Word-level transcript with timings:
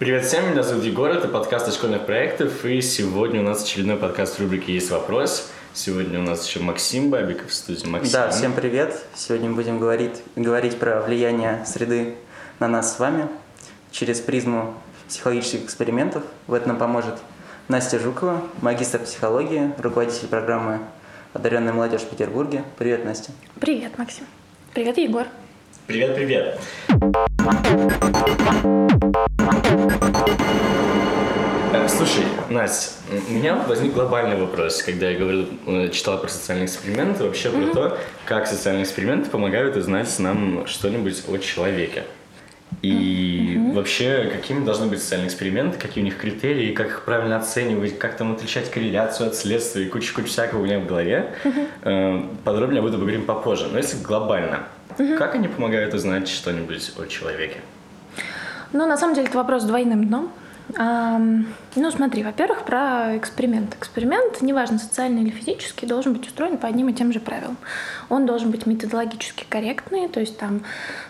Привет 0.00 0.24
всем, 0.24 0.52
меня 0.52 0.62
зовут 0.62 0.82
Егор, 0.84 1.10
это 1.10 1.28
подкаст 1.28 1.68
о 1.68 1.72
школьных 1.72 2.06
проектов, 2.06 2.64
и 2.64 2.80
сегодня 2.80 3.40
у 3.40 3.42
нас 3.44 3.62
очередной 3.62 3.98
подкаст 3.98 4.38
в 4.38 4.40
рубрике 4.40 4.72
«Есть 4.72 4.90
вопрос». 4.90 5.50
Сегодня 5.74 6.18
у 6.18 6.22
нас 6.22 6.48
еще 6.48 6.60
Максим 6.60 7.10
Бабиков 7.10 7.50
в 7.50 7.54
студии. 7.54 7.86
Максим. 7.86 8.10
Да, 8.10 8.30
всем 8.30 8.54
привет. 8.54 8.98
Сегодня 9.14 9.50
будем 9.50 9.78
говорить, 9.78 10.22
говорить 10.36 10.78
про 10.78 11.02
влияние 11.02 11.66
среды 11.66 12.14
на 12.60 12.66
нас 12.66 12.96
с 12.96 12.98
вами 12.98 13.28
через 13.90 14.20
призму 14.20 14.72
психологических 15.06 15.64
экспериментов. 15.66 16.22
В 16.46 16.54
этом 16.54 16.68
нам 16.68 16.78
поможет 16.78 17.18
Настя 17.68 17.98
Жукова, 17.98 18.40
магистр 18.62 19.00
психологии, 19.00 19.70
руководитель 19.76 20.28
программы 20.28 20.78
«Одаренная 21.34 21.74
молодежь 21.74 22.00
в 22.00 22.08
Петербурге». 22.08 22.64
Привет, 22.78 23.04
Настя. 23.04 23.32
Привет, 23.60 23.98
Максим. 23.98 24.24
Привет, 24.72 24.96
Егор. 24.96 25.26
Привет-привет. 25.90 26.56
Э, 31.72 31.88
слушай, 31.88 32.22
Настя, 32.48 32.92
у 33.28 33.32
меня 33.32 33.56
возник 33.66 33.94
глобальный 33.94 34.36
вопрос, 34.36 34.84
когда 34.84 35.10
я 35.10 35.18
говорил, 35.18 35.48
э, 35.66 35.88
читал 35.88 36.20
про 36.20 36.28
социальные 36.28 36.66
эксперименты, 36.66 37.24
вообще 37.24 37.48
mm-hmm. 37.48 37.72
про 37.72 37.88
то, 37.88 37.98
как 38.24 38.46
социальные 38.46 38.84
эксперименты 38.84 39.30
помогают 39.30 39.76
узнать 39.76 40.16
нам 40.20 40.64
что-нибудь 40.68 41.24
о 41.26 41.38
человеке. 41.38 42.04
И 42.82 43.56
mm-hmm. 43.56 43.74
вообще, 43.74 44.30
какими 44.32 44.64
должны 44.64 44.86
быть 44.86 45.02
социальные 45.02 45.26
эксперименты, 45.26 45.76
какие 45.76 46.04
у 46.04 46.06
них 46.06 46.18
критерии, 46.18 46.72
как 46.72 46.86
их 46.86 47.04
правильно 47.04 47.36
оценивать, 47.38 47.98
как 47.98 48.16
там 48.16 48.30
отличать 48.30 48.70
корреляцию 48.70 49.26
от 49.26 49.34
следствия 49.34 49.86
и 49.86 49.88
куча-куча 49.88 50.28
всякого 50.28 50.60
у 50.60 50.64
меня 50.66 50.78
в 50.78 50.86
голове. 50.86 51.34
Mm-hmm. 51.42 52.36
Подробнее 52.44 52.78
об 52.78 52.86
этом 52.86 53.00
поговорим 53.00 53.24
попозже. 53.24 53.66
Но 53.72 53.78
если 53.78 54.00
глобально, 54.00 54.68
mm-hmm. 55.00 55.16
как 55.16 55.34
они 55.34 55.48
помогают 55.48 55.94
узнать 55.94 56.28
что-нибудь 56.28 56.92
о 56.98 57.06
человеке? 57.06 57.60
Ну, 58.72 58.86
на 58.86 58.96
самом 58.96 59.14
деле, 59.14 59.26
это 59.28 59.38
вопрос 59.38 59.64
двойным 59.64 60.06
дном. 60.06 60.32
Ну, 60.78 61.90
смотри, 61.90 62.22
во-первых, 62.22 62.64
про 62.64 63.16
эксперимент. 63.16 63.74
Эксперимент, 63.74 64.40
неважно, 64.40 64.78
социальный 64.78 65.22
или 65.22 65.30
физический, 65.30 65.86
должен 65.86 66.12
быть 66.12 66.26
устроен 66.26 66.58
по 66.58 66.68
одним 66.68 66.88
и 66.88 66.92
тем 66.92 67.12
же 67.12 67.20
правилам. 67.20 67.56
Он 68.08 68.26
должен 68.26 68.50
быть 68.50 68.66
методологически 68.66 69.44
корректный, 69.48 70.08
то 70.08 70.20
есть 70.20 70.38
там 70.38 70.62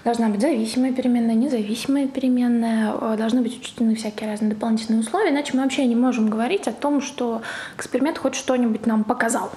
должна 0.04 0.28
быть 0.28 0.40
зависимая 0.40 0.92
переменная, 0.92 1.34
независимая 1.34 2.08
переменная, 2.08 2.94
э, 2.98 3.16
должны 3.18 3.42
быть 3.42 3.58
учтены 3.60 3.94
всякие 3.96 4.30
разные 4.30 4.50
дополнительные 4.50 5.00
условия, 5.00 5.30
иначе 5.30 5.52
мы 5.54 5.62
вообще 5.62 5.86
не 5.86 5.96
можем 5.96 6.30
говорить 6.30 6.66
о 6.68 6.72
том, 6.72 7.00
что 7.02 7.42
эксперимент 7.76 8.18
хоть 8.18 8.34
что-нибудь 8.34 8.86
нам 8.86 9.04
показал. 9.04 9.50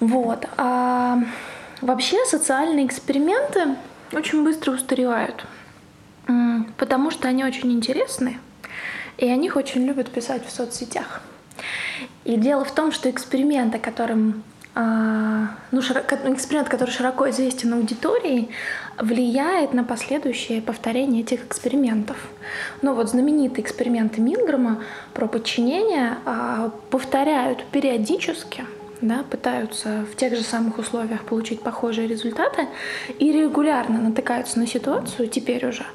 Вот. 0.00 0.46
А 0.56 1.18
вообще 1.80 2.24
социальные 2.26 2.86
эксперименты 2.86 3.76
очень 4.12 4.42
быстро 4.44 4.72
устаревают, 4.72 5.44
потому 6.76 7.10
что 7.10 7.28
они 7.28 7.44
очень 7.44 7.72
интересны, 7.72 8.38
и 9.16 9.28
о 9.28 9.36
них 9.36 9.56
очень 9.56 9.84
любят 9.84 10.10
писать 10.10 10.46
в 10.46 10.50
соцсетях. 10.50 11.20
И 12.24 12.36
дело 12.36 12.64
в 12.64 12.72
том, 12.72 12.92
что 12.92 13.10
эксперимент, 13.10 13.74
о 13.74 13.78
котором 13.78 14.42
а, 14.80 15.56
ну, 15.72 15.82
широко, 15.82 16.14
эксперимент, 16.32 16.68
который 16.68 16.90
широко 16.90 17.28
известен 17.30 17.74
аудитории, 17.74 18.48
влияет 18.96 19.74
на 19.74 19.82
последующее 19.82 20.62
повторение 20.62 21.22
этих 21.22 21.46
экспериментов. 21.46 22.16
Ну 22.80 22.94
вот 22.94 23.10
знаменитые 23.10 23.64
эксперименты 23.64 24.20
Мингрома 24.20 24.80
про 25.14 25.26
подчинение 25.26 26.18
а, 26.24 26.70
повторяют 26.90 27.64
периодически, 27.72 28.64
да, 29.00 29.24
пытаются 29.28 30.04
в 30.10 30.16
тех 30.16 30.34
же 30.34 30.42
самых 30.42 30.78
условиях 30.78 31.24
получить 31.24 31.62
похожие 31.62 32.08
результаты 32.08 32.68
и 33.18 33.32
регулярно 33.32 34.00
натыкаются 34.00 34.58
на 34.58 34.66
ситуацию 34.66 35.28
теперь 35.28 35.66
уже, 35.66 35.86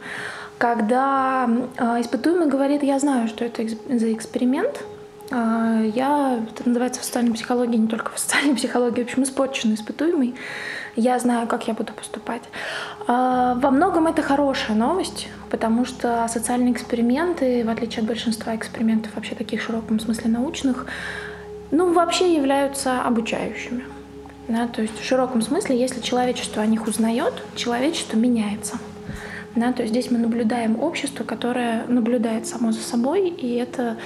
когда 0.57 1.49
э, 1.77 2.01
испытуемый 2.01 2.47
говорит, 2.47 2.83
я 2.83 2.99
знаю, 2.99 3.27
что 3.27 3.43
это 3.43 3.67
за 3.67 4.13
эксперимент, 4.13 4.83
э, 5.29 5.91
я, 5.93 6.39
это 6.49 6.67
называется 6.67 7.01
в 7.01 7.03
социальной 7.03 7.33
психологии, 7.33 7.77
не 7.77 7.87
только 7.87 8.11
в 8.11 8.19
социальной 8.19 8.55
психологии, 8.55 9.01
в 9.01 9.05
общем, 9.05 9.23
испорченный 9.23 9.75
испытуемый, 9.75 10.35
я 10.95 11.17
знаю, 11.17 11.47
как 11.47 11.67
я 11.67 11.73
буду 11.73 11.91
поступать. 11.91 12.43
Э, 13.07 13.55
во 13.57 13.71
многом 13.71 14.07
это 14.07 14.21
хорошая 14.21 14.77
новость, 14.77 15.27
потому 15.49 15.85
что 15.85 16.25
социальные 16.29 16.73
эксперименты, 16.73 17.65
в 17.65 17.69
отличие 17.69 18.01
от 18.01 18.07
большинства 18.07 18.55
экспериментов 18.55 19.15
вообще 19.15 19.35
таких 19.35 19.61
в 19.61 19.65
широком 19.65 19.99
смысле 19.99 20.29
научных, 20.29 20.85
ну, 21.73 21.91
вообще 21.91 22.33
являются 22.35 23.01
обучающими. 23.01 23.83
Да, 24.47 24.67
то 24.67 24.81
есть 24.81 24.99
в 24.99 25.05
широком 25.05 25.41
смысле, 25.41 25.79
если 25.79 26.01
человечество 26.01 26.61
о 26.61 26.65
них 26.65 26.87
узнает, 26.87 27.33
человечество 27.55 28.17
меняется. 28.17 28.77
Да, 29.55 29.71
то 29.71 29.83
есть 29.83 29.93
здесь 29.93 30.11
мы 30.11 30.17
наблюдаем 30.17 30.79
общество, 30.79 31.23
которое 31.23 31.85
наблюдает 31.87 32.47
само 32.47 32.71
за 32.71 32.81
собой, 32.81 33.29
и 33.29 33.55
это 33.55 33.97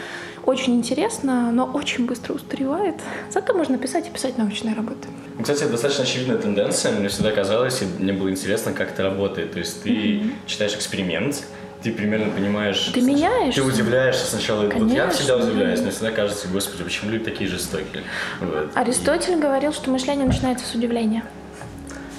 очень 0.45 0.75
интересно, 0.75 1.51
но 1.51 1.65
очень 1.65 2.05
быстро 2.05 2.33
устаревает. 2.33 2.95
Зато 3.31 3.53
можно 3.53 3.77
писать 3.77 4.07
и 4.07 4.09
писать 4.09 4.37
научные 4.37 4.75
работы. 4.75 5.07
Кстати, 5.39 5.63
это 5.63 5.71
достаточно 5.71 6.03
очевидная 6.03 6.37
тенденция. 6.37 6.97
Мне 6.97 7.09
всегда 7.09 7.31
казалось, 7.31 7.81
и 7.81 8.01
мне 8.01 8.13
было 8.13 8.29
интересно, 8.29 8.73
как 8.73 8.91
это 8.91 9.03
работает. 9.03 9.53
То 9.53 9.59
есть 9.59 9.83
ты 9.83 9.89
mm-hmm. 9.89 10.31
читаешь 10.45 10.73
эксперимент, 10.73 11.43
ты 11.87 11.93
примерно 11.93 12.29
понимаешь... 12.31 12.91
Ты 12.93 13.01
меняешь? 13.01 13.55
Ты 13.55 13.63
удивляешься 13.63 14.25
сначала. 14.25 14.67
Конечно. 14.67 14.87
Вот 14.87 14.93
я 14.93 15.09
всегда 15.09 15.37
удивляюсь, 15.37 15.79
мне 15.79 15.91
всегда 15.91 16.11
кажется, 16.11 16.49
господи, 16.49 16.83
почему 16.83 17.11
люди 17.11 17.23
такие 17.23 17.49
жестокие? 17.49 18.03
Вот. 18.41 18.71
Аристотель 18.75 19.33
и... 19.33 19.35
говорил, 19.37 19.71
что 19.71 19.89
мышление 19.89 20.25
начинается 20.25 20.65
с 20.65 20.75
удивления. 20.75 21.23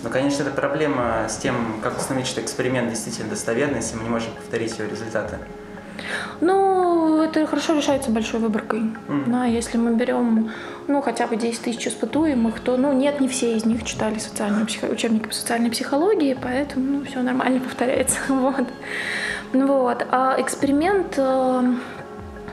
Ну, 0.02 0.08
конечно, 0.10 0.42
это 0.42 0.52
проблема 0.52 1.26
с 1.28 1.36
тем, 1.36 1.80
как 1.82 1.98
установить, 1.98 2.28
что 2.28 2.40
эксперимент 2.40 2.88
действительно 2.88 3.28
достоверный, 3.28 3.76
если 3.76 3.96
мы 3.96 4.04
не 4.04 4.08
можем 4.08 4.30
повторить 4.32 4.78
его 4.78 4.88
результаты. 4.88 5.38
Ну, 6.40 7.20
это 7.22 7.46
хорошо 7.46 7.76
решается 7.76 8.10
большой 8.10 8.40
выборкой. 8.40 8.80
Mm-hmm. 8.80 9.30
Да, 9.30 9.44
если 9.44 9.76
мы 9.76 9.94
берем, 9.96 10.50
ну, 10.86 11.02
хотя 11.02 11.26
бы 11.26 11.36
10 11.36 11.60
тысяч 11.60 11.88
испытуемых, 11.88 12.60
то, 12.60 12.76
ну, 12.76 12.92
нет, 12.92 13.20
не 13.20 13.28
все 13.28 13.56
из 13.56 13.64
них 13.64 13.84
читали 13.84 14.18
социальную 14.18 14.66
психо... 14.66 14.86
учебники 14.86 15.26
по 15.26 15.34
социальной 15.34 15.70
психологии, 15.70 16.38
поэтому, 16.40 16.98
ну, 16.98 17.04
все 17.04 17.20
нормально 17.22 17.60
повторяется. 17.60 18.18
вот. 18.28 18.66
Вот. 19.52 20.06
А 20.10 20.36
эксперимент 20.38 21.14
э, 21.16 21.74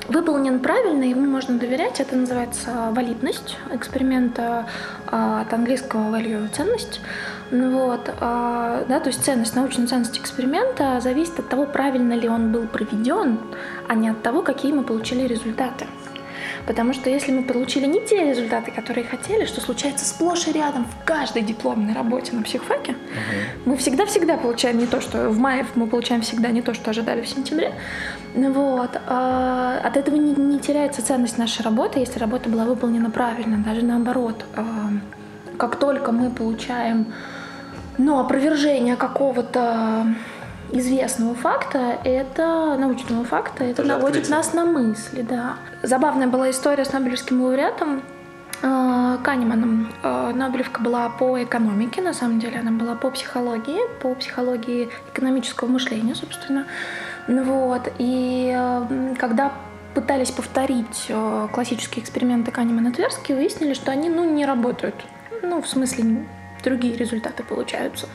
выполнен 0.07 0.59
правильно, 0.59 1.03
ему 1.03 1.25
можно 1.25 1.57
доверять. 1.57 1.99
Это 1.99 2.15
называется 2.15 2.89
валидность 2.91 3.57
эксперимента 3.73 4.67
э, 5.11 5.41
от 5.41 5.53
английского 5.53 6.15
value– 6.15 6.47
ценность. 6.55 7.01
Ну 7.51 7.71
вот, 7.71 8.11
а, 8.21 8.85
да, 8.89 8.99
то 8.99 9.09
есть 9.09 9.23
ценность, 9.23 9.55
научная 9.55 9.85
ценность 9.85 10.17
эксперимента 10.17 10.99
зависит 10.99 11.37
от 11.37 11.47
того, 11.47 11.67
правильно 11.67 12.13
ли 12.13 12.27
он 12.27 12.51
был 12.51 12.67
проведен, 12.67 13.37
а 13.87 13.93
не 13.93 14.09
от 14.09 14.23
того, 14.23 14.41
какие 14.41 14.73
мы 14.73 14.83
получили 14.83 15.27
результаты. 15.27 15.85
Потому 16.65 16.93
что 16.93 17.09
если 17.09 17.31
мы 17.31 17.43
получили 17.43 17.85
не 17.85 18.01
те 18.01 18.29
результаты, 18.29 18.71
которые 18.71 19.05
хотели, 19.05 19.45
что 19.45 19.61
случается 19.61 20.05
сплошь 20.05 20.47
и 20.47 20.51
рядом 20.51 20.85
в 20.85 21.05
каждой 21.05 21.43
дипломной 21.43 21.93
работе 21.93 22.33
на 22.35 22.41
психфаке, 22.43 22.93
uh 22.93 22.95
мы 23.65 23.77
всегда-всегда 23.77 24.37
получаем 24.37 24.77
не 24.77 24.87
то, 24.87 25.01
что 25.01 25.29
в 25.29 25.39
мае 25.39 25.65
мы 25.75 25.87
получаем 25.87 26.21
всегда 26.21 26.49
не 26.49 26.61
то, 26.61 26.73
что 26.73 26.91
ожидали 26.91 27.21
в 27.21 27.27
сентябре. 27.27 27.73
Вот. 28.33 28.99
А 29.07 29.79
от 29.83 29.97
этого 29.97 30.15
не, 30.15 30.33
не 30.33 30.59
теряется 30.59 31.05
ценность 31.05 31.37
нашей 31.37 31.61
работы, 31.61 31.99
если 31.99 32.19
работа 32.19 32.49
была 32.49 32.65
выполнена 32.65 33.09
правильно, 33.09 33.57
даже 33.57 33.83
наоборот. 33.83 34.45
А, 34.55 34.63
как 35.57 35.77
только 35.77 36.11
мы 36.11 36.29
получаем 36.29 37.13
но 37.97 38.19
опровержение 38.19 38.95
какого-то 38.95 40.05
известного 40.71 41.35
факта, 41.35 41.99
это 42.03 42.75
научного 42.77 43.23
факта, 43.23 43.63
это 43.63 43.77
Тоже 43.77 43.89
наводит 43.89 44.23
открытие. 44.23 44.35
нас 44.37 44.53
на 44.53 44.65
мысли, 44.65 45.21
да. 45.21 45.55
Забавная 45.83 46.27
была 46.27 46.49
история 46.49 46.85
с 46.85 46.93
Нобелевским 46.93 47.41
лауреатом 47.41 48.01
э, 48.61 49.17
Канеманом. 49.23 49.93
Э, 50.03 50.31
Нобелевка 50.33 50.81
была 50.81 51.09
по 51.09 51.41
экономике, 51.41 52.01
на 52.01 52.13
самом 52.13 52.39
деле 52.39 52.59
она 52.59 52.71
была 52.71 52.95
по 52.95 53.09
психологии, 53.11 53.79
по 54.01 54.13
психологии 54.15 54.89
экономического 55.13 55.67
мышления, 55.67 56.15
собственно. 56.15 56.65
Ну 57.27 57.43
вот. 57.43 57.91
И 57.97 58.53
э, 58.55 59.15
когда 59.17 59.53
пытались 59.93 60.31
повторить 60.31 61.09
классические 61.53 62.03
эксперименты 62.03 62.51
Канемана 62.51 62.91
Тверски, 62.91 63.31
выяснили, 63.31 63.73
что 63.73 63.91
они 63.91 64.09
ну, 64.09 64.29
не 64.29 64.45
работают. 64.45 64.95
Ну, 65.41 65.61
в 65.61 65.67
смысле, 65.69 66.25
другие 66.65 66.97
результаты 66.97 67.43
получаются. 67.43 68.07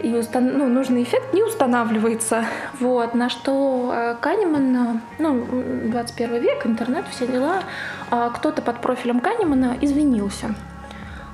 И 0.00 0.12
устан... 0.14 0.58
ну, 0.58 0.68
нужный 0.68 1.02
эффект 1.02 1.32
не 1.32 1.42
устанавливается. 1.42 2.44
Вот. 2.80 3.14
На 3.14 3.28
что 3.28 3.92
э, 3.94 4.16
Канеман, 4.20 5.00
ну, 5.18 5.44
21 5.90 6.42
век, 6.42 6.66
интернет, 6.66 7.04
все 7.10 7.26
дела, 7.26 7.62
а 8.10 8.30
кто-то 8.30 8.62
под 8.62 8.80
профилем 8.80 9.20
Канемана 9.20 9.76
извинился. 9.80 10.54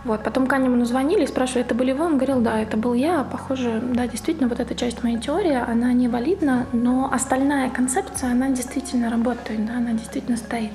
Вот. 0.04 0.22
Потом 0.22 0.46
Канеману 0.46 0.84
звонили 0.84 1.24
и 1.24 1.26
спрашивали, 1.26 1.64
это 1.64 1.74
были 1.74 1.92
вы? 1.92 2.04
Он 2.06 2.16
говорил, 2.16 2.40
да, 2.40 2.58
это 2.58 2.76
был 2.76 2.94
я. 2.94 3.22
Похоже, 3.24 3.82
да, 3.82 4.06
действительно, 4.06 4.48
вот 4.48 4.60
эта 4.60 4.74
часть 4.74 5.02
моей 5.02 5.18
теории, 5.18 5.54
она 5.54 5.92
не 5.92 6.08
валидна, 6.08 6.66
но 6.72 7.10
остальная 7.12 7.70
концепция, 7.70 8.30
она 8.32 8.48
действительно 8.50 9.10
работает, 9.10 9.66
да, 9.66 9.74
она 9.74 9.92
действительно 9.92 10.36
стоит. 10.36 10.70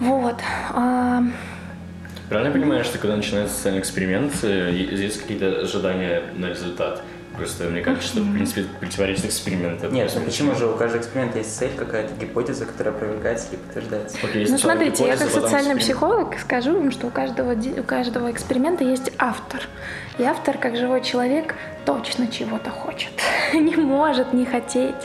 Вот. 0.00 0.36
Правильно 2.28 2.48
я 2.48 2.52
понимаю, 2.54 2.84
что 2.84 2.98
когда 2.98 3.16
начинается 3.16 3.54
социальный 3.54 3.80
эксперимент, 3.80 4.42
есть 4.44 5.22
какие-то 5.22 5.60
ожидания 5.62 6.22
на 6.36 6.46
результат? 6.46 7.02
Просто 7.36 7.64
мне 7.64 7.82
кажется, 7.82 8.08
что, 8.08 8.20
в 8.22 8.32
принципе, 8.32 8.64
противоречит 8.80 9.26
эксперименту. 9.26 9.88
Нет, 9.90 10.10
ну 10.16 10.22
почему 10.22 10.56
же 10.56 10.66
у 10.66 10.74
каждого 10.74 11.00
эксперимента 11.00 11.38
есть 11.38 11.56
цель, 11.56 11.70
какая-то 11.76 12.12
гипотеза, 12.14 12.66
которая 12.66 12.92
опровергается 12.92 13.50
или 13.50 13.56
подтверждается? 13.58 14.16
Окей, 14.24 14.46
Ну, 14.48 14.58
смотрите, 14.58 15.06
я 15.06 15.16
как 15.16 15.28
социальный 15.28 15.46
эксперимент. 15.76 15.80
психолог 15.80 16.38
скажу 16.40 16.72
вам, 16.76 16.90
что 16.90 17.06
у 17.06 17.10
каждого, 17.10 17.52
у 17.54 17.82
каждого 17.84 18.30
эксперимента 18.32 18.82
есть 18.82 19.12
автор. 19.18 19.60
И 20.18 20.24
автор, 20.24 20.58
как 20.58 20.76
живой 20.76 21.00
человек, 21.00 21.54
точно 21.86 22.26
чего-то 22.26 22.70
хочет. 22.70 23.12
не 23.54 23.76
может 23.76 24.32
не 24.32 24.44
хотеть. 24.44 24.96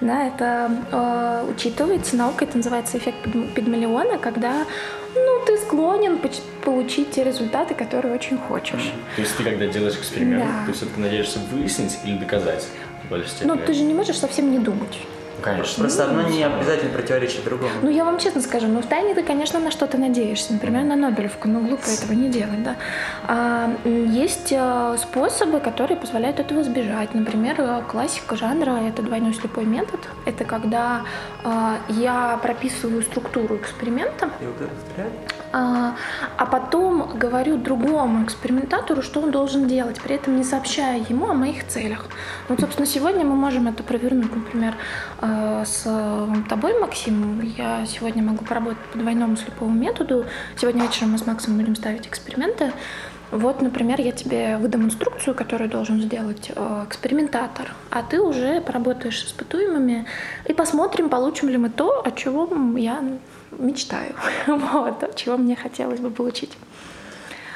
Да, 0.00 0.26
это 0.26 0.70
э, 0.90 1.44
учитывается, 1.48 2.16
наукой 2.16 2.48
это 2.48 2.56
называется 2.56 2.98
эффект 2.98 3.18
Пиг- 3.24 3.54
Пигмалиона, 3.54 4.18
когда 4.18 4.64
склонен 5.78 6.18
получить 6.64 7.12
те 7.12 7.22
результаты, 7.22 7.74
которые 7.74 8.12
очень 8.12 8.36
хочешь. 8.36 8.92
То 9.14 9.22
есть 9.22 9.36
ты, 9.36 9.44
когда 9.44 9.66
делаешь 9.66 9.94
эксперимент, 9.94 10.44
Да. 10.44 10.66
ты 10.66 10.72
все-таки 10.72 11.00
надеешься 11.00 11.38
выяснить 11.52 11.98
или 12.04 12.18
доказать? 12.18 12.66
Ну, 13.42 13.56
ты 13.56 13.72
же 13.72 13.84
не 13.84 13.94
можешь 13.94 14.18
совсем 14.18 14.50
не 14.50 14.58
думать. 14.58 14.98
Ну, 15.38 15.44
конечно. 15.44 15.84
Просто 15.84 16.04
одно 16.04 16.22
не 16.28 16.42
обязательно 16.42 16.92
противоречит 16.92 17.44
другому. 17.44 17.70
Ну, 17.80 17.90
я 17.90 18.04
вам 18.04 18.18
честно 18.18 18.40
скажу, 18.42 18.66
ну, 18.66 18.82
в 18.82 18.86
тайне 18.86 19.14
ты, 19.14 19.22
конечно, 19.22 19.60
на 19.60 19.70
что-то 19.70 19.96
надеешься. 19.98 20.52
Например, 20.52 20.82
на 20.82 20.96
Нобелевку. 20.96 21.46
Ну, 21.48 21.60
глупо 21.60 21.86
этого 21.88 22.12
не 22.12 22.28
делать, 22.28 22.62
да. 22.64 22.74
А, 23.28 23.70
есть 23.84 24.50
э, 24.50 24.96
способы, 24.98 25.60
которые 25.60 25.96
позволяют 25.96 26.40
этого 26.40 26.62
избежать. 26.62 27.14
Например, 27.14 27.54
э, 27.58 27.82
классика 27.88 28.36
жанра— 28.36 28.72
это 28.88 29.00
двойной 29.02 29.32
слепой 29.32 29.64
метод. 29.64 30.00
Это 30.26 30.44
когда 30.44 31.02
э, 31.44 31.76
я 31.90 32.38
прописываю 32.42 33.02
структуру 33.02 33.56
эксперимента, 33.56 34.30
И 34.42 34.44
вот 34.44 34.60
это 34.60 34.70
повторяю? 34.74 35.12
А, 35.52 35.96
а 36.36 36.46
потом 36.46 37.18
говорю 37.18 37.56
другому 37.56 38.24
экспериментатору, 38.24 39.02
что 39.02 39.20
он 39.20 39.30
должен 39.30 39.66
делать, 39.66 40.00
при 40.00 40.16
этом 40.16 40.36
не 40.36 40.44
сообщая 40.44 41.00
ему 41.08 41.30
о 41.30 41.34
моих 41.34 41.66
целях. 41.66 42.06
Ну, 42.48 42.54
Вот, 42.54 42.60
собственно, 42.60 42.86
сегодня 42.86 43.24
мы 43.24 43.36
можем 43.36 43.68
это 43.68 43.82
провернуть, 43.82 44.34
например, 44.34 44.74
э, 45.20 45.64
с 45.66 45.82
тобой, 46.48 46.78
Максим. 46.80 47.40
Я 47.56 47.86
сегодня 47.86 48.22
могу 48.22 48.44
поработать 48.44 48.78
по 48.92 48.98
двойному 48.98 49.36
слепому 49.36 49.72
методу. 49.72 50.26
Сегодня 50.56 50.82
вечером 50.82 51.12
мы 51.12 51.18
с 51.18 51.26
Максом 51.26 51.56
будем 51.56 51.76
ставить 51.76 52.06
эксперименты. 52.06 52.72
Вот, 53.30 53.60
например, 53.60 54.00
я 54.00 54.12
тебе 54.12 54.56
выдам 54.56 54.86
инструкцию, 54.86 55.34
которую 55.34 55.68
должен 55.68 56.00
сделать 56.00 56.50
э, 56.54 56.84
экспериментатор, 56.88 57.74
а 57.90 58.02
ты 58.02 58.20
уже 58.20 58.62
поработаешь 58.62 59.20
с 59.20 59.26
испытуемыми 59.26 60.06
и 60.46 60.54
посмотрим, 60.54 61.10
получим 61.10 61.50
ли 61.50 61.58
мы 61.58 61.68
то, 61.68 62.00
от 62.00 62.16
чего 62.16 62.48
я 62.78 63.02
мечтаю, 63.58 64.14
вот, 64.46 65.14
чего 65.16 65.36
мне 65.36 65.56
хотелось 65.56 66.00
бы 66.00 66.10
получить. 66.10 66.52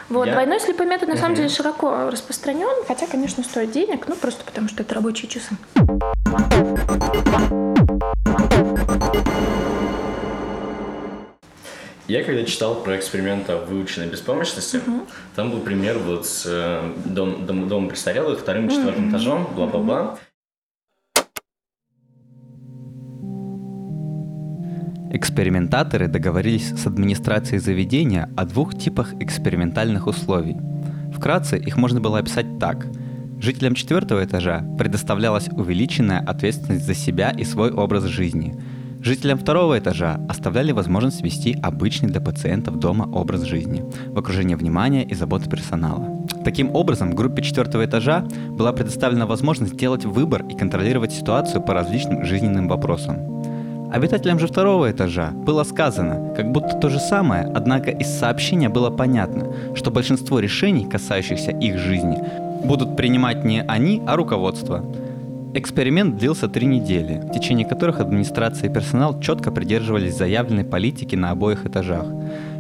Вот, 0.09 0.27
Я- 0.27 0.33
двойной 0.33 0.61
слепой 0.61 0.87
метод 0.87 1.09
на 1.09 1.17
самом 1.17 1.35
деле 1.35 1.49
широко 1.49 2.11
распространен, 2.11 2.85
хотя, 2.87 3.07
конечно, 3.07 3.43
стоит 3.43 3.71
денег, 3.71 4.09
ну 4.09 4.15
просто 4.17 4.45
потому 4.45 4.69
что 4.69 4.83
это 4.83 4.95
рабочие 4.95 5.29
часы. 5.31 5.57
Я 12.09 12.25
когда 12.25 12.45
читал 12.45 12.75
про 12.83 12.97
эксперимент 12.99 13.49
о 13.49 13.59
выученной 13.59 14.09
беспомощности, 14.09 14.81
там 15.37 15.51
был 15.51 15.61
пример 15.61 15.99
вот 15.99 16.27
с 16.27 16.45
э, 16.47 16.93
дом, 17.07 17.47
дом- 17.47 17.69
домом 17.69 17.89
престарелых, 17.89 18.41
вторым, 18.41 18.69
четвертым 18.69 19.09
этажом, 19.11 19.47
бла-бла-бла. 19.55 20.19
Экспериментаторы 25.15 26.09
договорились 26.09 26.71
с 26.71 26.87
администрацией 26.87 27.59
заведения 27.59 28.31
о 28.35 28.47
двух 28.47 28.79
типах 28.79 29.13
экспериментальных 29.21 30.07
условий. 30.07 30.57
Вкратце 31.15 31.59
их 31.59 31.77
можно 31.77 32.01
было 32.01 32.19
описать 32.19 32.59
так. 32.59 32.87
Жителям 33.39 33.75
четвертого 33.75 34.25
этажа 34.25 34.65
предоставлялась 34.79 35.51
увеличенная 35.51 36.21
ответственность 36.21 36.87
за 36.87 36.95
себя 36.95 37.29
и 37.29 37.45
свой 37.45 37.71
образ 37.71 38.05
жизни. 38.05 38.59
Жителям 39.03 39.39
второго 39.39 39.79
этажа 39.79 40.19
оставляли 40.31 40.73
возможность 40.73 41.21
вести 41.23 41.59
обычный 41.63 42.09
для 42.09 42.23
пациентов 42.23 42.79
дома 42.79 43.05
образ 43.13 43.43
жизни 43.43 43.85
в 44.07 44.19
окружении 44.19 44.55
внимания 44.55 45.05
и 45.05 45.15
заботы 45.15 45.51
персонала. 45.51 46.27
Таким 46.43 46.75
образом, 46.75 47.15
группе 47.15 47.43
четвертого 47.43 47.85
этажа 47.85 48.27
была 48.49 48.73
предоставлена 48.73 49.27
возможность 49.27 49.77
делать 49.77 50.07
выбор 50.07 50.47
и 50.47 50.57
контролировать 50.57 51.13
ситуацию 51.13 51.61
по 51.61 51.75
различным 51.75 52.25
жизненным 52.25 52.67
вопросам. 52.67 53.42
Обитателям 53.93 54.39
же 54.39 54.47
второго 54.47 54.91
этажа 54.91 55.33
было 55.33 55.65
сказано, 55.65 56.33
как 56.35 56.51
будто 56.51 56.79
то 56.79 56.89
же 56.89 56.99
самое, 56.99 57.53
однако 57.55 57.91
из 57.91 58.07
сообщения 58.07 58.71
было 58.71 58.89
понятно, 58.89 59.53
что 59.75 59.91
большинство 59.91 60.41
решений, 60.41 60.87
касающихся 60.87 61.51
их 61.51 61.77
жизни, 61.77 62.19
будут 62.65 62.97
принимать 62.97 63.45
не 63.45 63.61
они, 63.61 64.03
а 64.07 64.17
руководство. 64.17 64.83
Эксперимент 65.53 66.17
длился 66.17 66.49
три 66.49 66.67
недели, 66.67 67.21
в 67.21 67.33
течение 67.33 67.67
которых 67.67 68.01
администрация 68.01 68.71
и 68.71 68.73
персонал 68.73 69.21
четко 69.21 69.51
придерживались 69.51 70.17
заявленной 70.17 70.65
политики 70.65 71.15
на 71.15 71.31
обоих 71.31 71.67
этажах. 71.67 72.07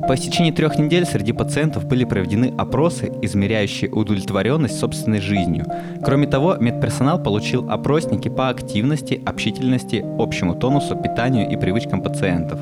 По 0.09 0.15
истечении 0.15 0.51
трех 0.51 0.79
недель 0.79 1.07
среди 1.07 1.33
пациентов 1.33 1.87
были 1.87 2.05
проведены 2.05 2.53
опросы, 2.59 3.13
измеряющие 3.23 3.91
удовлетворенность 3.91 4.79
собственной 4.79 5.21
жизнью. 5.21 5.65
Кроме 6.05 6.27
того, 6.27 6.57
медперсонал 6.57 7.23
получил 7.23 7.71
опросники 7.71 8.29
по 8.29 8.49
активности, 8.49 9.23
общительности, 9.25 10.05
общему 10.19 10.57
тонусу, 10.57 10.97
питанию 10.97 11.49
и 11.49 11.57
привычкам 11.57 12.03
пациентов. 12.03 12.59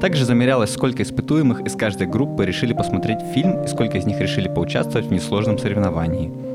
Также 0.00 0.26
замерялось, 0.26 0.70
сколько 0.70 1.02
испытуемых 1.02 1.62
из 1.62 1.74
каждой 1.74 2.06
группы 2.06 2.44
решили 2.44 2.74
посмотреть 2.74 3.20
фильм 3.34 3.62
и 3.62 3.68
сколько 3.68 3.96
из 3.96 4.04
них 4.04 4.20
решили 4.20 4.48
поучаствовать 4.48 5.06
в 5.06 5.12
несложном 5.12 5.58
соревновании. 5.58 6.45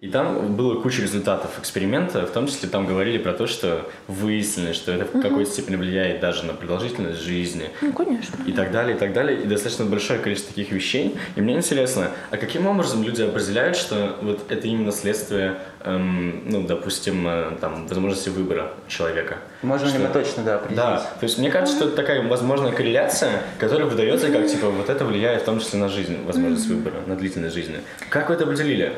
И 0.00 0.08
там 0.08 0.56
было 0.56 0.80
куча 0.80 1.02
результатов 1.02 1.58
эксперимента, 1.58 2.24
в 2.26 2.30
том 2.30 2.46
числе 2.46 2.70
там 2.70 2.86
говорили 2.86 3.18
про 3.18 3.34
то, 3.34 3.46
что 3.46 3.86
выяснили, 4.08 4.72
что 4.72 4.92
это 4.92 5.04
в 5.04 5.20
какой-то 5.20 5.50
степени 5.50 5.76
влияет 5.76 6.20
даже 6.20 6.46
на 6.46 6.54
продолжительность 6.54 7.20
жизни 7.20 7.68
Ну, 7.82 7.92
конечно. 7.92 8.34
и 8.46 8.52
так 8.52 8.72
далее, 8.72 8.96
и 8.96 8.98
так 8.98 9.12
далее. 9.12 9.42
И 9.42 9.44
достаточно 9.46 9.84
большое 9.84 10.18
количество 10.18 10.54
таких 10.54 10.72
вещей. 10.72 11.16
И 11.36 11.42
мне 11.42 11.54
интересно, 11.54 12.12
а 12.30 12.38
каким 12.38 12.66
образом 12.66 13.02
люди 13.02 13.20
определяют, 13.20 13.76
что 13.76 14.16
вот 14.22 14.50
это 14.50 14.66
именно 14.66 14.90
следствие, 14.90 15.58
эм, 15.84 16.44
ну, 16.46 16.66
допустим, 16.66 17.28
э, 17.28 17.58
там, 17.60 17.86
возможности 17.86 18.30
выбора 18.30 18.72
человека? 18.88 19.36
Можно 19.60 19.84
ли 19.84 19.90
Что- 19.90 20.00
мы 20.00 20.08
точно, 20.08 20.44
да, 20.44 20.54
определить? 20.54 20.76
Да, 20.78 20.96
то 21.20 21.24
есть 21.24 21.36
мне 21.36 21.50
кажется, 21.50 21.76
что 21.76 21.88
это 21.88 21.96
такая 21.96 22.26
возможная 22.26 22.72
корреляция, 22.72 23.42
которая 23.58 23.86
выдается 23.86 24.30
как, 24.30 24.46
типа, 24.46 24.70
вот 24.70 24.88
это 24.88 25.04
влияет 25.04 25.42
в 25.42 25.44
том 25.44 25.60
числе 25.60 25.78
на 25.78 25.90
жизнь, 25.90 26.24
возможность 26.24 26.68
выбора, 26.68 26.94
на 27.06 27.16
длительность 27.16 27.54
жизни. 27.54 27.80
Как 28.08 28.30
вы 28.30 28.36
это 28.36 28.44
определили? 28.44 28.94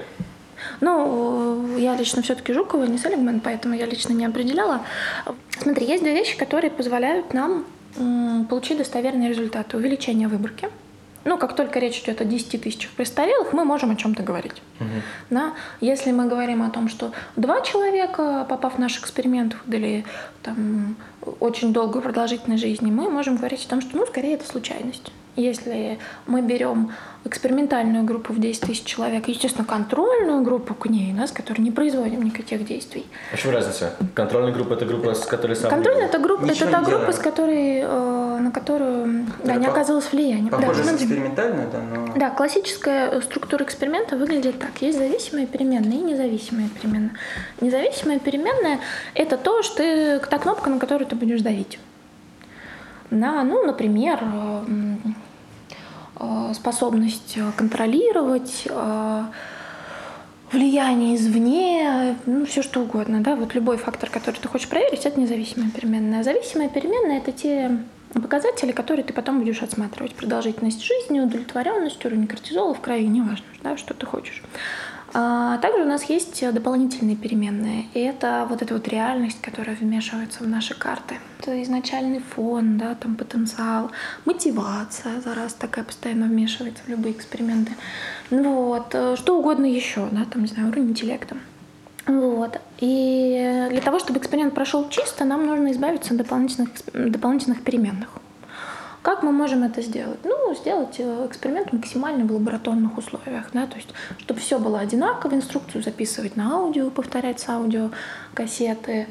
Ну, 0.83 1.77
я 1.79 1.95
лично 1.95 2.23
все-таки 2.23 2.53
Жукова, 2.53 2.85
не 2.85 2.99
Селигман, 2.99 3.39
поэтому 3.39 3.75
я 3.75 3.87
лично 3.87 4.13
не 4.15 4.27
определяла. 4.27 4.81
Смотри, 5.61 5.87
есть 5.87 6.03
две 6.03 6.13
вещи, 6.13 6.37
которые 6.37 6.73
позволяют 6.73 7.33
нам 7.33 7.65
получить 8.49 8.79
достоверные 8.79 9.29
результаты. 9.29 9.77
Увеличение 9.77 10.27
выборки. 10.27 10.69
Ну, 11.25 11.39
как 11.39 11.55
только 11.55 11.79
речь 11.79 12.01
идет 12.01 12.21
о 12.21 12.25
10 12.25 12.61
тысячах 12.61 12.91
престарелых, 12.91 13.53
мы 13.53 13.65
можем 13.65 13.93
о 13.93 13.95
чем-то 13.95 14.25
говорить. 14.25 14.61
Да? 15.31 15.53
Если 15.81 16.11
мы 16.11 16.27
говорим 16.27 16.65
о 16.65 16.71
том, 16.71 16.89
что 16.89 17.13
два 17.37 17.61
человека, 17.61 18.45
попав 18.49 18.75
в 18.75 18.79
наш 18.81 18.99
эксперимент, 18.99 19.55
выдали 19.65 20.05
там, 20.43 20.97
очень 21.39 21.73
долгую 21.73 22.03
продолжительность 22.03 22.63
жизни, 22.63 22.91
мы 22.91 23.09
можем 23.09 23.37
говорить 23.37 23.65
о 23.67 23.69
том, 23.69 23.81
что, 23.81 23.97
ну, 23.97 24.05
скорее, 24.05 24.35
это 24.35 24.47
случайность. 24.49 25.13
Если 25.37 25.99
мы 26.27 26.43
берем 26.43 26.93
экспериментальную 27.25 28.05
группу 28.05 28.33
в 28.33 28.41
10 28.41 28.61
тысяч 28.63 28.85
человек, 28.85 29.29
и, 29.29 29.33
естественно, 29.33 29.65
контрольную 29.65 30.43
группу 30.43 30.75
к 30.75 30.87
ней, 30.89 31.15
да, 31.17 31.27
с 31.27 31.33
которой 31.33 31.61
не 31.61 31.71
производим 31.71 32.23
никаких 32.23 32.67
действий. 32.67 33.07
А 33.33 33.37
в 33.37 33.41
чем 33.41 33.53
разница? 33.53 33.95
Контрольная 34.15 34.53
группа– 34.53 34.73
это 34.75 34.85
группа, 34.85 35.15
с 35.15 35.25
которой 35.25 35.57
сам... 35.57 35.71
Контрольная 35.71 36.07
это 36.07 36.19
группа, 36.19 36.45
это 36.45 36.67
та 36.67 36.79
группа, 36.81 36.91
делаем. 36.91 37.13
с 37.13 37.19
которой, 37.19 37.79
э, 37.79 38.39
на 38.41 38.51
которую 38.51 39.27
да, 39.45 39.55
не 39.55 39.67
по- 39.67 39.73
оказалось 39.73 40.13
влияния. 40.13 40.51
Да, 40.51 40.59
Похоже, 40.59 40.83
смотри. 40.83 41.07
экспериментально, 41.07 41.67
да, 41.73 41.79
но... 41.81 42.13
Да, 42.17 42.31
классическая 42.31 43.21
структура 43.21 43.65
эксперимента 43.65 44.17
выглядит 44.17 44.59
так. 44.59 44.71
Есть 44.81 44.99
зависимые 44.99 45.47
переменные 45.47 46.01
и 46.01 46.03
независимые 46.03 46.69
переменные. 46.69 47.13
Независимая 47.61 48.19
переменная– 48.19 48.81
это 49.15 49.37
то, 49.39 49.63
что 49.63 49.77
ты, 49.77 50.19
та 50.19 50.39
кнопка, 50.39 50.69
на 50.69 50.79
которую 50.79 51.07
ты 51.07 51.15
будешь 51.17 51.41
давить. 51.41 51.79
На, 53.11 53.45
ну, 53.45 53.65
например, 53.67 54.19
э, 54.23 54.63
способность 56.55 57.35
э, 57.37 57.51
контролировать, 57.57 58.65
э, 58.67 59.25
влияние 60.53 61.17
извне, 61.17 62.17
ну, 62.27 62.45
все 62.47 62.63
что 62.63 62.81
угодно, 62.81 63.21
да, 63.23 63.37
вот 63.37 63.55
любой 63.55 63.79
фактор, 63.79 64.11
который 64.11 64.37
ты 64.37 64.49
хочешь 64.49 64.69
проверить, 64.69 65.07
это 65.07 65.19
независимая 65.19 65.71
переменная. 65.71 66.23
Зависимая 66.23 66.69
переменная– 66.69 67.19
это 67.19 67.33
те 67.33 67.79
показатели, 68.13 68.73
которые 68.73 69.05
ты 69.05 69.13
потом 69.13 69.41
будешь 69.41 69.63
отсматривать. 69.63 70.15
Продолжительность 70.15 70.83
жизни, 70.83 71.21
удовлетворенность, 71.21 72.05
уровень 72.05 72.27
кортизола 72.27 72.75
в 72.75 72.81
крови, 72.81 73.07
неважно, 73.07 73.47
да, 73.63 73.77
что 73.77 73.95
ты 73.95 74.05
хочешь. 74.05 74.43
А 75.15 75.59
также 75.59 75.83
у 75.83 75.87
нас 75.87 76.05
есть 76.05 76.43
дополнительные 76.53 77.17
переменные. 77.17 77.87
И 77.95 78.01
это 78.01 78.47
вот 78.49 78.63
эта 78.63 78.75
вот 78.75 78.89
реальность, 78.89 79.41
которая 79.43 79.77
вмешивается 79.77 80.43
в 80.43 80.49
наши 80.49 80.75
карты. 80.75 81.17
Это 81.41 81.63
изначальный 81.63 82.21
фон, 82.21 82.79
да, 82.79 82.95
там 82.95 83.17
потенциал, 83.17 83.91
мотивация, 84.25 85.21
за 85.21 85.35
раз 85.35 85.55
такая 85.55 85.85
постоянно 85.85 86.27
вмешивается 86.27 86.83
в 86.85 86.89
любые 86.89 87.15
эксперименты. 87.15 87.73
Вот, 88.31 88.97
что 89.19 89.39
угодно 89.39 89.67
еще, 89.67 90.09
да, 90.13 90.25
там, 90.25 90.43
не 90.43 90.49
знаю, 90.49 90.69
уровень 90.69 90.91
интеллекта. 90.91 91.37
Вот. 92.07 92.59
И 92.79 93.69
для 93.71 93.81
того, 93.81 93.99
чтобы 93.99 94.19
эксперимент 94.19 94.55
прошел 94.55 94.89
чисто, 94.89 95.25
нам 95.25 95.47
нужно 95.47 95.73
избавиться 95.73 96.15
от 96.15 96.19
дополнительных, 96.19 96.71
дополнительных 96.95 97.63
переменных. 97.63 98.09
Как 99.03 99.25
мы 99.25 99.33
можем 99.33 99.65
это 99.65 99.83
сделать? 99.83 100.21
Ну, 100.23 100.55
сделать 100.55 100.95
э, 100.99 101.27
эксперимент 101.27 101.73
максимально 101.73 102.25
в 102.25 102.33
лабораторных 102.33 102.97
условиях, 102.97 103.51
да, 103.53 103.67
то 103.67 103.77
есть, 103.77 103.89
чтобы 104.19 104.39
все 104.39 104.61
было 104.61 104.79
одинаково, 104.79 105.35
инструкцию 105.35 105.83
записывать 105.83 106.37
на 106.37 106.53
аудио, 106.55 106.89
повторять 106.89 107.41
с 107.41 107.49
аудио 107.49 107.91
кассеты, 108.33 109.09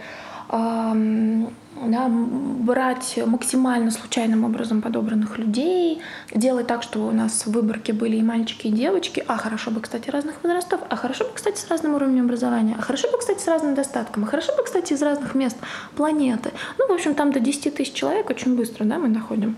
да, 1.87 2.07
брать 2.09 3.19
максимально 3.25 3.91
случайным 3.91 4.43
образом 4.43 4.81
подобранных 4.81 5.37
людей, 5.37 6.01
делать 6.33 6.67
так, 6.67 6.83
что 6.83 6.99
у 7.07 7.11
нас 7.11 7.45
в 7.45 7.51
выборке 7.51 7.93
были 7.93 8.17
и 8.17 8.23
мальчики, 8.23 8.67
и 8.67 8.71
девочки, 8.71 9.23
а 9.27 9.37
хорошо 9.37 9.71
бы, 9.71 9.81
кстати, 9.81 10.09
разных 10.09 10.35
возрастов, 10.43 10.81
а 10.89 10.95
хорошо 10.95 11.25
бы, 11.25 11.31
кстати, 11.33 11.59
с 11.59 11.67
разным 11.69 11.95
уровнем 11.95 12.25
образования, 12.25 12.75
а 12.77 12.81
хорошо 12.81 13.09
бы, 13.11 13.17
кстати, 13.17 13.41
с 13.41 13.47
разным 13.47 13.75
достатком, 13.75 14.23
а 14.23 14.27
хорошо 14.27 14.55
бы, 14.55 14.63
кстати, 14.63 14.93
из 14.93 15.01
разных 15.01 15.35
мест 15.35 15.57
планеты. 15.95 16.51
Ну, 16.77 16.87
в 16.87 16.91
общем, 16.91 17.15
там 17.15 17.31
до 17.31 17.39
10 17.39 17.75
тысяч 17.75 17.93
человек 17.93 18.29
очень 18.29 18.55
быстро, 18.55 18.85
да, 18.85 18.97
мы. 18.97 19.11
Uh-huh. 19.11 19.53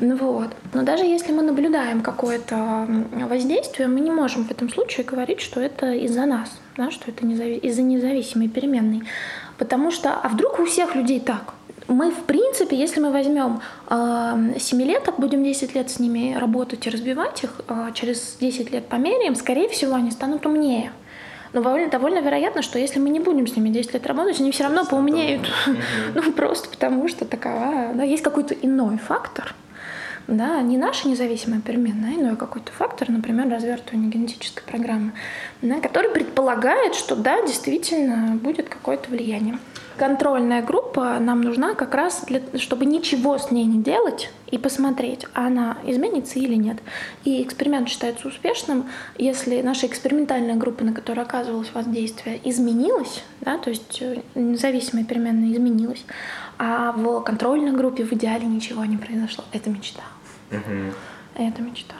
Ну 0.00 0.16
вот. 0.16 0.48
Но 0.74 0.82
даже 0.82 1.04
если 1.04 1.32
мы 1.32 1.42
наблюдаем 1.42 2.02
какое-то 2.02 2.86
воздействие, 3.28 3.88
мы 3.88 4.00
не 4.00 4.10
можем 4.10 4.44
в 4.44 4.50
этом 4.50 4.68
случае 4.70 5.04
говорить, 5.04 5.40
что 5.40 5.60
это 5.60 5.92
из-за 5.92 6.26
нас, 6.26 6.50
да, 6.76 6.90
что 6.90 7.10
это 7.10 7.24
незави- 7.24 7.58
из-за 7.58 7.82
независимой 7.82 8.48
переменной. 8.48 9.02
Потому 9.58 9.90
что, 9.90 10.14
а 10.14 10.28
вдруг 10.28 10.58
у 10.60 10.64
всех 10.64 10.94
людей 10.94 11.20
так? 11.20 11.54
Мы, 11.90 12.12
в 12.12 12.22
принципе, 12.22 12.76
если 12.76 13.00
мы 13.00 13.10
возьмем 13.10 13.62
э, 13.88 14.54
семилеток, 14.60 15.18
будем 15.18 15.42
10 15.42 15.74
лет 15.74 15.90
с 15.90 15.98
ними 15.98 16.36
работать 16.38 16.86
и 16.86 16.90
разбивать 16.90 17.42
их, 17.42 17.60
э, 17.66 17.90
через 17.94 18.36
10 18.40 18.70
лет 18.70 18.86
померяем, 18.86 19.34
скорее 19.34 19.68
всего, 19.68 19.96
они 19.96 20.12
станут 20.12 20.46
умнее. 20.46 20.92
Но 21.52 21.62
довольно, 21.62 21.90
довольно 21.90 22.20
вероятно, 22.20 22.62
что 22.62 22.78
если 22.78 23.00
мы 23.00 23.10
не 23.10 23.18
будем 23.18 23.48
с 23.48 23.56
ними 23.56 23.70
10 23.70 23.94
лет 23.94 24.06
работать, 24.06 24.38
они 24.38 24.52
все 24.52 24.62
равно 24.62 24.84
поумнеют. 24.84 25.50
Ну, 26.14 26.30
просто 26.30 26.68
потому 26.68 27.08
что 27.08 27.24
такова, 27.24 27.90
да, 27.92 28.04
есть 28.04 28.22
какой-то 28.22 28.54
иной 28.54 28.98
фактор, 28.98 29.52
да, 30.28 30.60
не 30.62 30.76
наша 30.76 31.08
независимая 31.08 31.60
переменная, 31.60 32.12
а 32.12 32.20
иной 32.20 32.36
какой-то 32.36 32.70
фактор, 32.70 33.10
например, 33.10 33.50
развертывание 33.50 34.10
генетической 34.10 34.62
программы, 34.62 35.10
да, 35.60 35.80
который 35.80 36.12
предполагает, 36.12 36.94
что 36.94 37.16
да, 37.16 37.44
действительно 37.44 38.36
будет 38.36 38.68
какое-то 38.68 39.10
влияние. 39.10 39.58
Контрольная 39.96 40.62
группа 40.62 41.18
нам 41.18 41.42
нужна 41.42 41.74
как 41.74 41.94
раз, 41.94 42.24
для, 42.26 42.40
чтобы 42.58 42.86
ничего 42.86 43.36
с 43.38 43.50
ней 43.50 43.64
не 43.64 43.82
делать 43.82 44.30
и 44.50 44.56
посмотреть, 44.56 45.26
она 45.34 45.76
изменится 45.84 46.38
или 46.38 46.54
нет. 46.54 46.78
И 47.24 47.42
эксперимент 47.42 47.88
считается 47.88 48.28
успешным, 48.28 48.86
если 49.18 49.60
наша 49.62 49.86
экспериментальная 49.86 50.56
группа, 50.56 50.84
на 50.84 50.92
которой 50.92 51.20
оказывалось 51.20 51.70
воздействие, 51.74 52.40
изменилась, 52.44 53.22
да, 53.40 53.58
то 53.58 53.70
есть 53.70 54.00
э, 54.00 54.22
независимая 54.34 55.04
переменная 55.04 55.52
изменилась, 55.52 56.04
а 56.58 56.92
в 56.92 57.20
контрольной 57.20 57.72
группе 57.72 58.04
в 58.04 58.12
идеале 58.12 58.46
ничего 58.46 58.84
не 58.84 58.96
произошло. 58.96 59.44
Это 59.52 59.70
мечта. 59.70 60.02
Угу. 60.50 60.94
Это 61.36 61.62
мечта. 61.62 61.94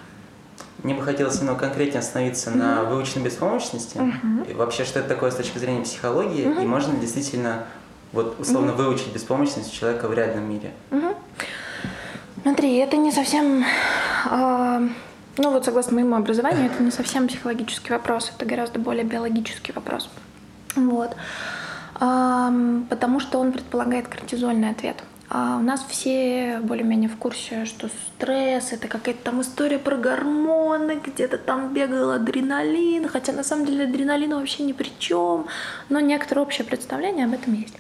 Мне 0.82 0.94
бы 0.94 1.02
хотелось 1.02 1.38
немного 1.40 1.60
конкретнее 1.60 1.98
остановиться 1.98 2.50
mm 2.50 2.54
на 2.54 2.84
выученной 2.84 3.24
беспомощности. 3.24 3.98
mm 3.98 4.50
И 4.50 4.54
вообще, 4.54 4.84
что 4.84 5.00
это 5.00 5.08
такое 5.08 5.30
с 5.30 5.34
точки 5.34 5.58
зрения 5.58 5.82
психологии, 5.82 6.46
mm 6.46 6.62
и 6.62 6.66
можно 6.66 6.92
ли 6.92 7.00
действительно 7.00 7.66
вот 8.12 8.40
условно 8.40 8.70
mm 8.70 8.76
выучить 8.76 9.12
беспомощность 9.12 9.72
человека 9.72 10.08
в 10.08 10.14
реальном 10.14 10.48
мире? 10.48 10.72
mm 10.90 11.16
Смотри, 12.42 12.76
это 12.76 12.96
не 12.96 13.12
совсем, 13.12 13.64
э, 14.30 14.88
ну 15.36 15.50
вот 15.50 15.64
согласно 15.64 15.94
моему 15.94 16.16
образованию, 16.16 16.66
это 16.66 16.82
не 16.82 16.90
совсем 16.90 17.28
психологический 17.28 17.92
вопрос, 17.92 18.32
это 18.34 18.46
гораздо 18.46 18.78
более 18.78 19.04
биологический 19.04 19.72
вопрос. 19.72 20.08
Вот. 20.74 21.14
Э, 22.00 22.80
потому 22.88 23.20
что 23.20 23.38
он 23.38 23.52
предполагает 23.52 24.08
кортизольный 24.08 24.70
ответ. 24.70 24.96
А 25.32 25.58
у 25.58 25.62
нас 25.62 25.86
все 25.88 26.58
более-менее 26.60 27.08
в 27.08 27.16
курсе, 27.16 27.64
что 27.64 27.88
стресс 27.88 28.72
это 28.72 28.88
какая-то 28.88 29.22
там 29.22 29.40
история 29.42 29.78
про 29.78 29.96
гормоны, 29.96 31.00
где-то 31.06 31.38
там 31.38 31.72
бегал 31.72 32.10
адреналин, 32.10 33.06
хотя 33.08 33.32
на 33.32 33.44
самом 33.44 33.64
деле 33.64 33.84
адреналин 33.84 34.34
вообще 34.34 34.64
ни 34.64 34.72
при 34.72 34.90
чем, 34.98 35.46
но 35.88 36.00
некоторое 36.00 36.40
общее 36.40 36.66
представление 36.66 37.26
об 37.26 37.34
этом 37.34 37.54
есть. 37.54 37.76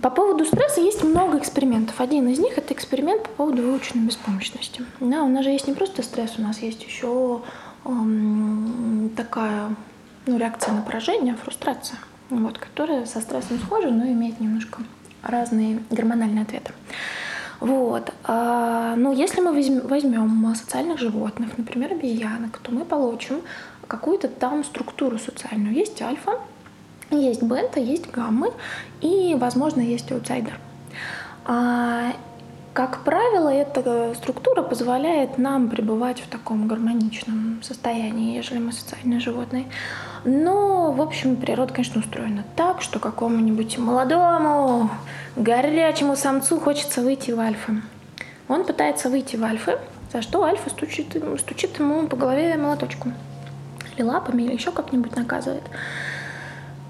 По 0.00 0.08
поводу 0.08 0.46
стресса 0.46 0.80
есть 0.80 1.04
много 1.04 1.36
экспериментов. 1.36 2.00
Один 2.00 2.26
из 2.28 2.38
них 2.38 2.56
это 2.56 2.72
эксперимент 2.72 3.24
по 3.24 3.28
поводу 3.28 3.62
выученной 3.62 4.06
беспомощности. 4.06 4.82
Да, 4.98 5.24
у 5.24 5.28
нас 5.28 5.44
же 5.44 5.50
есть 5.50 5.68
не 5.68 5.74
просто 5.74 6.02
стресс, 6.02 6.38
у 6.38 6.42
нас 6.42 6.60
есть 6.60 6.82
еще 6.82 7.42
эм, 7.84 9.12
такая 9.14 9.76
ну, 10.24 10.38
реакция 10.38 10.72
на 10.72 10.80
поражение, 10.80 11.34
фрустрация, 11.34 11.98
вот, 12.30 12.56
которая 12.56 13.04
со 13.04 13.20
стрессом 13.20 13.58
схожа, 13.58 13.90
но 13.90 14.06
имеет 14.06 14.40
немножко 14.40 14.80
разные 15.26 15.82
гормональные 15.90 16.42
ответы. 16.42 16.72
Вот. 17.60 18.12
А, 18.24 18.94
ну, 18.96 19.12
если 19.12 19.40
мы 19.40 19.52
возьмем 19.52 20.54
социальных 20.54 20.98
животных, 20.98 21.56
например, 21.56 21.92
обезьянок, 21.92 22.58
то 22.58 22.70
мы 22.70 22.84
получим 22.84 23.40
какую-то 23.86 24.28
там 24.28 24.64
структуру 24.64 25.18
социальную. 25.18 25.74
Есть 25.74 26.00
альфа, 26.02 26.40
есть 27.10 27.42
бета, 27.42 27.80
есть 27.80 28.10
гаммы 28.10 28.52
и, 29.00 29.36
возможно, 29.38 29.80
есть 29.80 30.10
аутсайдер. 30.12 30.58
А, 31.44 32.12
как 32.74 33.04
правило, 33.04 33.48
эта 33.48 34.12
структура 34.14 34.60
позволяет 34.62 35.38
нам 35.38 35.70
пребывать 35.70 36.20
в 36.20 36.28
таком 36.28 36.68
гармоничном 36.68 37.62
состоянии, 37.62 38.36
ежели 38.36 38.58
мы 38.58 38.72
социальные 38.72 39.20
животные. 39.20 39.64
Но, 40.28 40.90
в 40.90 41.00
общем, 41.00 41.36
природа, 41.36 41.72
конечно, 41.72 42.00
устроена 42.00 42.42
так, 42.56 42.82
что 42.82 42.98
какому-нибудь 42.98 43.78
молодому, 43.78 44.90
горячему 45.36 46.16
самцу 46.16 46.58
хочется 46.58 47.00
выйти 47.00 47.30
в 47.30 47.38
альфа. 47.38 47.76
Он 48.48 48.64
пытается 48.64 49.08
выйти 49.08 49.36
в 49.36 49.44
альфы, 49.44 49.78
за 50.12 50.22
что 50.22 50.42
альфа 50.42 50.68
стучит, 50.68 51.16
стучит 51.38 51.78
ему 51.78 52.08
по 52.08 52.16
голове 52.16 52.56
молоточком. 52.56 53.14
Или 53.94 54.02
лапами, 54.02 54.42
или 54.42 54.54
еще 54.54 54.72
как-нибудь 54.72 55.14
наказывает. 55.14 55.62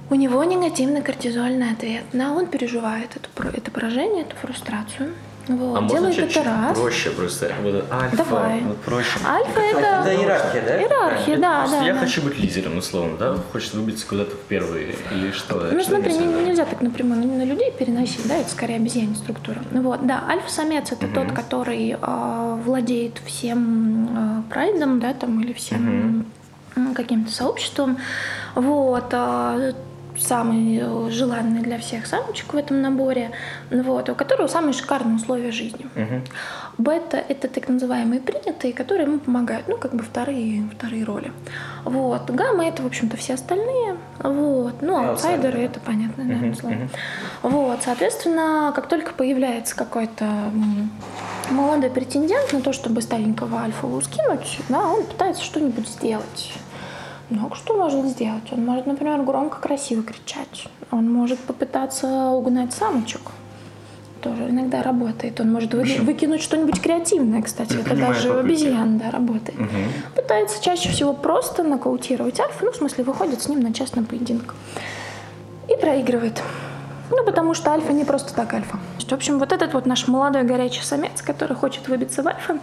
У 0.08 0.14
него 0.14 0.42
негативный 0.42 1.02
кортизольный 1.02 1.72
ответ. 1.72 2.04
Да, 2.14 2.32
он 2.32 2.46
переживает 2.46 3.10
это, 3.16 3.48
это 3.54 3.70
поражение, 3.70 4.22
эту 4.22 4.34
фрустрацию. 4.36 5.12
Вот. 5.48 5.78
А 5.78 5.88
Делает 5.88 6.18
это 6.18 6.42
раз. 6.42 6.78
проще 6.78 7.10
просто? 7.10 7.52
Вот 7.62 7.84
альфа, 7.92 8.16
Давай. 8.16 8.60
Вот 8.62 8.78
проще. 8.78 9.18
Альфа 9.24 9.60
это... 9.60 9.78
Это 9.78 10.14
иерархия, 10.14 10.62
да? 10.62 10.82
Иерархия, 10.82 11.36
да, 11.36 11.66
да. 11.68 11.84
Я 11.84 11.94
да. 11.94 12.00
хочу 12.00 12.22
быть 12.22 12.38
лидером, 12.38 12.78
условно, 12.78 13.16
да? 13.16 13.36
Хочет 13.52 13.74
выбиться 13.74 14.06
куда-то 14.06 14.32
в 14.32 14.40
первые 14.40 14.96
или 15.12 15.30
что? 15.30 15.54
Ну 15.72 15.80
что 15.80 15.90
смотри, 15.90 16.14
не, 16.14 16.26
нельзя 16.26 16.64
так 16.64 16.80
напрямую 16.80 17.26
на 17.26 17.44
людей 17.44 17.70
переносить, 17.70 18.26
да, 18.26 18.36
это 18.38 18.50
скорее 18.50 18.76
обезьянная 18.76 19.14
структура. 19.14 19.62
Вот, 19.70 20.04
да, 20.06 20.24
альфа-самец 20.28 20.90
это 20.90 21.06
угу. 21.06 21.14
тот, 21.14 21.32
который 21.32 21.96
э, 22.00 22.60
владеет 22.64 23.20
всем 23.24 24.42
э, 24.48 24.52
прайдом, 24.52 24.98
да, 24.98 25.14
там, 25.14 25.40
или 25.40 25.52
всем 25.52 26.26
угу. 26.74 26.94
каким-то 26.94 27.30
сообществом. 27.30 27.98
Вот, 28.56 29.06
э, 29.12 29.74
самый 30.18 30.78
э, 30.80 31.10
желанный 31.10 31.60
для 31.60 31.78
всех 31.78 32.06
самочек 32.06 32.52
в 32.52 32.56
этом 32.56 32.80
наборе, 32.82 33.30
вот, 33.70 34.08
у 34.08 34.14
которого 34.14 34.46
самые 34.46 34.72
шикарные 34.72 35.16
условия 35.16 35.50
жизни. 35.50 35.86
Угу. 35.94 36.22
Бета— 36.78 37.16
это 37.28 37.48
так 37.48 37.68
называемые 37.68 38.20
принятые, 38.20 38.72
которые 38.72 39.06
ему 39.06 39.18
помогают, 39.18 39.68
ну, 39.68 39.76
как 39.76 39.94
бы 39.94 40.02
вторые, 40.02 40.68
вторые 40.76 41.04
роли. 41.04 41.32
Вот. 41.84 42.30
Гамма— 42.30 42.66
это, 42.68 42.82
в 42.82 42.86
общем-то, 42.86 43.16
все 43.16 43.34
остальные. 43.34 43.96
Вот. 44.18 44.82
Ну, 44.82 44.96
аутсайдеры— 44.96 45.58
это 45.60 45.80
понятно, 45.80 46.24
да, 46.24 46.46
угу, 46.46 46.54
слово. 46.54 46.74
Угу. 46.74 47.50
Вот. 47.50 47.78
Соответственно, 47.82 48.72
как 48.74 48.88
только 48.88 49.12
появляется 49.12 49.74
какой-то 49.76 50.26
молодой 51.50 51.90
претендент 51.90 52.52
на 52.52 52.60
то, 52.60 52.72
чтобы 52.72 53.02
старенького 53.02 53.60
альфа 53.60 53.86
скинуть, 54.02 54.60
да, 54.68 54.80
он 54.80 55.04
пытается 55.04 55.42
что-нибудь 55.42 55.88
сделать 55.88 56.52
много 57.30 57.56
что 57.56 57.76
может 57.76 58.06
сделать. 58.06 58.44
Он 58.52 58.64
может, 58.64 58.86
например, 58.86 59.22
громко, 59.22 59.58
красиво 59.60 60.02
кричать. 60.02 60.68
Он 60.90 61.12
может 61.12 61.38
попытаться 61.40 62.28
угнать 62.30 62.72
самочек. 62.72 63.22
Тоже 64.20 64.48
иногда 64.48 64.82
работает. 64.82 65.38
Он 65.40 65.52
может 65.52 65.74
вы, 65.74 65.84
выкинуть 66.00 66.42
что-нибудь 66.42 66.80
креативное, 66.80 67.42
кстати. 67.42 67.74
Я 67.74 67.80
Это 67.80 67.96
даже 67.96 68.30
у 68.30 68.38
обезьян 68.38 68.98
да, 68.98 69.10
работает. 69.10 69.58
Угу. 69.58 70.14
Пытается 70.16 70.62
чаще 70.62 70.88
всего 70.88 71.12
просто 71.12 71.62
нокаутировать 71.62 72.40
альфа, 72.40 72.64
ну, 72.64 72.72
в 72.72 72.76
смысле, 72.76 73.04
выходит 73.04 73.42
с 73.42 73.48
ним 73.48 73.60
на 73.60 73.72
частный 73.72 74.04
поединок. 74.04 74.54
И 75.68 75.76
проигрывает. 75.80 76.42
Ну, 77.10 77.24
потому 77.24 77.54
что 77.54 77.70
альфа 77.70 77.92
не 77.92 78.04
просто 78.04 78.34
так 78.34 78.52
альфа. 78.54 78.78
В 78.98 79.12
общем, 79.12 79.38
вот 79.38 79.52
этот 79.52 79.74
вот 79.74 79.86
наш 79.86 80.08
молодой 80.08 80.42
горячий 80.42 80.82
самец, 80.82 81.22
который 81.22 81.54
хочет 81.56 81.86
выбиться 81.88 82.22
в 82.22 82.28
альфа, 82.28 82.58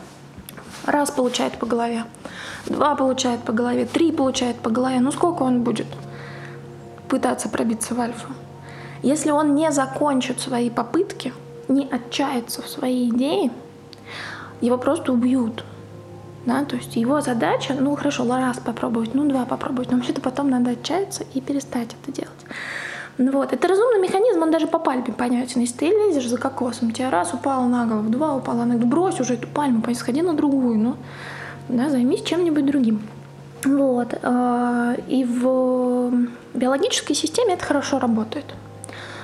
Раз 0.86 1.12
получает 1.12 1.58
по 1.58 1.66
голове, 1.66 2.04
два 2.66 2.96
получает 2.96 3.42
по 3.44 3.54
голове, 3.54 3.86
три 3.86 4.12
получает 4.12 4.58
по 4.58 4.70
голове. 4.70 5.00
Ну 5.00 5.12
сколько 5.12 5.44
он 5.44 5.64
будет 5.64 5.88
пытаться 7.08 7.48
пробиться 7.48 7.96
в 7.96 8.02
альфу? 8.02 8.28
Если 9.02 9.32
он 9.32 9.56
не 9.56 9.72
закончит 9.72 10.40
свои 10.40 10.70
попытки, 10.70 11.34
не 11.68 11.88
отчается 11.90 12.62
в 12.62 12.68
своей 12.68 13.10
идее, 13.10 13.52
его 14.62 14.78
просто 14.78 15.14
убьют. 15.14 15.64
Да, 16.46 16.66
то 16.66 16.76
есть 16.76 16.98
его 16.98 17.22
задача, 17.22 17.74
ну 17.80 17.96
хорошо, 17.96 18.26
раз 18.28 18.58
попробовать, 18.60 19.14
ну 19.14 19.28
два 19.28 19.46
попробовать, 19.46 19.92
но 19.92 19.98
вообще-то 19.98 20.20
потом 20.20 20.50
надо 20.50 20.72
отчаяться 20.72 21.24
и 21.34 21.40
перестать 21.40 21.96
это 22.02 22.12
делать. 22.12 22.32
Ну 23.18 23.32
вот, 23.32 23.54
это 23.54 23.68
разумный 23.68 24.00
механизм, 24.00 24.42
он 24.42 24.52
даже 24.52 24.66
по 24.66 24.80
пальме 24.80 25.14
понятен. 25.16 25.62
Если 25.62 25.78
ты 25.78 25.86
лезешь 25.86 26.28
за 26.28 26.38
кокосом, 26.38 26.92
тебя 26.92 27.12
раз 27.12 27.34
упало 27.34 27.66
на 27.68 27.86
голову, 27.86 28.10
два 28.10 28.36
упало 28.36 28.64
на 28.64 28.76
голову, 28.76 28.88
брось 28.88 29.20
уже 29.20 29.36
эту 29.36 29.48
пальму, 29.48 29.84
сходи 29.94 30.22
на 30.22 30.34
другую, 30.34 30.80
ну, 30.80 30.96
да, 31.70 31.90
займись 31.90 32.24
чем-нибудь 32.24 32.66
другим. 32.66 33.02
Вот. 33.66 34.18
А, 34.24 34.96
и 35.08 35.24
в 35.24 36.12
биологической 36.54 37.14
системе 37.14 37.54
это 37.54 37.66
хорошо 37.66 38.00
работает. 38.00 38.46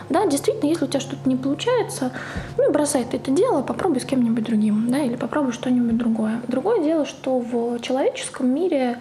Да, 0.09 0.25
действительно, 0.25 0.69
если 0.69 0.85
у 0.85 0.87
тебя 0.87 0.99
что-то 0.99 1.29
не 1.29 1.35
получается, 1.35 2.11
ну, 2.57 2.71
бросай 2.71 3.05
ты 3.05 3.17
это 3.17 3.29
дело, 3.31 3.61
попробуй 3.61 4.01
с 4.01 4.05
кем-нибудь 4.05 4.43
другим, 4.43 4.89
да, 4.89 4.99
или 4.99 5.15
попробуй 5.15 5.51
что-нибудь 5.51 5.97
другое. 5.97 6.41
Другое 6.47 6.83
дело, 6.83 7.05
что 7.05 7.39
в 7.39 7.79
человеческом 7.79 8.53
мире 8.53 8.99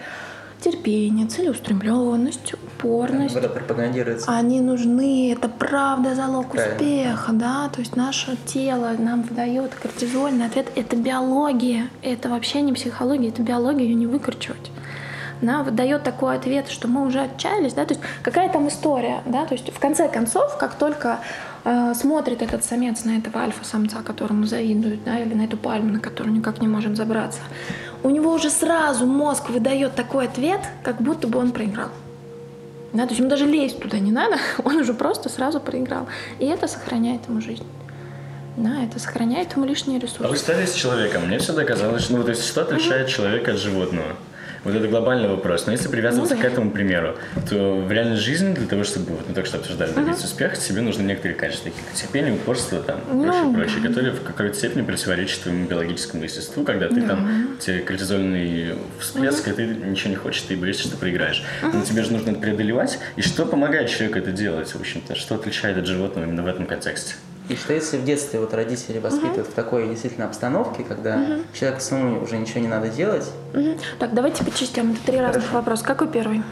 терпение, 0.61 1.26
целеустремленность, 1.26 2.54
упорность. 2.79 3.35
Это 3.35 3.49
пропагандируется. 3.49 4.31
Они 4.31 4.61
нужны, 4.61 5.33
это 5.33 5.49
правда 5.49 6.15
залог 6.15 6.51
Правильно. 6.51 6.75
успеха, 6.75 7.33
да, 7.33 7.69
то 7.69 7.81
есть 7.81 7.97
наше 7.97 8.37
тело 8.47 8.91
нам 8.99 9.23
выдает 9.23 9.75
кортизольный 9.75 10.47
ответ, 10.47 10.67
это 10.77 10.97
биология, 10.97 11.89
это 12.03 12.29
вообще 12.29 12.63
не 12.63 12.73
психология, 12.73 13.29
это 13.29 13.43
биология, 13.43 13.85
ее 13.85 13.95
не 13.95 14.07
выкручивать 14.07 14.71
да, 15.41 15.63
выдает 15.63 16.03
такой 16.03 16.35
ответ, 16.35 16.69
что 16.69 16.89
мы 16.89 17.07
уже 17.07 17.21
отчаялись, 17.21 17.73
да, 17.73 17.85
то 17.85 17.95
есть 17.95 18.05
какая 18.25 18.49
там 18.49 18.67
история, 18.67 19.23
да, 19.25 19.47
то 19.47 19.55
есть 19.55 19.73
в 19.73 19.79
конце 19.79 20.09
концов, 20.09 20.59
как 20.59 20.75
только 20.75 21.21
э, 21.65 21.95
смотрит 21.95 22.43
этот 22.43 22.65
самец 22.65 23.05
на 23.05 23.19
этого 23.19 23.41
альфа-самца, 23.43 23.99
которому 24.03 24.47
завидует, 24.47 25.05
да, 25.05 25.17
или 25.21 25.35
на 25.35 25.43
эту 25.43 25.57
пальму, 25.57 25.93
на 25.93 26.01
которую 26.01 26.35
никак 26.35 26.61
не 26.61 26.67
может 26.67 26.97
забраться, 26.97 27.39
у 28.03 28.11
него 28.11 28.33
уже 28.33 28.51
сразу 28.51 29.07
мозг 29.07 29.51
выдает 29.51 29.95
такой 29.95 30.27
ответ, 30.27 30.61
как 30.83 31.01
будто 31.01 31.29
бы 31.29 31.39
он 31.39 31.53
проиграл. 31.53 31.91
Да, 32.92 33.02
то 33.02 33.09
есть 33.09 33.18
ему 33.18 33.28
даже 33.28 33.45
лезть 33.45 33.80
туда 33.80 33.99
не 33.99 34.11
надо, 34.11 34.38
он 34.64 34.76
уже 34.76 34.95
просто 34.95 35.28
сразу 35.28 35.61
проиграл. 35.61 36.07
И 36.38 36.47
это 36.47 36.66
сохраняет 36.68 37.28
ему 37.28 37.40
жизнь. 37.40 37.66
Да, 38.57 38.83
это 38.83 38.99
сохраняет 38.99 39.52
ему 39.54 39.66
лишние 39.66 40.00
ресурсы. 40.00 40.25
А 40.25 40.28
вы 40.28 40.37
стали 40.37 40.66
с 40.66 40.75
человеком. 40.75 41.26
Мне 41.26 41.38
всегда 41.38 41.64
казалось, 41.64 42.11
ну, 42.11 42.25
то 42.25 42.30
есть 42.30 42.45
что 42.45 42.62
отличает 42.62 43.09
человека 43.09 43.52
от 43.52 43.59
животного? 43.59 44.16
Вот 44.69 44.77
это 44.77 44.87
глобальный 44.87 45.29
вопрос. 45.29 45.65
Но 45.65 45.73
если 45.73 45.89
привязываться 45.89 46.35
ну, 46.35 46.43
да. 46.43 46.47
к 46.47 46.53
этому 46.53 46.71
примеру, 46.71 47.17
то 47.49 47.77
в 47.77 47.91
реальной 47.91 48.17
жизни 48.17 48.53
для 48.53 48.67
того, 48.67 48.85
чтобы, 48.85 49.13
вот 49.13 49.27
мы 49.27 49.35
только 49.35 49.49
что 49.49 49.57
обсуждали, 49.57 49.93
добиться 49.93 50.25
uh-huh. 50.25 50.27
успеха, 50.27 50.57
тебе 50.57 50.83
нужны 50.83 51.03
некоторые 51.05 51.39
качества, 51.39 51.71
такие 51.71 51.87
как 51.87 51.95
терпение, 51.95 52.35
упорство, 52.35 52.83
там, 52.83 53.01
ну, 53.11 53.25
прочее, 53.25 53.55
прочее, 53.55 53.81
да. 53.81 53.89
которые 53.89 54.13
в 54.13 54.23
какой-то 54.23 54.55
степени 54.55 54.83
противоречат 54.83 55.41
твоему 55.41 55.67
биологическому 55.67 56.23
естеству, 56.23 56.65
когда 56.65 56.89
ты 56.89 57.01
да. 57.01 57.09
там, 57.09 57.57
тебе 57.59 57.79
кортизольный 57.81 58.75
всплеск, 59.01 59.49
uh-huh. 59.49 59.53
и 59.53 59.57
ты 59.57 59.87
ничего 59.87 60.11
не 60.11 60.17
хочешь, 60.17 60.43
ты 60.43 60.55
боишься, 60.55 60.83
что 60.83 60.99
проиграешь. 60.99 61.43
Uh-huh. 61.63 61.71
Но 61.73 61.83
тебе 61.83 62.03
же 62.03 62.13
нужно 62.13 62.33
это 62.33 62.41
преодолевать. 62.41 62.99
И 63.17 63.23
что 63.23 63.47
помогает 63.47 63.89
человеку 63.89 64.19
это 64.19 64.33
делать, 64.33 64.69
в 64.69 64.79
общем-то? 64.79 65.15
Что 65.15 65.37
отличает 65.37 65.79
от 65.79 65.87
животного 65.87 66.27
именно 66.27 66.43
в 66.43 66.47
этом 66.47 66.67
контексте? 66.67 67.15
И 67.49 67.57
что 67.57 67.73
если 67.73 67.97
в 67.97 68.05
детстве 68.05 68.40
вот 68.40 68.52
родители 68.52 68.99
воспитывают 68.99 69.49
uh-huh. 69.49 69.52
в 69.52 69.55
такой 69.55 69.88
действительно 69.88 70.26
обстановке, 70.26 70.85
когда 70.85 71.17
uh-huh. 71.17 71.45
человеку 71.55 71.81
самому 71.81 72.23
уже 72.23 72.37
ничего 72.37 72.61
не 72.61 72.69
надо 72.69 72.88
делать? 72.88 73.25
Uh-huh. 73.55 73.81
Так, 73.99 74.14
давайте 74.14 74.45
по 74.45 74.50
частям. 74.50 74.93
Это 74.93 75.00
три 75.07 75.19
разных 75.19 75.50
вопроса. 75.52 75.85
Какой 75.85 76.09
первый? 76.09 76.43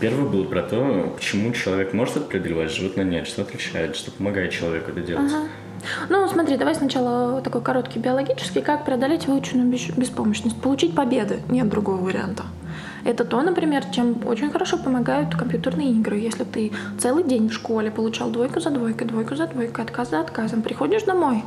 Первый 0.00 0.28
был 0.28 0.44
про 0.44 0.62
то, 0.62 1.12
почему 1.16 1.52
человек 1.52 1.92
может 1.92 2.16
это 2.16 2.26
преодолевать, 2.26 2.70
животное 2.70 3.04
нет, 3.04 3.26
что 3.26 3.42
отличает, 3.42 3.96
что 3.96 4.10
помогает 4.10 4.52
человеку 4.52 4.90
это 4.92 5.00
делать. 5.00 5.30
Uh-huh. 5.30 5.48
Ну, 6.08 6.28
смотри, 6.28 6.56
давай 6.56 6.74
сначала 6.74 7.40
такой 7.40 7.60
короткий 7.60 7.98
биологический. 7.98 8.60
Как 8.60 8.84
преодолеть 8.84 9.26
выученную 9.26 9.68
беспомощность? 9.68 10.60
Получить 10.60 10.94
победы. 10.94 11.40
Нет 11.48 11.68
другого 11.68 11.96
варианта. 11.96 12.44
Это 13.04 13.24
то, 13.24 13.40
например, 13.42 13.84
чем 13.92 14.26
очень 14.26 14.50
хорошо 14.50 14.76
помогают 14.76 15.34
компьютерные 15.34 15.92
игры. 15.92 16.18
Если 16.18 16.44
ты 16.44 16.72
целый 16.98 17.24
день 17.24 17.48
в 17.48 17.52
школе 17.52 17.90
получал 17.90 18.30
двойку 18.30 18.60
за 18.60 18.70
двойкой, 18.70 19.06
двойку 19.06 19.36
за 19.36 19.46
двойкой, 19.46 19.84
отказ 19.84 20.10
за 20.10 20.20
отказом, 20.20 20.62
приходишь 20.62 21.02
домой, 21.02 21.42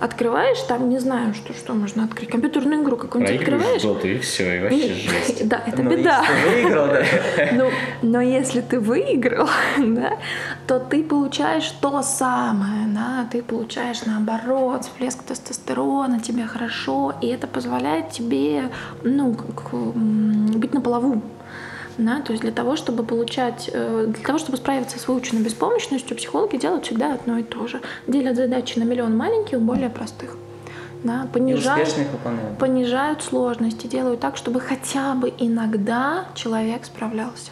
открываешь, 0.00 0.58
там 0.68 0.88
не 0.88 0.98
знаю, 0.98 1.34
что, 1.34 1.52
что 1.52 1.74
можно 1.74 2.04
открыть. 2.04 2.30
Компьютерную 2.30 2.82
игру 2.82 2.96
какую-нибудь 2.96 3.40
открываешь. 3.40 3.82
Доты, 3.82 4.14
и 4.14 4.18
все, 4.18 4.58
и 4.58 4.60
вообще 4.60 4.94
жесть. 4.94 5.48
Да, 5.48 5.62
это 5.66 5.82
но 5.82 5.90
беда. 5.90 6.22
Если 6.22 6.62
выиграл, 6.62 6.86
да. 6.86 7.04
ну, 7.52 7.70
но 8.02 8.20
если 8.20 8.60
ты 8.60 8.80
выиграл, 8.80 9.48
да, 9.78 10.18
то 10.66 10.78
ты 10.78 11.02
получаешь 11.02 11.70
то 11.80 12.02
самое, 12.02 12.86
да, 12.88 13.26
ты 13.30 13.42
получаешь 13.42 14.02
наоборот, 14.04 14.84
всплеск 14.84 15.22
тестостерона, 15.22 16.20
тебе 16.20 16.44
хорошо, 16.44 17.14
и 17.20 17.28
это 17.28 17.46
позволяет 17.46 18.10
тебе, 18.10 18.70
ну, 19.02 19.34
как, 19.34 19.72
быть 19.72 20.74
на 20.74 20.80
плаву, 20.80 21.22
да, 21.98 22.20
то 22.20 22.32
есть 22.32 22.42
для 22.42 22.52
того, 22.52 22.76
чтобы 22.76 23.02
получать, 23.02 23.68
э, 23.72 24.06
для 24.06 24.24
того, 24.24 24.38
чтобы 24.38 24.56
справиться 24.56 25.00
с 25.00 25.08
выученной 25.08 25.42
беспомощностью, 25.42 26.16
психологи 26.16 26.56
делают 26.56 26.86
всегда 26.86 27.14
одно 27.14 27.38
и 27.38 27.42
то 27.42 27.66
же. 27.66 27.80
Делят 28.06 28.36
задачи 28.36 28.78
на 28.78 28.84
миллион 28.84 29.16
маленьких, 29.16 29.60
более 29.60 29.90
простых. 29.90 30.36
Да, 31.02 31.28
понижают, 31.32 31.94
понижают 32.58 33.22
сложности, 33.22 33.86
делают 33.86 34.20
так, 34.20 34.36
чтобы 34.36 34.60
хотя 34.60 35.14
бы 35.14 35.32
иногда 35.38 36.26
человек 36.34 36.84
справлялся. 36.84 37.50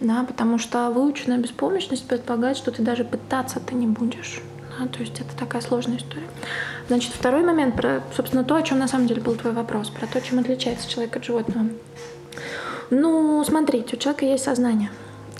Да, 0.00 0.24
потому 0.24 0.58
что 0.58 0.90
выученная 0.90 1.38
беспомощность 1.38 2.06
предполагает, 2.06 2.56
что 2.56 2.70
ты 2.70 2.82
даже 2.82 3.04
пытаться 3.04 3.60
ты 3.60 3.74
не 3.74 3.86
будешь. 3.86 4.40
Да, 4.78 4.86
то 4.86 5.00
есть 5.00 5.20
это 5.20 5.36
такая 5.38 5.60
сложная 5.60 5.98
история. 5.98 6.26
Значит, 6.88 7.12
второй 7.12 7.42
момент 7.42 7.76
про, 7.76 8.02
собственно, 8.16 8.44
то, 8.44 8.54
о 8.54 8.62
чем 8.62 8.78
на 8.78 8.88
самом 8.88 9.06
деле 9.06 9.20
был 9.20 9.34
твой 9.34 9.52
вопрос, 9.52 9.90
про 9.90 10.06
то, 10.06 10.20
чем 10.20 10.38
отличается 10.38 10.88
человек 10.88 11.16
от 11.16 11.24
животного. 11.24 11.68
Ну, 12.94 13.42
смотрите, 13.42 13.96
у 13.96 13.98
человека 13.98 14.26
есть 14.26 14.44
сознание. 14.44 14.90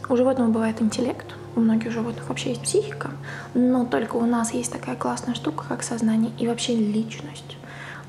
У 0.09 0.17
животного 0.17 0.49
бывает 0.49 0.81
интеллект, 0.81 1.27
у 1.55 1.61
многих 1.61 1.93
животных 1.93 2.27
вообще 2.31 2.51
есть 2.51 2.63
психика, 2.63 3.11
но 3.53 3.85
только 3.85 4.17
у 4.17 4.25
нас 4.25 4.55
есть 4.55 4.73
такая 4.73 4.97
классная 4.97 5.35
штука, 5.35 5.67
как 5.69 5.83
сознание 5.83 6.33
и 6.39 6.47
вообще 6.49 6.75
личность. 6.75 7.59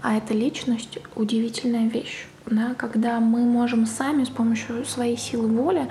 А 0.01 0.15
эта 0.15 0.33
личность— 0.33 0.97
удивительная 1.15 1.89
вещь, 1.89 2.25
да, 2.45 2.73
когда 2.75 3.19
мы 3.19 3.41
можем 3.41 3.85
сами 3.85 4.23
с 4.23 4.29
помощью 4.29 4.85
своей 4.85 5.17
силы 5.17 5.49
воли 5.49 5.89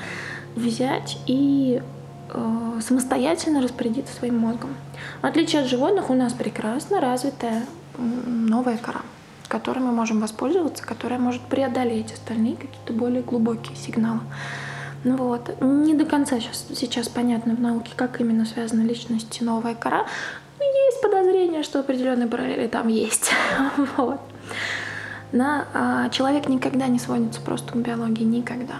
взять 0.57 1.19
и 1.27 1.83
э, 2.31 2.81
самостоятельно 2.81 3.61
распорядиться 3.61 4.17
своим 4.17 4.39
мозгом. 4.39 4.71
В 5.21 5.27
отличие 5.27 5.61
от 5.61 5.69
животных, 5.69 6.09
у 6.09 6.15
нас 6.15 6.33
прекрасно 6.33 7.03
развитая 7.03 7.67
новая 7.99 8.79
кора 8.79 9.03
которой 9.53 9.81
мы 9.81 9.93
можем 9.93 10.19
воспользоваться, 10.21 10.83
которая 10.83 11.19
может 11.19 11.43
преодолеть 11.43 12.11
остальные 12.15 12.57
какие-то 12.57 12.95
более 12.95 13.21
глубокие 13.21 13.77
сигналы. 13.77 14.21
Ну 15.05 15.17
вот. 15.17 15.61
Не 15.61 15.95
до 15.95 16.07
конца 16.07 16.41
сейчас, 16.41 16.65
сейчас 16.75 17.09
понятно 17.11 17.55
в 17.55 17.61
науке, 17.61 17.93
как 17.95 18.19
именно 18.23 18.47
связана 18.47 18.81
личность 18.81 19.43
и 19.43 19.45
новая 19.45 19.75
кора. 19.75 20.07
Но 20.59 20.65
есть 20.65 21.03
подозрение, 21.03 21.65
что 21.65 21.81
определенные 21.81 22.29
параллели 22.29 22.67
там 22.67 22.89
есть. 22.89 23.31
вот. 23.99 24.21
На, 25.33 25.67
а, 25.75 26.09
человек 26.09 26.49
никогда 26.49 26.87
не 26.87 26.99
сводится 26.99 27.43
просто 27.43 27.73
к 27.75 27.77
биологии, 27.77 28.25
никогда. 28.25 28.77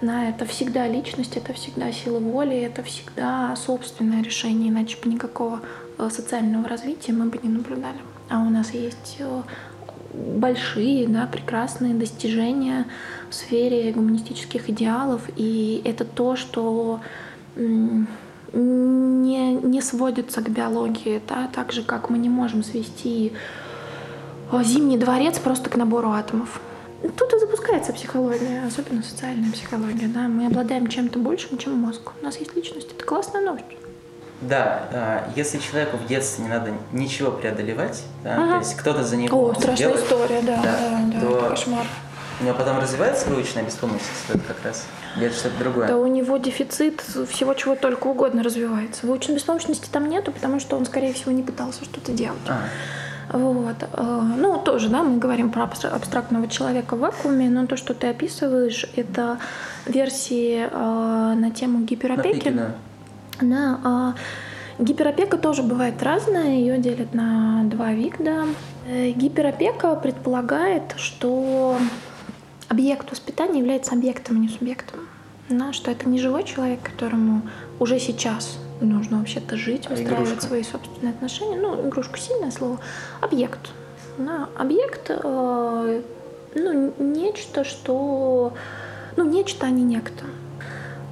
На 0.00 0.28
это 0.28 0.44
всегда 0.44 0.86
личность, 0.86 1.36
это 1.36 1.54
всегда 1.54 1.90
сила 1.90 2.20
воли, 2.20 2.56
это 2.56 2.84
всегда 2.84 3.56
собственное 3.56 4.22
решение, 4.22 4.68
иначе 4.68 4.96
бы 5.02 5.10
никакого 5.10 5.60
э, 5.98 6.08
социального 6.08 6.68
развития 6.68 7.12
мы 7.12 7.26
бы 7.26 7.40
не 7.42 7.48
наблюдали. 7.48 7.98
А 8.30 8.38
у 8.38 8.50
нас 8.50 8.72
есть 8.74 9.16
э, 9.18 9.42
большие, 10.36 11.06
да, 11.06 11.26
прекрасные 11.26 11.94
достижения 11.94 12.86
в 13.30 13.34
сфере 13.34 13.92
гуманистических 13.92 14.68
идеалов, 14.70 15.22
и 15.36 15.82
это 15.84 16.04
то, 16.04 16.36
что 16.36 17.00
не, 17.56 18.22
не 18.52 19.80
сводится 19.82 20.40
к 20.42 20.48
биологии, 20.48 21.20
да, 21.28 21.48
так 21.52 21.72
же, 21.72 21.82
как 21.82 22.10
мы 22.10 22.18
не 22.18 22.28
можем 22.28 22.62
свести 22.62 23.32
Зимний 24.62 24.96
дворец 24.96 25.38
просто 25.38 25.68
к 25.68 25.76
набору 25.76 26.10
атомов. 26.10 26.60
Тут 27.02 27.32
и 27.32 27.38
запускается 27.38 27.92
психология, 27.92 28.64
особенно 28.66 29.02
социальная 29.02 29.52
психология. 29.52 30.08
Да? 30.08 30.26
Мы 30.26 30.46
обладаем 30.46 30.86
чем-то 30.88 31.18
большим, 31.18 31.58
чем 31.58 31.74
мозг. 31.74 32.12
У 32.20 32.24
нас 32.24 32.38
есть 32.38 32.56
личность. 32.56 32.90
Это 32.92 33.04
классная 33.04 33.42
новость. 33.42 33.66
Да, 34.40 34.82
а, 34.92 35.28
если 35.34 35.58
человеку 35.58 35.96
в 35.96 36.06
детстве 36.06 36.44
не 36.44 36.50
надо 36.50 36.72
ничего 36.92 37.32
преодолевать, 37.32 38.02
да, 38.22 38.36
ага. 38.36 38.52
то 38.52 38.58
есть 38.58 38.76
кто-то 38.76 39.02
за 39.02 39.16
него 39.16 39.48
О, 39.48 39.54
страшная 39.54 39.76
делает, 39.76 40.04
история, 40.04 40.42
да, 40.42 40.62
да, 40.62 41.00
да, 41.12 41.20
то 41.20 41.40
да, 41.40 41.48
кошмар. 41.48 41.86
У 42.40 42.44
него 42.44 42.54
потом 42.56 42.78
развивается 42.78 43.28
выученная 43.28 43.64
беспомощность, 43.64 44.28
это 44.28 44.38
как 44.38 44.64
раз 44.64 44.86
или 45.16 45.30
что-то 45.30 45.58
другое? 45.58 45.88
Да 45.88 45.96
у 45.96 46.06
него 46.06 46.36
дефицит 46.36 47.00
всего, 47.00 47.54
чего 47.54 47.74
только 47.74 48.06
угодно 48.06 48.42
развивается. 48.42 49.06
Выученной 49.06 49.36
беспомощности 49.36 49.88
там 49.90 50.08
нету, 50.08 50.30
потому 50.32 50.60
что 50.60 50.76
он, 50.76 50.86
скорее 50.86 51.12
всего, 51.12 51.32
не 51.32 51.42
пытался 51.42 51.84
что-то 51.84 52.12
делать. 52.12 52.38
А. 52.46 52.60
Вот. 53.36 53.76
Э, 53.92 54.20
ну, 54.36 54.58
тоже, 54.58 54.88
да, 54.88 55.02
мы 55.02 55.18
говорим 55.18 55.50
про 55.50 55.64
абстрактного 55.64 56.48
человека 56.48 56.96
в 56.96 57.00
вакууме, 57.00 57.50
но 57.50 57.66
то, 57.66 57.76
что 57.76 57.92
ты 57.94 58.06
описываешь, 58.06 58.86
это 58.96 59.38
версии 59.86 60.66
э, 60.70 61.34
на 61.34 61.50
тему 61.50 61.80
гиперопеки. 61.80 62.48
На 62.48 62.76
да. 63.40 63.80
да 63.82 64.14
гиперопека 64.78 65.38
тоже 65.38 65.62
бывает 65.62 66.02
разная, 66.02 66.54
ее 66.56 66.78
делят 66.78 67.14
на 67.14 67.64
два 67.64 67.92
вида. 67.92 68.44
Э, 68.86 69.10
гиперопека 69.10 69.94
предполагает, 69.96 70.94
что 70.96 71.76
объект 72.68 73.10
воспитания 73.10 73.58
является 73.58 73.94
объектом, 73.94 74.36
а 74.36 74.38
не 74.38 74.48
субъектом. 74.48 75.00
Да, 75.48 75.72
что 75.72 75.90
это 75.90 76.08
не 76.08 76.18
живой 76.18 76.44
человек, 76.44 76.80
которому 76.82 77.42
уже 77.78 77.98
сейчас 77.98 78.58
нужно 78.80 79.18
вообще-то 79.18 79.56
жить, 79.56 79.86
а 79.86 79.90
выстраивать 79.90 80.28
игрушка. 80.28 80.46
свои 80.46 80.62
собственные 80.62 81.14
отношения. 81.14 81.56
Ну, 81.56 81.88
игрушка 81.88 82.18
сильное 82.18 82.50
слово. 82.50 82.78
Объект. 83.20 83.70
Да, 84.18 84.48
объект, 84.56 85.10
э, 85.10 86.02
ну, 86.54 86.92
нечто, 86.98 87.64
что... 87.64 88.52
Ну, 89.16 89.24
нечто, 89.24 89.66
а 89.66 89.70
не 89.70 89.82
некто. 89.82 90.24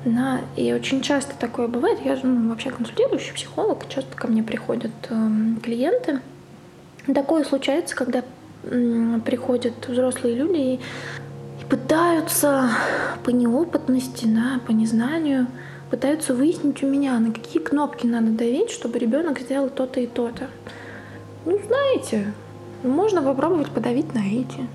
Да, 0.07 0.43
и 0.55 0.73
очень 0.73 1.01
часто 1.01 1.35
такое 1.37 1.67
бывает. 1.67 1.99
Я 2.05 2.17
ну, 2.23 2.51
вообще 2.51 2.71
консультирующий 2.71 3.35
психолог, 3.35 3.89
часто 3.89 4.17
ко 4.17 4.29
мне 4.29 4.41
приходят 4.41 4.93
э, 5.11 5.29
клиенты. 5.65 6.21
Такое 7.13 7.43
случается, 7.43 7.97
когда 7.97 8.23
э, 8.63 9.21
приходят 9.25 9.75
взрослые 9.89 10.37
люди 10.37 10.59
и, 10.59 10.75
и 10.75 11.65
пытаются 11.69 12.71
по 13.25 13.31
неопытности, 13.31 14.27
да, 14.27 14.61
по 14.65 14.71
незнанию 14.71 15.49
пытаются 15.91 16.35
выяснить 16.35 16.85
у 16.85 16.87
меня, 16.87 17.19
на 17.19 17.33
какие 17.33 17.61
кнопки 17.61 18.07
надо 18.07 18.31
давить, 18.31 18.71
чтобы 18.71 19.01
ребенок 19.01 19.41
сделал 19.41 19.71
то-то 19.71 19.99
и 19.99 20.07
то-то. 20.07 20.47
Ну, 21.47 21.59
знаете, 21.67 22.33
можно 22.85 23.23
попробовать 23.23 23.71
подавить 23.71 24.15
на 24.15 24.21
эти. 24.21 24.69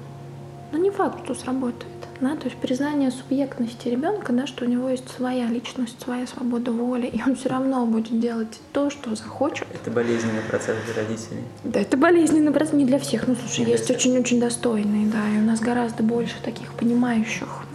Но 0.73 0.77
не 0.77 0.89
факт, 0.89 1.23
что 1.23 1.35
сработает. 1.35 2.00
Да? 2.21 2.36
То 2.36 2.45
есть 2.45 2.57
признание 2.57 3.12
субъектности 3.12 3.88
ребенка, 3.88 4.31
да, 4.31 4.47
что 4.47 4.65
у 4.65 4.67
него 4.67 4.89
есть 4.89 5.10
своя 5.10 5.47
личность, 5.47 5.99
своя 6.01 6.27
свобода 6.27 6.71
воли, 6.71 7.07
и 7.07 7.21
он 7.21 7.36
все 7.36 7.49
равно 7.49 7.86
будет 7.86 8.19
делать 8.19 8.60
то, 8.71 8.89
что 8.89 9.15
захочет. 9.15 9.67
Это 9.73 9.89
болезненный 9.89 10.41
процесс 10.47 10.77
для 10.86 11.03
родителей. 11.03 11.43
Да, 11.63 11.79
это 11.81 11.97
болезненный 11.97 12.51
процесс 12.51 12.73
не 12.73 12.86
для 12.86 12.99
всех. 12.99 13.27
Ну, 13.27 13.36
слушай, 13.36 13.65
не 13.65 13.71
есть 13.71 13.89
очень-очень 13.89 14.39
достойные, 14.39 15.07
да, 15.07 15.27
и 15.36 15.39
у 15.39 15.45
нас 15.45 15.60
гораздо 15.60 16.03
больше 16.03 16.36
таких 16.43 16.73
понимающих 16.73 17.65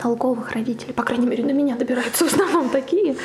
толковых 0.00 0.52
родителей. 0.52 0.92
По 0.92 1.02
крайней 1.02 1.26
мере, 1.26 1.44
до 1.44 1.52
меня 1.52 1.76
добираются 1.76 2.24
в 2.24 2.32
основном 2.32 2.70
такие. 2.70 3.16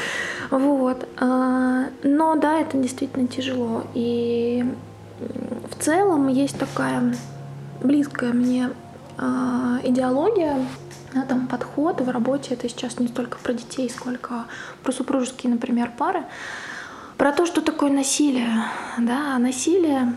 Вот. 0.51 1.08
А, 1.17 1.86
но 2.03 2.36
да, 2.36 2.60
это 2.60 2.77
действительно 2.77 3.27
тяжело. 3.27 3.84
И 3.93 4.65
в 5.71 5.84
целом 5.84 6.27
есть 6.27 6.58
такая 6.58 7.15
близкая 7.81 8.34
мне 8.34 8.69
идеология, 9.17 10.58
да, 11.13 11.21
там 11.23 11.47
подход 11.47 12.01
в 12.01 12.10
работе. 12.10 12.54
Это 12.54 12.67
сейчас 12.67 12.99
не 12.99 13.08
столько 13.08 13.38
про 13.38 13.54
детей, 13.54 13.89
сколько 13.89 14.45
про 14.84 14.91
супружеские, 14.91 15.51
например, 15.51 15.91
пары. 15.97 16.23
Про 17.17 17.32
то, 17.32 17.45
что 17.45 17.62
такое 17.62 17.89
насилие. 17.91 18.49
Да, 18.97 19.38
насилие 19.38 20.13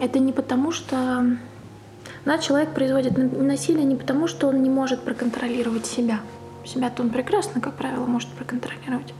это 0.00 0.18
не 0.18 0.32
потому, 0.32 0.72
что 0.72 1.26
да, 2.24 2.38
человек 2.38 2.70
производит 2.70 3.16
насилие 3.16 3.84
не 3.84 3.96
потому, 3.96 4.28
что 4.28 4.48
он 4.48 4.62
не 4.62 4.70
может 4.70 5.02
проконтролировать 5.02 5.86
себя. 5.86 6.20
Себя-то 6.64 7.02
он 7.02 7.10
прекрасно, 7.10 7.60
как 7.60 7.74
правило, 7.74 8.06
может 8.06 8.30
проконтролировать. 8.30 9.12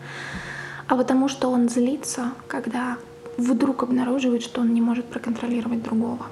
А 0.88 0.96
потому 0.96 1.28
что 1.28 1.50
он 1.50 1.68
злится, 1.68 2.32
когда 2.48 2.96
вдруг 3.36 3.82
обнаруживает, 3.82 4.42
что 4.42 4.60
он 4.60 4.72
не 4.72 4.80
может 4.80 5.06
проконтролировать 5.06 5.82
другого. 5.82 6.26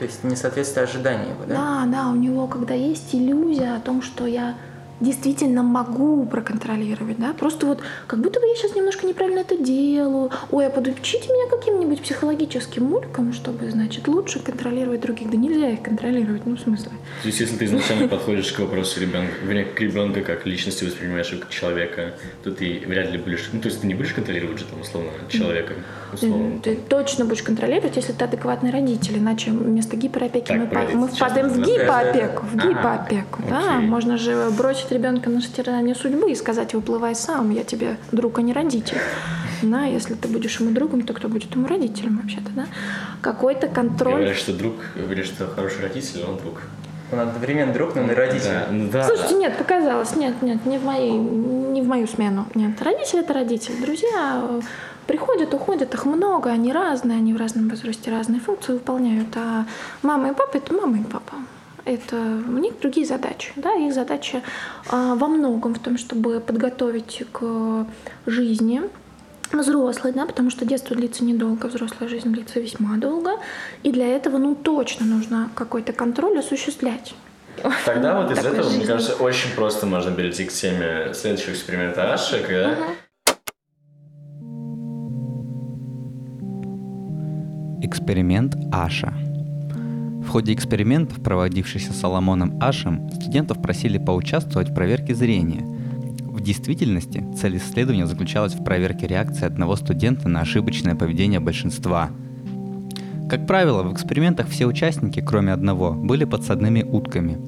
То 0.00 0.06
есть 0.06 0.24
несоответствие 0.24 0.84
ожиданий 0.84 1.28
его, 1.28 1.44
да? 1.46 1.54
Да, 1.54 1.86
да, 1.86 2.08
у 2.08 2.16
него 2.16 2.46
когда 2.46 2.72
есть 2.72 3.14
иллюзия 3.14 3.76
о 3.76 3.80
том, 3.80 4.00
что 4.00 4.26
я 4.26 4.56
действительно 5.00 5.62
могу 5.62 6.26
проконтролировать, 6.26 7.18
да, 7.18 7.32
просто 7.32 7.66
вот 7.66 7.80
как 8.06 8.20
будто 8.20 8.38
бы 8.38 8.46
я 8.46 8.54
сейчас 8.54 8.74
немножко 8.74 9.06
неправильно 9.06 9.40
это 9.40 9.56
делаю, 9.56 10.30
ой, 10.50 10.66
а 10.66 10.70
подучите 10.70 11.28
меня 11.28 11.48
каким-нибудь 11.50 12.02
психологическим 12.02 12.84
мулькам, 12.84 13.32
чтобы, 13.32 13.70
значит, 13.70 14.08
лучше 14.08 14.40
контролировать 14.40 15.00
других, 15.00 15.30
да 15.30 15.36
нельзя 15.36 15.70
их 15.70 15.82
контролировать, 15.82 16.44
ну, 16.44 16.56
в 16.56 16.60
смысле. 16.60 16.92
То 17.22 17.28
есть, 17.28 17.40
если 17.40 17.56
ты 17.56 17.64
изначально 17.64 18.08
подходишь 18.08 18.52
к 18.52 18.58
вопросу 18.58 19.00
ребенка, 19.00 19.32
вернее, 19.42 19.64
к 19.64 19.80
ребенку 19.80 20.20
как 20.20 20.46
личности 20.46 20.84
воспринимаешь 20.84 21.30
его 21.30 21.40
как 21.40 21.50
человека, 21.50 22.14
то 22.44 22.50
ты 22.50 22.82
вряд 22.86 23.10
ли 23.10 23.18
будешь, 23.18 23.48
ну, 23.52 23.60
то 23.60 23.68
есть 23.68 23.80
ты 23.80 23.86
не 23.86 23.94
будешь 23.94 24.12
контролировать 24.12 24.58
же 24.58 24.64
там, 24.66 24.80
условно, 24.80 25.10
человека, 25.30 25.74
условно. 26.12 26.60
Ты, 26.62 26.74
ты 26.74 26.80
точно 26.80 27.24
будешь 27.24 27.42
контролировать, 27.42 27.96
если 27.96 28.12
ты 28.12 28.24
адекватный 28.24 28.70
родитель, 28.70 29.18
иначе 29.18 29.50
вместо 29.50 29.96
гиперопеки 29.96 30.46
так, 30.46 30.92
мы, 30.92 31.00
мы 31.00 31.08
впадаем 31.08 31.48
в 31.48 31.58
гипоопеку, 31.60 32.46
в 32.46 32.56
гипоопеку, 32.56 33.42
ага. 33.46 33.50
да, 33.50 33.80
можно 33.80 34.16
же 34.16 34.50
бросить 34.56 34.90
ребенка 34.90 35.30
на 35.30 35.40
стирание 35.42 35.94
судьбы 35.94 36.30
и 36.30 36.34
сказать, 36.34 36.74
выплывай 36.74 37.14
сам, 37.14 37.50
я 37.50 37.64
тебе 37.64 37.96
друг, 38.12 38.38
а 38.38 38.42
не 38.42 38.52
родитель. 38.52 38.98
Да, 39.62 39.84
если 39.84 40.14
ты 40.14 40.28
будешь 40.28 40.58
ему 40.58 40.70
другом, 40.70 41.02
то 41.02 41.12
кто 41.12 41.28
будет 41.28 41.54
ему 41.54 41.66
родителем 41.66 42.18
вообще-то, 42.18 42.50
да? 42.54 42.66
Какой-то 43.20 43.68
контроль. 43.68 44.14
Говорят, 44.14 44.36
что 44.36 44.52
друг, 44.54 44.74
говорят, 44.96 45.26
что 45.26 45.46
хороший 45.46 45.82
родитель, 45.82 46.24
он 46.26 46.38
друг. 46.38 46.62
Он 47.12 47.20
одновременно 47.20 47.72
друг, 47.72 47.96
но 47.96 48.02
и 48.02 48.14
родитель. 48.14 48.44
Да, 48.44 48.68
ну 48.70 48.88
да. 48.88 49.04
Слушайте, 49.04 49.34
нет, 49.34 49.56
показалось, 49.56 50.14
нет, 50.14 50.40
нет, 50.42 50.64
не 50.64 50.78
в, 50.78 50.84
моей, 50.84 51.10
не 51.10 51.82
в 51.82 51.86
мою 51.86 52.06
смену. 52.06 52.46
Нет, 52.54 52.80
родитель 52.80 53.18
это 53.18 53.34
родитель. 53.34 53.74
Друзья 53.82 54.42
приходят, 55.10 55.52
уходят, 55.52 55.92
их 55.92 56.04
много, 56.06 56.50
они 56.50 56.72
разные, 56.72 57.18
они 57.18 57.34
в 57.34 57.36
разном 57.36 57.68
возрасте 57.68 58.12
разные 58.12 58.40
функции 58.40 58.74
выполняют. 58.74 59.36
А 59.36 59.66
мама 60.02 60.30
и 60.30 60.32
папа 60.32 60.56
это 60.56 60.72
мама 60.72 60.98
и 60.98 61.02
папа 61.02 61.34
это 61.84 62.16
у 62.16 62.58
них 62.58 62.78
другие 62.80 63.04
задачи. 63.04 63.52
Да? 63.56 63.74
Их 63.74 63.92
задача 63.92 64.42
а, 64.88 65.16
во 65.16 65.26
многом 65.26 65.74
в 65.74 65.80
том, 65.80 65.98
чтобы 65.98 66.38
подготовить 66.38 67.24
к 67.32 67.86
жизни 68.26 68.82
взрослой, 69.50 70.12
да, 70.12 70.26
потому 70.26 70.48
что 70.48 70.64
детство 70.64 70.94
длится 70.94 71.24
недолго, 71.24 71.66
взрослая 71.66 72.08
жизнь 72.08 72.32
длится 72.32 72.60
весьма 72.60 72.96
долго, 72.96 73.32
и 73.82 73.90
для 73.90 74.06
этого, 74.06 74.38
ну, 74.38 74.54
точно 74.54 75.06
нужно 75.06 75.50
какой-то 75.56 75.92
контроль 75.92 76.38
осуществлять. 76.38 77.14
Тогда 77.84 78.22
вот 78.22 78.30
из 78.30 78.38
этого, 78.38 78.62
жизни. 78.62 78.76
мне 78.76 78.86
кажется, 78.86 79.14
очень 79.14 79.50
просто 79.56 79.86
можно 79.86 80.14
перейти 80.14 80.44
к 80.44 80.52
теме 80.52 81.12
следующего 81.14 81.52
эксперимента 81.52 82.12
Аши, 82.12 82.40
когда 82.46 82.70
угу. 82.70 82.92
Эксперимент 87.82 88.58
Аша. 88.72 89.14
В 90.22 90.28
ходе 90.28 90.52
экспериментов, 90.52 91.22
проводившихся 91.22 91.94
Соломоном 91.94 92.58
Ашем, 92.60 93.10
студентов 93.10 93.62
просили 93.62 93.96
поучаствовать 93.96 94.68
в 94.68 94.74
проверке 94.74 95.14
зрения. 95.14 95.62
В 96.20 96.42
действительности 96.42 97.24
цель 97.38 97.56
исследования 97.56 98.06
заключалась 98.06 98.54
в 98.54 98.62
проверке 98.62 99.06
реакции 99.06 99.46
одного 99.46 99.76
студента 99.76 100.28
на 100.28 100.40
ошибочное 100.40 100.94
поведение 100.94 101.40
большинства. 101.40 102.10
Как 103.30 103.46
правило, 103.46 103.82
в 103.82 103.94
экспериментах 103.94 104.48
все 104.48 104.66
участники, 104.66 105.20
кроме 105.20 105.52
одного, 105.54 105.92
были 105.92 106.24
подсадными 106.24 106.82
утками. 106.82 107.38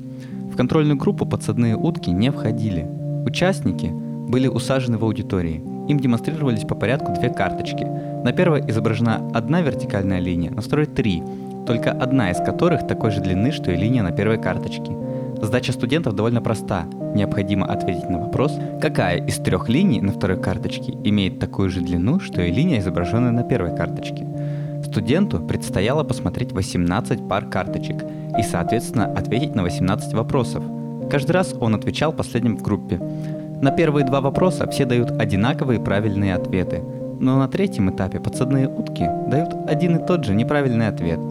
В 0.51 0.57
контрольную 0.57 0.97
группу 0.97 1.27
подсадные 1.27 1.77
утки 1.77 2.11
не 2.11 2.33
входили. 2.33 2.87
Участники 3.27 3.91
были 3.91 4.49
усажены 4.49 4.97
в 4.97 5.05
аудитории. 5.05 5.63
Им 5.89 6.01
демонстрировались 6.01 6.63
по 6.63 6.75
порядку 6.75 7.13
две 7.13 7.29
карточки. 7.29 7.87
На 8.25 8.33
первой 8.33 8.63
изображена 8.69 9.31
одна 9.35 9.63
вертикальная 9.63 10.21
линия, 10.21 10.53
на 10.53 10.63
второй 10.63 10.87
три, 10.87 11.25
только 11.67 11.91
одна 11.91 12.31
из 12.31 12.37
которых 12.37 12.87
такой 12.87 13.11
же 13.11 13.21
длины, 13.21 13.51
что 13.51 13.73
и 13.73 13.77
линия 13.77 14.05
на 14.05 14.13
первой 14.13 14.41
карточке. 14.41 14.97
Задача 15.41 15.73
студентов 15.73 16.15
довольно 16.15 16.41
проста. 16.41 16.85
Необходимо 17.17 17.67
ответить 17.67 18.09
на 18.09 18.21
вопрос, 18.21 18.57
какая 18.81 19.27
из 19.27 19.39
трех 19.39 19.69
линий 19.69 20.01
на 20.01 20.13
второй 20.13 20.41
карточке 20.41 20.93
имеет 21.03 21.41
такую 21.41 21.69
же 21.69 21.81
длину, 21.81 22.21
что 22.21 22.41
и 22.43 22.53
линия, 22.53 22.79
изображенная 22.79 23.33
на 23.33 23.43
первой 23.43 23.75
карточке. 23.75 24.25
Студенту 24.85 25.41
предстояло 25.41 26.05
посмотреть 26.05 26.53
18 26.53 27.29
пар 27.29 27.47
карточек 27.47 28.05
и, 28.39 28.43
соответственно, 28.43 29.07
ответить 29.07 29.57
на 29.57 29.65
18 29.65 30.15
вопросов. 30.15 30.63
Каждый 31.11 31.33
раз 31.33 31.57
он 31.59 31.75
отвечал 31.75 32.13
последним 32.13 32.57
в 32.57 32.63
группе. 32.63 33.01
На 33.61 33.73
первые 33.73 34.07
два 34.07 34.21
вопроса 34.21 34.69
все 34.71 34.85
дают 34.85 35.11
одинаковые 35.11 35.81
правильные 35.81 36.37
ответы, 36.37 36.83
но 37.23 37.39
на 37.39 37.49
третьем 37.49 37.91
этапе 37.91 38.21
подсадные 38.21 38.69
утки 38.69 39.09
дают 39.29 39.55
один 39.67 39.97
и 39.97 40.07
тот 40.07 40.25
же 40.25 40.35
неправильный 40.35 40.89
ответ– 40.89 41.19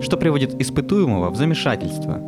что 0.00 0.16
приводит 0.16 0.60
испытуемого 0.60 1.30
в 1.30 1.36
замешательство. 1.36 2.20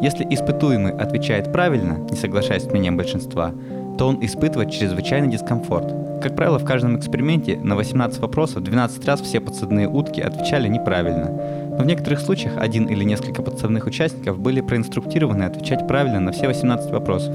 Если 0.00 0.24
испытуемый 0.30 0.92
отвечает 0.92 1.52
правильно, 1.52 1.98
не 2.10 2.16
соглашаясь 2.16 2.64
с 2.64 2.70
мнением 2.70 2.96
большинства, 2.96 3.52
то 3.98 4.06
он 4.06 4.24
испытывает 4.24 4.70
чрезвычайный 4.70 5.30
дискомфорт. 5.30 5.92
Как 6.22 6.36
правило, 6.36 6.58
в 6.58 6.64
каждом 6.64 6.96
эксперименте 6.96 7.58
на 7.58 7.74
18 7.76 8.20
вопросов 8.20 8.62
12 8.62 9.04
раз 9.06 9.20
все 9.20 9.40
подсадные 9.40 9.88
утки 9.88 10.20
отвечали 10.20 10.68
неправильно. 10.68 11.30
Но 11.70 11.78
в 11.78 11.86
некоторых 11.86 12.20
случаях 12.20 12.54
один 12.58 12.86
или 12.86 13.04
несколько 13.04 13.42
подсадных 13.42 13.86
участников 13.86 14.38
были 14.38 14.60
проинструктированы 14.60 15.44
отвечать 15.44 15.86
правильно 15.86 16.20
на 16.20 16.32
все 16.32 16.46
18 16.46 16.90
вопросов. 16.90 17.34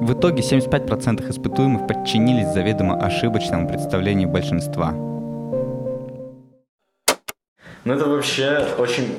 В 0.00 0.12
итоге 0.12 0.42
75% 0.42 1.28
испытуемых 1.30 1.86
подчинились 1.86 2.52
заведомо 2.52 2.96
ошибочному 2.96 3.68
представлению 3.68 4.28
большинства– 4.28 4.94
Ну, 7.88 7.94
это 7.94 8.06
вообще 8.06 8.66
очень 8.76 9.18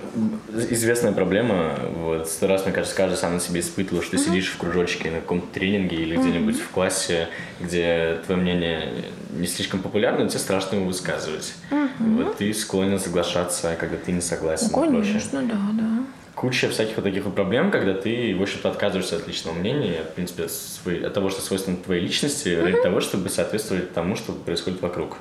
известная 0.69 1.11
проблема. 1.11 1.73
Вот, 1.95 2.29
сто 2.29 2.45
раз, 2.45 2.65
мне 2.65 2.71
кажется, 2.71 2.95
каждый 2.95 3.15
сам 3.15 3.33
на 3.33 3.39
себе 3.39 3.61
испытывал, 3.61 4.03
что 4.03 4.11
ты 4.11 4.17
сидишь 4.19 4.51
в 4.51 4.57
кружочке 4.57 5.09
на 5.09 5.21
каком-то 5.21 5.47
тренинге 5.51 5.97
или 5.97 6.15
где-нибудь 6.15 6.59
в 6.59 6.69
классе, 6.69 7.29
где 7.59 8.19
твое 8.27 8.39
мнение 8.39 9.05
не 9.31 9.47
слишком 9.47 9.81
популярно, 9.81 10.29
тебе 10.29 10.37
страшно 10.37 10.75
его 10.75 10.85
высказывать. 10.85 11.55
Вот 11.97 12.37
ты 12.37 12.53
склонен 12.53 12.99
соглашаться, 12.99 13.75
когда 13.79 13.97
ты 13.97 14.11
не 14.11 14.21
согласен. 14.21 14.67
и 14.67 14.71
прочее. 14.71 15.03
Конечно, 15.03 15.41
да, 15.41 15.57
да. 15.73 16.03
Куча 16.39 16.69
всяких 16.69 16.95
вот 16.95 17.03
таких 17.03 17.25
вот 17.25 17.35
проблем, 17.35 17.69
когда 17.69 17.93
ты, 17.93 18.33
в 18.33 18.41
общем-то, 18.41 18.69
отказываешься 18.69 19.17
от 19.17 19.27
личного 19.27 19.55
мнения, 19.55 20.03
в 20.09 20.15
принципе, 20.15 20.43
от, 20.43 20.51
своей- 20.51 21.05
от 21.05 21.13
того, 21.13 21.29
что 21.29 21.41
свойственно 21.41 21.75
твоей 21.75 22.01
личности, 22.01 22.57
ради 22.57 22.81
того, 22.81 23.01
чтобы 23.01 23.27
соответствовать 23.27 23.93
тому, 23.93 24.15
что 24.15 24.31
происходит 24.31 24.81
вокруг. 24.81 25.17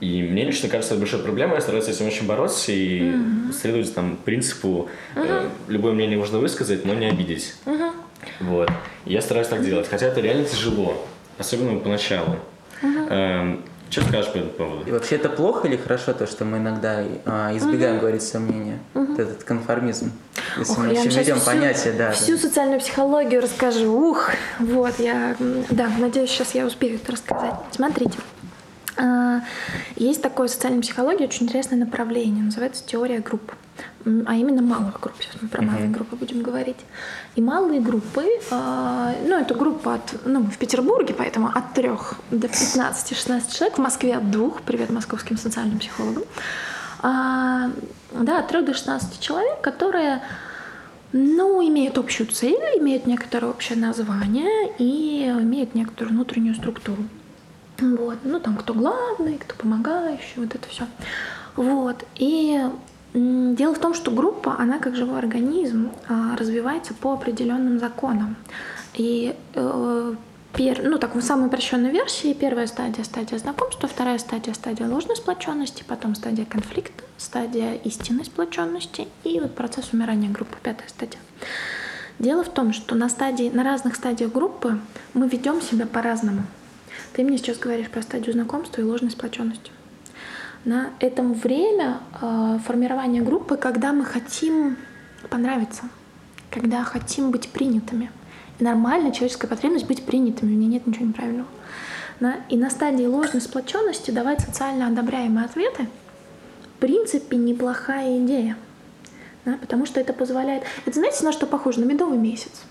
И 0.00 0.22
мне 0.24 0.44
лично 0.44 0.68
кажется, 0.68 0.94
это 0.94 1.02
большой 1.02 1.20
проблемой, 1.22 1.54
я 1.54 1.60
стараюсь 1.60 1.84
с 1.84 1.88
этим 1.90 2.08
очень 2.08 2.26
бороться 2.26 2.72
и 2.72 3.12
следовать 3.52 3.94
там 3.94 4.16
принципу, 4.16 4.88
э, 5.14 5.48
любое 5.68 5.92
мнение 5.92 6.18
можно 6.18 6.38
высказать, 6.38 6.84
но 6.84 6.94
не 6.94 7.06
обидеть. 7.06 7.54
Вот. 8.40 8.68
И 9.06 9.12
я 9.12 9.20
стараюсь 9.22 9.46
так 9.46 9.64
делать, 9.64 9.86
хотя 9.88 10.06
это 10.06 10.20
реально 10.20 10.46
тяжело, 10.46 11.06
особенно 11.38 11.78
поначалу. 11.78 12.34
Эм, 12.82 13.62
что 13.90 14.02
скажешь 14.02 14.32
по 14.32 14.38
этому 14.38 14.52
поводу? 14.52 14.88
И 14.88 14.92
вообще 14.92 15.16
это 15.16 15.28
плохо 15.28 15.66
или 15.66 15.76
хорошо 15.76 16.12
то, 16.12 16.26
что 16.26 16.44
мы 16.44 16.58
иногда 16.58 17.02
а, 17.26 17.56
избегаем 17.56 17.98
говорить 17.98 18.22
свое 18.22 18.46
мнение? 18.46 18.78
Вот 18.94 19.18
этот 19.18 19.42
конформизм. 19.44 20.12
Если 20.58 20.72
Ох, 20.72 20.78
мы 20.78 20.92
еще 20.92 21.08
ведем 21.08 21.36
всю- 21.36 21.46
понятие, 21.46 21.92
да. 21.94 22.12
Всю 22.12 22.36
социальную 22.38 22.80
психологию 22.80 23.42
расскажу. 23.42 23.90
Ух, 24.10 24.30
вот, 24.60 24.98
я, 24.98 25.36
да, 25.70 25.88
надеюсь, 25.98 26.30
сейчас 26.30 26.54
я 26.54 26.66
успею 26.66 26.96
это 26.96 27.12
рассказать. 27.12 27.54
Смотрите, 27.72 28.16
а, 28.96 29.40
есть 29.96 30.22
такое 30.22 30.46
в 30.48 30.50
социальной 30.50 30.82
психологии 30.82 31.24
очень 31.24 31.46
интересное 31.46 31.78
направление, 31.78 32.44
называется 32.44 32.84
теория 32.86 33.18
групп, 33.18 33.52
а 34.04 34.34
именно 34.34 34.62
малых 34.62 35.00
групп. 35.00 35.16
Сейчас 35.20 35.42
мы 35.42 35.48
про 35.48 35.62
малые 35.62 35.88
группы 35.88 36.16
будем 36.16 36.42
говорить. 36.42 36.78
И 37.36 37.40
малые 37.42 37.80
группы, 37.80 38.24
а, 38.50 39.14
ну, 39.26 39.38
это 39.38 39.54
группа 39.54 39.94
от, 39.94 40.26
ну, 40.26 40.40
мы 40.40 40.50
в 40.50 40.58
Петербурге, 40.58 41.14
поэтому 41.16 41.48
от 41.48 41.74
3 41.74 41.90
до 42.30 42.46
15-16 42.46 43.52
человек, 43.52 43.78
в 43.78 43.80
Москве 43.80 44.16
от 44.16 44.30
двух, 44.30 44.62
привет 44.62 44.90
московским 44.90 45.36
социальным 45.36 45.78
психологам, 45.78 46.24
А, 47.02 47.70
да, 48.12 48.38
от 48.38 48.48
3 48.48 48.62
до 48.62 48.74
16 48.74 49.20
человек, 49.20 49.60
которые 49.60 50.22
ну, 51.12 51.66
имеют 51.66 51.98
общую 51.98 52.28
цель, 52.28 52.78
имеют 52.78 53.06
некоторое 53.06 53.48
общее 53.48 53.76
название 53.76 54.72
и 54.78 55.24
имеют 55.24 55.74
некоторую 55.74 56.14
внутреннюю 56.14 56.54
структуру. 56.54 57.02
Вот. 57.80 58.18
Ну, 58.24 58.40
там, 58.40 58.56
кто 58.56 58.74
главный, 58.74 59.38
кто 59.38 59.54
помогающий, 59.54 60.34
вот 60.36 60.54
это 60.54 60.68
все. 60.68 60.84
Вот. 61.56 62.04
И 62.16 62.62
дело 63.12 63.74
в 63.74 63.78
том, 63.78 63.94
что 63.94 64.10
группа, 64.10 64.56
она 64.58 64.78
как 64.78 64.96
живой 64.96 65.18
организм 65.18 65.90
а, 66.08 66.36
развивается 66.36 66.94
по 66.94 67.12
определенным 67.12 67.78
законам. 67.78 68.36
И 68.94 69.34
э, 69.54 70.14
пер- 70.52 70.82
ну, 70.82 70.98
так, 70.98 71.14
в 71.14 71.22
самой 71.22 71.46
упрощенной 71.46 71.90
версии 71.90 72.32
первая 72.34 72.66
стадия– 72.66 73.04
стадия 73.04 73.38
знакомства, 73.38 73.88
вторая 73.88 74.18
стадия– 74.18 74.52
стадия 74.54 74.88
ложной 74.88 75.16
сплоченности, 75.16 75.84
потом 75.86 76.14
стадия 76.14 76.44
конфликта, 76.44 77.04
стадия 77.16 77.74
истинной 77.74 78.24
сплоченности 78.24 79.08
и 79.24 79.40
вот 79.40 79.54
процесс 79.54 79.92
умирания 79.92 80.30
группы, 80.30 80.56
пятая 80.62 80.88
стадия. 80.88 81.20
Дело 82.18 82.44
в 82.44 82.50
том, 82.50 82.72
что 82.72 82.94
на, 82.94 83.08
стадии, 83.08 83.50
на 83.52 83.64
разных 83.64 83.96
стадиях 83.96 84.32
группы 84.32 84.78
мы 85.14 85.28
ведем 85.28 85.62
себя 85.62 85.86
по-разному. 85.86 86.42
Ты 87.12 87.24
мне 87.24 87.38
сейчас 87.38 87.58
говоришь 87.58 87.88
про 87.88 88.02
стадию 88.02 88.34
знакомства 88.34 88.80
и 88.80 88.84
ложной 88.84 89.10
сплоченности. 89.10 89.70
На 90.64 90.90
этом 91.00 91.32
время 91.32 92.00
э, 92.20 92.58
формирования 92.66 93.22
группы, 93.22 93.56
когда 93.56 93.92
мы 93.92 94.04
хотим 94.04 94.76
понравиться, 95.30 95.84
когда 96.50 96.84
хотим 96.84 97.30
быть 97.30 97.48
принятыми. 97.48 98.10
И 98.58 98.64
нормальная 98.64 99.10
человеческая 99.10 99.48
потребность 99.48 99.86
быть 99.86 100.04
принятыми, 100.04 100.50
в 100.50 100.58
ней 100.58 100.66
нет 100.68 100.86
ничего 100.86 101.06
неправильного. 101.06 101.48
Да? 102.20 102.36
И 102.50 102.56
на 102.56 102.68
стадии 102.68 103.06
ложной 103.06 103.40
сплоченности 103.40 104.10
давать 104.10 104.40
социально 104.40 104.86
одобряемые 104.86 105.46
ответы 105.46 105.88
в 106.62 106.80
принципе 106.80 107.36
неплохая 107.36 108.18
идея. 108.24 108.56
Да? 109.46 109.56
Потому 109.60 109.86
что 109.86 109.98
это 109.98 110.12
позволяет... 110.12 110.64
Это 110.84 110.98
знаете, 110.98 111.24
на 111.24 111.32
что 111.32 111.46
похоже? 111.46 111.80
На 111.80 111.84
медовый 111.84 112.18
месяц. 112.18 112.62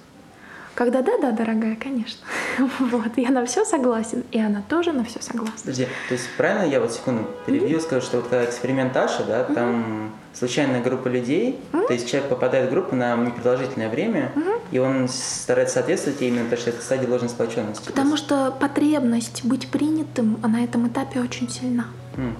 Когда 0.80 1.02
да-да, 1.02 1.32
дорогая, 1.32 1.76
конечно. 1.76 2.22
Вот, 2.80 3.18
я 3.18 3.32
на 3.32 3.46
все 3.46 3.65
согласен, 3.65 4.24
и 4.32 4.39
она 4.39 4.63
тоже 4.70 4.94
на 4.94 5.04
все 5.04 5.22
согласна. 5.22 5.60
Подожди, 5.60 5.88
то 6.08 6.13
есть 6.13 6.30
правильно 6.38 6.72
я 6.72 6.80
вот 6.80 6.94
секунду 6.94 7.28
перебью, 7.46 7.82
скажу, 7.82 8.06
что 8.06 8.18
вот 8.18 8.30
когда 8.30 8.46
эксперимент 8.46 8.96
Аша, 8.96 9.26
да, 9.26 9.44
там 9.44 10.13
случайная 10.34 10.82
группа 10.82 11.10
людей, 11.10 11.60
то 11.74 11.92
есть 11.92 12.10
человек 12.10 12.30
попадает 12.30 12.70
в 12.70 12.72
группу 12.72 12.96
на 12.96 13.18
непродолжительное 13.18 13.89
время, 13.89 14.32
и 14.72 14.80
он 14.80 15.10
старается 15.10 15.76
соответствовать 15.76 16.22
именно 16.22 16.46
потому, 16.46 16.62
что 16.62 16.70
это 16.70 16.82
стадия 16.82 17.10
ложной 17.10 17.30
сплоченности. 17.30 17.86
Потому 17.86 18.15
что 18.15 18.56
потребность 18.58 19.44
быть 19.44 19.68
принятым 19.68 20.39
на 20.42 20.63
этом 20.63 20.88
этапе 20.88 21.20
очень 21.20 21.50
сильна. 21.50 21.88
М. 22.15 22.38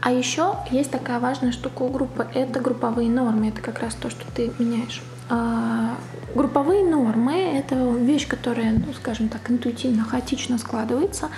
А 0.00 0.10
еще 0.10 0.54
есть 0.70 0.90
такая 0.90 1.20
важная 1.20 1.52
штука 1.52 1.82
у 1.82 1.88
группы– 1.90 2.26
это 2.34 2.60
групповые 2.60 3.10
нормы. 3.10 3.50
Это 3.50 3.60
как 3.60 3.80
раз 3.80 3.94
то, 3.94 4.08
что 4.08 4.24
ты 4.34 4.52
меняешь. 4.58 5.02
А, 5.28 5.96
групповые 6.34 6.84
нормы– 6.84 7.34
это 7.58 7.74
вещь, 7.74 8.26
которая, 8.26 8.72
ну, 8.72 8.92
скажем 8.94 9.28
так, 9.28 9.50
интуитивно, 9.50 10.04
хаотично 10.04 10.58
складывается. 10.58 11.28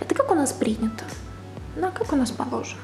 Это 0.00 0.14
как 0.14 0.30
у 0.30 0.34
нас 0.34 0.52
принято, 0.52 1.04
да, 1.76 1.90
как 1.90 2.12
у 2.12 2.16
нас 2.16 2.30
положено. 2.30 2.80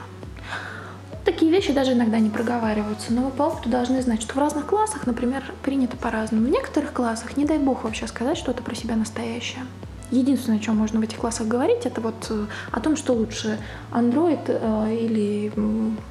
Такие 1.24 1.52
вещи 1.52 1.72
даже 1.72 1.92
иногда 1.92 2.18
не 2.18 2.30
проговариваются, 2.30 3.12
но 3.12 3.22
вы 3.24 3.30
по 3.30 3.42
опыту 3.42 3.68
должны 3.68 4.00
знать, 4.00 4.22
что 4.22 4.34
в 4.34 4.38
разных 4.38 4.66
классах, 4.66 5.06
например, 5.06 5.44
принято 5.62 5.96
по-разному. 5.96 6.46
В 6.46 6.50
некоторых 6.50 6.92
классах, 6.92 7.36
не 7.36 7.44
дай 7.44 7.58
бог 7.58 7.84
вообще 7.84 8.06
сказать 8.06 8.38
что-то 8.38 8.62
про 8.62 8.74
себя 8.74 8.96
настоящее. 8.96 9.62
Единственное, 10.10 10.58
о 10.58 10.62
чем 10.62 10.76
можно 10.76 11.00
в 11.00 11.02
этих 11.02 11.18
классах 11.18 11.46
говорить, 11.46 11.84
это 11.84 12.00
вот 12.00 12.26
э, 12.30 12.46
о 12.72 12.80
том, 12.80 12.96
что 12.96 13.12
лучше 13.12 13.58
Android 13.92 14.40
э, 14.46 14.94
или 14.94 15.52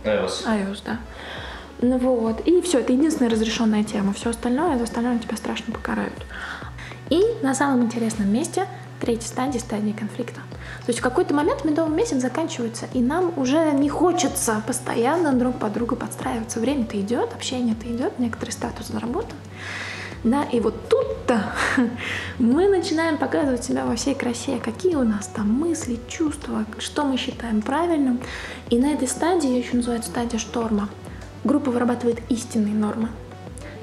iOS. 0.04 0.46
iOS, 0.46 0.82
да. 0.86 1.00
Ну 1.82 1.98
вот. 1.98 2.48
И 2.48 2.62
все, 2.62 2.80
это 2.80 2.94
единственная 2.94 3.30
разрешенная 3.30 3.84
тема. 3.84 4.14
Все 4.14 4.32
остальное, 4.32 4.78
за 4.78 4.86
остальное 4.86 5.20
тебя 5.20 5.38
страшно 5.38 5.74
покарают. 5.74 6.26
И 7.10 7.22
на 7.42 7.54
самом 7.54 7.84
интересном 7.84 8.32
месте 8.32 8.68
третья 9.00 9.28
стадия, 9.28 9.60
стадия 9.60 9.94
конфликта. 9.94 10.42
То 10.86 10.90
есть 10.90 11.00
в 11.00 11.04
какой-то 11.04 11.34
момент 11.34 11.66
медовый 11.66 11.96
месяц 11.96 12.22
заканчивается, 12.22 12.88
и 12.94 13.02
нам 13.02 13.32
уже 13.38 13.72
не 13.74 13.90
хочется 13.90 14.62
постоянно 14.66 15.34
друг 15.34 15.60
под 15.60 15.74
друга 15.74 15.96
подстраиваться. 15.96 16.60
Время-то 16.60 17.00
идет, 17.00 17.34
общение-то 17.34 17.88
идет, 17.88 18.20
некоторый 18.20 18.52
статус 18.52 18.88
заработан. 18.88 19.38
Да, 20.24 20.44
и 20.44 20.60
вот 20.60 20.90
тут-то 20.90 21.54
мы 22.40 22.68
начинаем 22.68 23.18
показывать 23.18 23.64
себя 23.64 23.86
во 23.86 23.96
всей 23.96 24.16
красе, 24.16 24.58
какие 24.58 24.96
у 24.96 25.04
нас 25.04 25.28
там 25.28 25.52
мысли, 25.52 26.00
чувства, 26.08 26.66
что 26.80 27.04
мы 27.04 27.18
считаем 27.18 27.62
правильным. 27.62 28.20
И 28.70 28.80
на 28.80 28.94
этой 28.94 29.08
стадии, 29.08 29.48
ее 29.48 29.60
еще 29.60 29.78
называют 29.78 30.06
стадия 30.06 30.40
шторма, 30.40 30.90
группа 31.48 31.72
вырабатывает 31.72 32.20
истинные 32.30 32.76
нормы. 32.76 33.10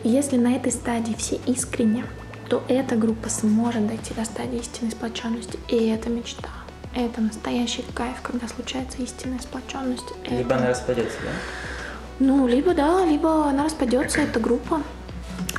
И 0.04 0.08
если 0.10 0.36
на 0.36 0.54
этой 0.54 0.70
стадии 0.70 1.14
все 1.18 1.40
искренне, 1.46 2.04
то 2.48 2.62
эта 2.68 2.94
группа 2.94 3.28
сможет 3.30 3.86
дойти 3.86 4.12
до 4.14 4.24
стадии 4.24 4.58
истинной 4.58 4.92
сплоченности. 4.92 5.58
И 5.68 5.88
это 5.88 6.10
мечта. 6.10 6.50
Это 6.94 7.20
настоящий 7.20 7.84
кайф, 7.94 8.20
когда 8.22 8.46
случается 8.46 9.02
истинная 9.02 9.40
сплоченность. 9.40 10.04
Либо 10.28 10.42
Это- 10.42 10.56
она 10.58 10.68
распадется, 10.68 11.16
да? 11.24 11.30
ну, 12.20 12.46
либо 12.46 12.74
да, 12.74 13.04
либо 13.04 13.46
она 13.48 13.64
распадется, 13.64 14.20
эта 14.20 14.38
группа, 14.38 14.82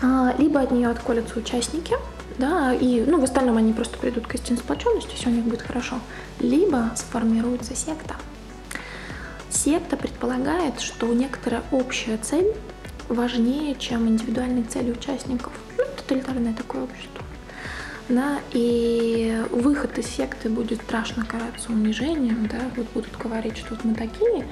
А, 0.02 0.34
либо 0.38 0.60
от 0.62 0.72
нее 0.72 0.90
отколятся 0.90 1.40
участники, 1.40 1.96
да, 2.38 2.74
и, 2.74 3.02
ну, 3.08 3.20
в 3.20 3.24
остальном 3.24 3.58
они 3.58 3.72
просто 3.74 3.98
придут 3.98 4.28
к 4.28 4.36
истинной 4.36 4.60
сплоченности, 4.60 5.16
все 5.16 5.30
у 5.30 5.32
них 5.32 5.46
будет 5.46 5.62
хорошо. 5.62 5.96
Либо 6.40 6.92
сформируется 6.96 7.76
секта. 7.76 8.16
Секта 9.66 9.98
предполагает, 9.98 10.80
что 10.80 11.12
некоторая 11.12 11.64
общая 11.72 12.18
цель 12.18 12.54
важнее, 13.10 13.74
чем 13.74 14.08
индивидуальные 14.08 14.64
цели 14.66 14.92
участников. 14.92 15.54
Ну, 15.80 15.84
тоталитарное 15.98 16.54
такое 16.54 16.84
общество. 16.84 17.24
Да, 18.08 18.38
и 18.52 19.44
выход 19.50 19.98
из 19.98 20.06
секты 20.06 20.50
будет 20.50 20.84
страшно 20.84 21.26
караться 21.26 21.72
унижением, 21.72 22.48
да, 22.48 22.60
вот 22.76 22.86
будут 22.94 23.18
говорить, 23.18 23.58
что 23.58 23.74
вот 23.74 23.84
мы 23.84 23.96
такие, 23.96 24.46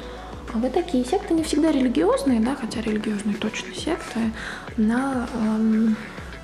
а 0.52 0.58
вы 0.58 0.72
такие. 0.72 1.06
Секты 1.06 1.36
не 1.36 1.44
всегда 1.44 1.72
религиозные, 1.72 2.40
да, 2.40 2.56
хотя 2.56 2.82
религиозные 2.82 3.36
точно 3.36 3.76
секты, 3.76 4.20
на, 4.78 5.28
эм, 5.36 5.96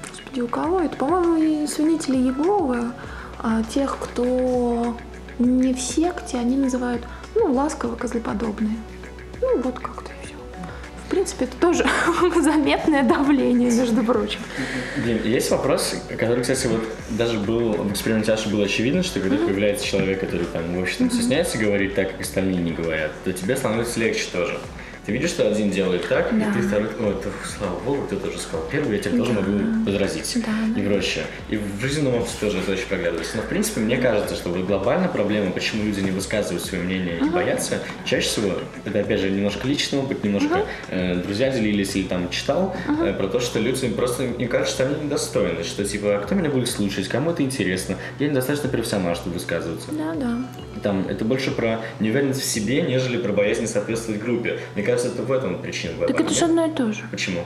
господи, 0.08 0.42
у 0.42 0.48
кого 0.48 0.82
это? 0.82 0.96
По-моему, 0.96 1.68
свинители 1.68 2.18
Иеговы, 2.18 2.92
а 3.40 3.64
тех, 3.64 3.98
кто 3.98 4.96
не 5.40 5.74
в 5.74 5.82
секте, 5.82 6.38
они 6.38 6.56
называют, 6.56 7.02
ну, 7.40 7.54
ласково 7.54 7.96
козлеподобные. 7.96 8.76
Ну, 9.42 9.62
вот 9.62 9.80
как-то 9.80 10.12
и 10.12 10.26
все. 10.26 10.36
В 11.06 11.10
принципе, 11.10 11.46
это 11.46 11.56
тоже 11.58 11.86
заметное 12.42 13.04
давление, 13.04 13.72
между 13.72 14.04
прочим. 14.04 14.40
Блин, 14.98 15.22
есть 15.24 15.50
вопрос, 15.50 15.96
который, 16.10 16.42
кстати, 16.42 16.68
вот 16.68 16.82
даже 17.12 17.40
был 17.40 17.74
в 17.74 17.92
эксперименте 17.92 18.34
Аши 18.34 18.50
было 18.50 18.66
очевидно, 18.66 19.04
что 19.04 19.20
когда 19.20 19.38
появляется 19.38 19.86
человек, 19.86 20.20
который 20.20 20.46
там, 20.46 20.76
в 20.78 20.82
общем, 20.82 21.10
стесняется 21.10 21.58
говорить 21.58 21.96
так, 21.96 22.12
как 22.12 22.22
остальные 22.22 22.58
не 22.58 22.72
говорят, 22.72 23.12
то 23.24 23.32
тебе 23.34 23.56
становится 23.56 24.00
легче 24.00 24.26
тоже. 24.32 24.60
Ты 25.06 25.12
видишь, 25.14 25.32
что 25.32 25.48
один 25.48 25.72
делает 25.72 26.08
так, 26.08 26.30
Да. 26.38 26.50
и 26.50 26.54
ты 26.54 26.68
второй, 26.68 26.88
ой, 27.00 27.16
ты, 27.24 27.30
слава 27.58 27.80
богу, 27.80 28.06
ты 28.10 28.16
тоже 28.18 28.38
сказал 28.38 28.66
первый, 28.72 28.98
я 28.98 29.02
тебе 29.04 29.18
тоже 29.18 29.34
Да. 29.34 29.42
могу 29.42 29.86
возразить. 29.86 30.38
Да. 30.46 30.80
И 30.82 30.86
прочее. 30.86 31.26
И 31.50 31.58
в 31.58 31.82
жизненном 31.82 32.16
опыте 32.16 32.34
тоже 32.40 32.60
это 32.60 32.72
очень 32.74 32.86
проглядывается. 32.88 33.38
Но, 33.38 33.44
в 33.44 33.48
принципе, 33.48 33.80
мне 33.82 33.98
кажется, 33.98 34.36
что 34.36 34.50
вот 34.50 34.66
глобальная 34.66 35.08
проблема, 35.10 35.52
почему 35.52 35.84
люди 35.86 36.02
не 36.02 36.12
высказывают 36.12 36.64
свое 36.64 36.84
мнение 36.84 37.18
и 37.20 37.24
боятся, 37.30 37.80
чаще 38.06 38.28
всего, 38.28 38.52
это, 38.86 39.00
опять 39.00 39.20
же, 39.20 39.30
немножко 39.32 39.68
личный 39.68 40.00
опыт, 40.00 40.24
немножко 40.24 40.66
э, 40.90 41.16
друзья 41.16 41.50
делились 41.50 41.96
или 41.96 42.08
там 42.08 42.30
читал, 42.30 42.76
э, 43.04 43.14
про 43.14 43.28
то, 43.28 43.40
что 43.40 43.60
люди 43.60 43.88
просто, 43.90 44.26
им 44.26 44.48
кажется, 44.48 44.76
что 44.76 44.86
они 44.86 45.06
недостойны, 45.06 45.64
что, 45.64 45.84
типа, 45.86 46.18
«А 46.18 46.20
кто 46.20 46.36
меня 46.36 46.50
будет 46.50 46.70
слушать, 46.70 47.08
кому 47.08 47.32
это 47.32 47.42
интересно, 47.42 47.96
я 48.20 48.28
недостаточно 48.28 48.70
профессионал, 48.70 49.16
чтобы 49.16 49.36
высказываться. 49.36 49.88
Да, 49.92 50.14
да. 50.16 50.38
Там, 50.82 51.06
это 51.08 51.26
больше 51.26 51.52
про 51.52 51.82
неуверенность 52.00 52.42
в 52.42 52.46
себе, 52.46 52.82
нежели 52.82 53.18
про 53.18 53.34
боязнь 53.34 53.68
соответствовать 53.68 54.22
группе. 54.22 54.60
Мне 54.76 54.84
кажется, 54.84 55.10
это 55.10 55.24
в 55.24 55.32
этом 55.32 55.62
причина. 55.62 55.94
Так 56.08 56.20
это 56.20 56.34
же 56.34 56.46
одно 56.46 56.66
и 56.66 56.72
то 56.72 56.92
же. 56.92 57.04
Почему? 57.12 57.42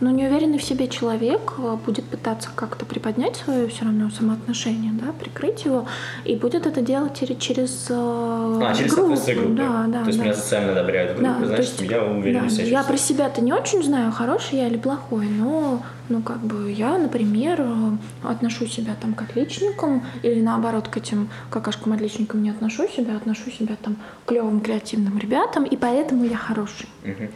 Но 0.00 0.10
неуверенный 0.10 0.58
в 0.58 0.62
себе 0.62 0.88
человек 0.88 1.54
э, 1.58 1.76
будет 1.84 2.04
пытаться 2.06 2.48
как-то 2.54 2.86
приподнять 2.86 3.36
свое 3.36 3.68
все 3.68 3.84
равно 3.84 4.10
самоотношение, 4.10 4.92
да, 4.92 5.12
прикрыть 5.12 5.66
его, 5.66 5.86
и 6.24 6.36
будет 6.36 6.66
это 6.66 6.80
делать 6.80 7.18
через, 7.18 7.36
через, 7.36 7.86
э, 7.90 7.94
А, 7.94 8.74
через 8.74 8.94
группу. 8.94 9.14
группы. 9.14 9.54
Да, 9.54 9.84
да, 9.88 10.00
То 10.00 10.06
есть 10.06 10.18
да. 10.18 10.24
меня 10.24 10.34
социально 10.34 10.72
одобряют 10.72 11.18
в 11.18 11.22
Да, 11.22 11.36
значит, 11.44 11.80
есть, 11.80 11.90
я 11.90 12.02
уверен 12.02 12.40
да, 12.40 12.46
в 12.46 12.50
себя 12.50 12.66
Я 12.66 12.82
про 12.82 12.96
себя-то 12.96 13.42
не 13.42 13.52
очень 13.52 13.82
знаю, 13.82 14.10
хороший 14.10 14.58
я 14.58 14.68
или 14.68 14.78
плохой, 14.78 15.26
но, 15.26 15.82
ну, 16.08 16.22
как 16.22 16.38
бы, 16.38 16.72
я, 16.72 16.96
например, 16.96 17.60
э, 17.60 18.26
отношу 18.26 18.66
себя 18.66 18.94
там 19.00 19.12
к 19.12 19.20
отличникам, 19.20 20.02
или 20.22 20.40
наоборот, 20.40 20.88
к 20.88 20.96
этим 20.96 21.28
какашкам-отличникам 21.50 22.42
не 22.42 22.48
отношу 22.50 22.88
себя, 22.88 23.16
отношу 23.16 23.50
себя 23.50 23.76
там 23.82 23.96
к 24.24 24.28
клевым 24.30 24.60
креативным 24.62 25.18
ребятам, 25.18 25.64
и 25.64 25.76
поэтому 25.76 26.24
я 26.24 26.38
хороший. 26.38 26.88
Мгм. 27.04 27.28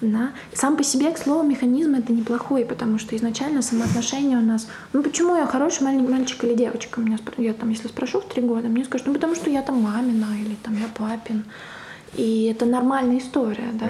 Да. 0.00 0.30
Сам 0.52 0.76
по 0.76 0.84
себе, 0.84 1.10
к 1.10 1.18
слову, 1.18 1.42
механизм 1.42 1.94
это 1.94 2.12
неплохой, 2.12 2.64
потому 2.64 2.98
что 2.98 3.16
изначально 3.16 3.62
самоотношения 3.62 4.36
у 4.36 4.40
нас... 4.42 4.68
Ну 4.92 5.02
почему 5.02 5.34
я 5.36 5.46
хороший 5.46 5.82
маль- 5.82 6.08
мальчик 6.08 6.44
или 6.44 6.54
девочка? 6.54 7.00
Меня, 7.00 7.16
спро- 7.16 7.42
я 7.42 7.52
там, 7.52 7.70
если 7.70 7.88
спрошу 7.88 8.20
в 8.20 8.26
три 8.28 8.40
года, 8.42 8.68
мне 8.68 8.84
скажут, 8.84 9.08
ну 9.08 9.14
потому 9.14 9.34
что 9.34 9.50
я 9.50 9.62
там 9.62 9.80
мамина 9.82 10.26
или 10.40 10.54
там 10.62 10.74
я 10.74 10.86
папин. 10.94 11.44
И 12.14 12.44
это 12.44 12.64
нормальная 12.64 13.18
история, 13.18 13.70
да. 13.72 13.86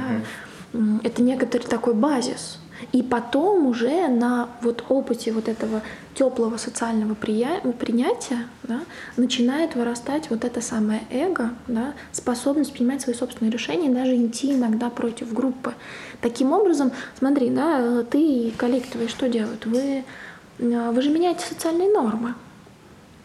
М, 0.73 1.01
Это 1.05 1.23
некоторый 1.23 1.65
такой 1.65 1.95
базис. 1.95 2.59
И 2.93 3.03
потом 3.03 3.67
уже 3.67 4.09
на 4.09 4.49
вот 4.63 4.85
опыте 4.89 5.33
вот 5.33 5.49
этого 5.49 5.83
теплого 6.15 6.57
социального 6.57 7.15
принятия 7.15 8.47
да, 8.65 8.81
начинает 9.17 9.75
вырастать 9.75 10.31
вот 10.31 10.45
это 10.45 10.61
самое 10.61 11.03
эго, 11.11 11.51
да, 11.67 11.95
способность 12.13 12.73
принимать 12.73 13.03
свои 13.03 13.15
собственные 13.15 13.53
решения, 13.53 13.91
даже 13.91 14.17
идти 14.17 14.53
иногда 14.55 14.91
против 14.91 15.33
группы. 15.33 15.75
Таким 16.21 16.53
образом, 16.53 16.93
смотри, 17.19 17.51
да, 17.51 18.03
ты 18.03 18.21
и 18.21 18.51
коллеги 18.51 18.87
твои 18.91 19.09
что 19.09 19.29
делают? 19.29 19.67
Вы, 19.67 20.05
э, 20.59 20.91
вы 20.91 21.03
же 21.03 21.11
меняете 21.11 21.45
социальные 21.47 21.93
нормы 21.93 22.35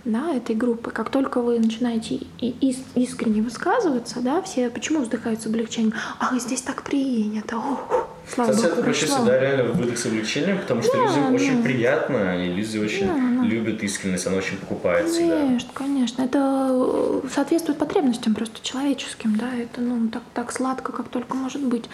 да, 0.05 0.33
этой 0.33 0.55
группы. 0.55 0.91
Как 0.91 1.09
только 1.09 1.41
вы 1.41 1.59
начинаете 1.59 2.19
искренне 2.39 3.41
высказываться, 3.41 4.19
да, 4.19 4.41
все 4.41 4.69
почему 4.69 4.99
вздыхают 4.99 5.41
с 5.41 5.45
облегчением? 5.45 5.93
Ах, 6.19 6.39
здесь 6.39 6.61
так 6.61 6.83
принято. 6.83 7.57
Ух, 7.57 8.07
слава 8.27 8.51
Кстати, 8.51 8.69
богу, 8.69 8.81
это 8.81 8.83
прошло». 8.83 9.15
всегда 9.15 9.39
реально 9.39 9.63
выдох 9.73 9.97
с 9.97 10.05
облегчением, 10.05 10.59
потому 10.59 10.81
что 10.81 10.93
Да, 10.93 11.03
людям 11.07 11.23
да. 11.29 11.33
очень 11.33 11.63
приятно, 11.63 12.45
и 12.45 12.53
люди 12.53 12.77
очень 12.77 13.07
Да, 13.07 13.13
да. 13.41 13.47
любят 13.47 13.83
искренность, 13.83 14.27
она 14.27 14.37
очень 14.37 14.57
покупает 14.57 15.09
всегда. 15.09 15.39
Конечно, 15.41 15.69
конечно. 15.73 16.21
Это 16.21 16.69
э, 16.71 17.21
соответствует 17.33 17.77
потребностям 17.79 18.33
просто 18.33 18.59
человеческим, 18.61 19.35
да, 19.35 19.49
это 19.55 19.81
ну 19.81 20.09
так, 20.09 20.23
так 20.33 20.51
сладко, 20.51 20.91
как 20.91 21.07
только 21.09 21.35
может 21.35 21.61
быть. 21.61 21.85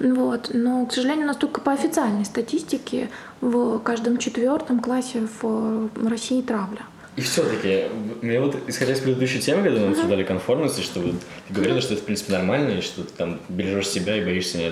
Вот. 0.00 0.50
Но, 0.52 0.86
к 0.86 0.92
сожалению, 0.92 1.24
у 1.24 1.28
нас 1.28 1.36
только 1.36 1.60
по 1.60 1.72
официальной 1.72 2.24
статистике 2.24 3.08
в 3.40 3.78
каждом 3.80 4.18
четвертом 4.18 4.80
классе 4.80 5.26
в 5.40 5.88
в 5.94 6.08
России 6.08 6.42
травля. 6.42 6.80
И 7.16 7.22
все-таки, 7.22 7.84
мне 8.20 8.38
вот, 8.38 8.56
исходя 8.66 8.92
из 8.92 9.00
предыдущей 9.00 9.40
темы, 9.40 9.62
когда 9.62 9.80
мы 9.80 9.88
обсуждали 9.92 10.22
конформность, 10.22 10.82
что 10.82 11.00
вот 11.00 11.14
ты 11.48 11.54
говорила, 11.54 11.80
что 11.80 11.94
это, 11.94 12.02
в 12.02 12.04
принципе, 12.04 12.32
нормально, 12.32 12.78
и 12.78 12.80
что 12.82 13.04
ты 13.04 13.12
там 13.16 13.40
бережешь 13.48 13.88
себя 13.88 14.16
и 14.18 14.24
боишься 14.24 14.58
не 14.58 14.66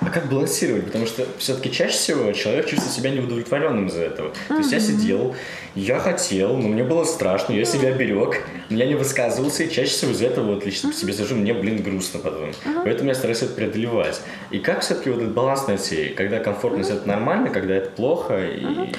А 0.00 0.10
как 0.10 0.28
балансировать? 0.28 0.86
Потому 0.86 1.06
что 1.06 1.24
все-таки 1.38 1.70
чаще 1.70 1.92
всего 1.92 2.32
человек 2.32 2.66
чувствует 2.66 2.92
себя 2.92 3.10
неудовлетворенным 3.10 3.86
из-за 3.86 4.02
этого. 4.02 4.32
То 4.48 4.56
есть 4.56 4.72
я 4.72 4.80
сидел, 4.80 5.36
я 5.76 6.00
хотел, 6.00 6.56
но 6.56 6.66
мне 6.66 6.82
было 6.82 7.04
страшно, 7.04 7.52
я 7.52 7.64
себя 7.64 7.92
берег, 7.92 8.42
но 8.68 8.76
я 8.76 8.86
не 8.86 8.96
высказывался, 8.96 9.62
и 9.62 9.70
чаще 9.70 9.90
всего 9.90 10.10
из-за 10.10 10.26
этого 10.26 10.54
вот 10.54 10.66
лично 10.66 10.90
по 10.90 10.96
себе 10.96 11.12
сижу, 11.12 11.36
мне, 11.36 11.54
блин, 11.54 11.82
грустно 11.84 12.18
потом. 12.18 12.50
Поэтому 12.82 13.10
я 13.10 13.14
стараюсь 13.14 13.42
это 13.42 13.54
преодолевать. 13.54 14.20
И 14.50 14.58
как 14.58 14.80
все-таки 14.80 15.10
вот 15.10 15.20
этот 15.20 15.34
баланс 15.34 15.68
найти, 15.68 16.06
когда 16.16 16.40
комфортность 16.40 16.90
это 16.90 17.06
нормально, 17.06 17.50
когда 17.50 17.76
это 17.76 17.90
плохо, 17.90 18.44
и... 18.44 18.92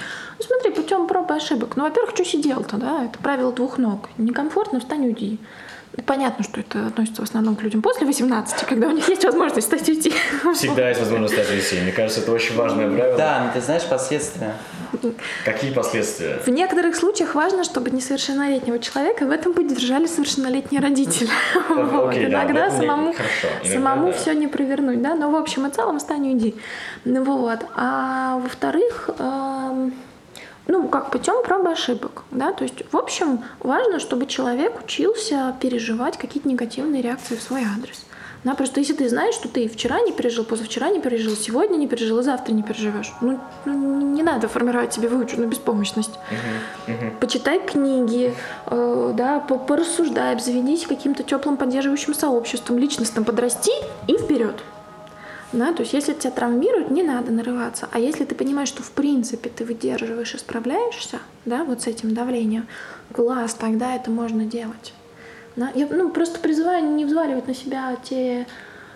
Ну 1.11 1.17
смотри, 1.17 1.19
путем 1.19 1.27
проб 1.27 1.31
и 1.31 1.33
ошибок. 1.33 1.75
Ну, 1.75 1.83
во-первых, 1.83 2.11
что 2.15 2.25
сидел-то, 2.25 2.77
да? 2.77 3.05
Это 3.05 3.19
правило 3.19 3.51
двух 3.51 3.77
ног. 3.77 4.09
Некомфортно, 4.17 4.79
встань, 4.79 5.05
уйди. 5.05 5.39
Понятно, 6.05 6.43
что 6.45 6.61
это 6.61 6.87
относится 6.87 7.21
в 7.21 7.25
основном 7.25 7.57
к 7.57 7.63
людям 7.63 7.81
после 7.81 8.07
18, 8.07 8.65
когда 8.65 8.87
у 8.87 8.91
них 8.91 9.09
есть 9.09 9.25
возможность 9.25 9.67
встать 9.67 9.89
и 9.89 9.91
уйти. 9.91 10.13
Всегда 10.55 10.87
есть 10.87 11.01
возможность 11.01 11.33
стать 11.33 11.51
вести. 11.51 11.81
Мне 11.81 11.91
кажется, 11.91 12.21
это 12.21 12.31
очень 12.31 12.55
важное 12.55 12.89
правило. 12.89 13.17
Да, 13.17 13.43
но 13.45 13.53
ты 13.53 13.59
знаешь 13.59 13.83
последствия. 13.89 14.55
Какие 15.43 15.73
последствия? 15.73 16.39
В 16.45 16.47
некоторых 16.47 16.95
случаях 16.95 17.35
важно, 17.35 17.65
чтобы 17.65 17.91
несовершеннолетнего 17.91 18.79
человека 18.79 19.25
в 19.25 19.31
этом 19.31 19.53
поддержали 19.53 20.07
совершеннолетние 20.07 20.79
родители. 20.79 21.29
Вот. 21.67 22.11
да, 22.11 22.23
Иногда 22.23 22.67
этом 22.67 22.79
самому. 22.79 23.13
Иногда 23.13 23.73
самому 23.73 24.07
да. 24.07 24.13
все 24.13 24.33
не 24.33 24.47
провернуть, 24.47 25.01
да, 25.01 25.15
но 25.15 25.29
в 25.29 25.35
общем 25.35 25.65
и 25.67 25.71
целом 25.71 25.99
встань 25.99 26.25
и 26.25 26.29
уйди. 26.33 26.55
Ну 27.03 27.23
Вот. 27.23 27.59
А 27.75 28.37
во-вторых, 28.37 29.09
эм, 29.19 29.93
ну, 30.71 30.87
как 30.87 31.11
путем 31.11 31.43
проб 31.43 31.67
и 31.67 31.71
ошибок, 31.71 32.23
да, 32.31 32.53
то 32.53 32.63
есть, 32.63 32.83
в 32.91 32.97
общем, 32.97 33.43
важно, 33.59 33.99
чтобы 33.99 34.25
человек 34.25 34.79
учился 34.83 35.53
переживать 35.59 36.17
какие-то 36.17 36.47
негативные 36.47 37.01
реакции 37.01 37.35
в 37.35 37.41
свой 37.41 37.61
адрес. 37.77 38.05
Да, 38.43 38.55
просто 38.55 38.79
если 38.79 38.93
ты 38.93 39.07
знаешь, 39.07 39.35
что 39.35 39.47
ты 39.49 39.67
вчера 39.67 39.99
не 40.01 40.11
пережил, 40.11 40.43
позавчера 40.45 40.89
не 40.89 40.99
пережил, 40.99 41.35
сегодня 41.35 41.75
не 41.77 41.87
пережил 41.87 42.19
и 42.19 42.23
завтра 42.23 42.53
не 42.53 42.63
переживешь, 42.63 43.13
ну, 43.21 43.39
ну, 43.65 44.01
не 44.15 44.23
надо 44.23 44.47
формировать 44.47 44.93
себе 44.93 45.09
выученную 45.09 45.47
беспомощность. 45.49 46.17
Почитай 47.19 47.59
книги, 47.59 48.33
э, 48.65 49.13
да, 49.15 49.39
по- 49.41 49.59
порассуждай, 49.59 50.33
обзаведись 50.33 50.87
каким-то 50.87 51.21
теплым 51.23 51.57
поддерживающим 51.57 52.13
сообществом, 52.15 52.79
личностным 52.79 53.25
подрасти 53.25 53.71
и 54.07 54.17
вперед. 54.17 54.55
Да, 55.53 55.73
то 55.73 55.81
есть 55.81 55.93
если 55.93 56.13
тебя 56.13 56.31
травмируют, 56.31 56.91
не 56.91 57.03
надо 57.03 57.31
нарываться. 57.31 57.89
А 57.91 57.99
если 57.99 58.23
ты 58.23 58.35
понимаешь, 58.35 58.69
что 58.69 58.83
в 58.83 58.91
принципе 58.91 59.49
ты 59.49 59.65
выдерживаешь 59.65 60.33
и 60.33 60.37
справляешься, 60.37 61.19
да, 61.45 61.63
вот 61.63 61.81
с 61.81 61.87
этим 61.87 62.13
давлением, 62.13 62.67
класс, 63.13 63.53
тогда 63.55 63.95
это 63.95 64.11
можно 64.11 64.45
делать. 64.45 64.93
Да, 65.55 65.69
я 65.75 65.87
ну, 65.89 66.09
просто 66.09 66.39
призываю 66.39 66.85
не 66.93 67.03
взваливать 67.05 67.47
на 67.47 67.53
себя 67.53 67.97
те, 68.01 68.47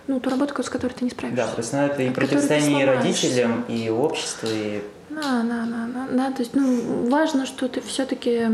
ну, 0.08 0.20
ту 0.20 0.30
работу, 0.30 0.64
с 0.64 0.70
которой 0.70 0.94
ты 0.94 1.04
не 1.04 1.12
справишься. 1.12 1.46
Да, 1.46 1.52
то 1.52 1.62
есть 1.62 1.74
ну, 1.74 1.80
это 1.80 2.02
и 2.02 2.08
ты 2.08 2.14
противостояние 2.14 2.84
и 2.84 2.86
родителям, 2.86 3.66
и 3.68 3.90
обществу, 3.90 4.48
и 4.50 4.82
Да, 5.10 5.44
да, 5.44 5.66
да, 5.66 5.88
да, 5.94 6.08
да, 6.12 6.32
то 6.32 6.42
есть, 6.42 6.56
ну, 6.56 7.10
важно, 7.10 7.46
что 7.46 7.68
ты 7.68 7.82
все-таки, 7.82 8.48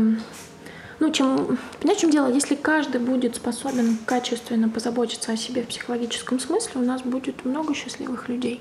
ну, 1.02 1.10
чем, 1.10 1.58
понимаешь, 1.80 1.98
в 1.98 2.00
чем 2.00 2.10
дело, 2.12 2.32
если 2.32 2.54
каждый 2.54 3.00
будет 3.00 3.34
способен 3.34 3.98
качественно 4.06 4.68
позаботиться 4.68 5.32
о 5.32 5.36
себе 5.36 5.62
в 5.62 5.66
психологическом 5.66 6.38
смысле, 6.38 6.80
у 6.80 6.84
нас 6.84 7.02
будет 7.02 7.44
много 7.44 7.74
счастливых 7.74 8.28
людей, 8.28 8.60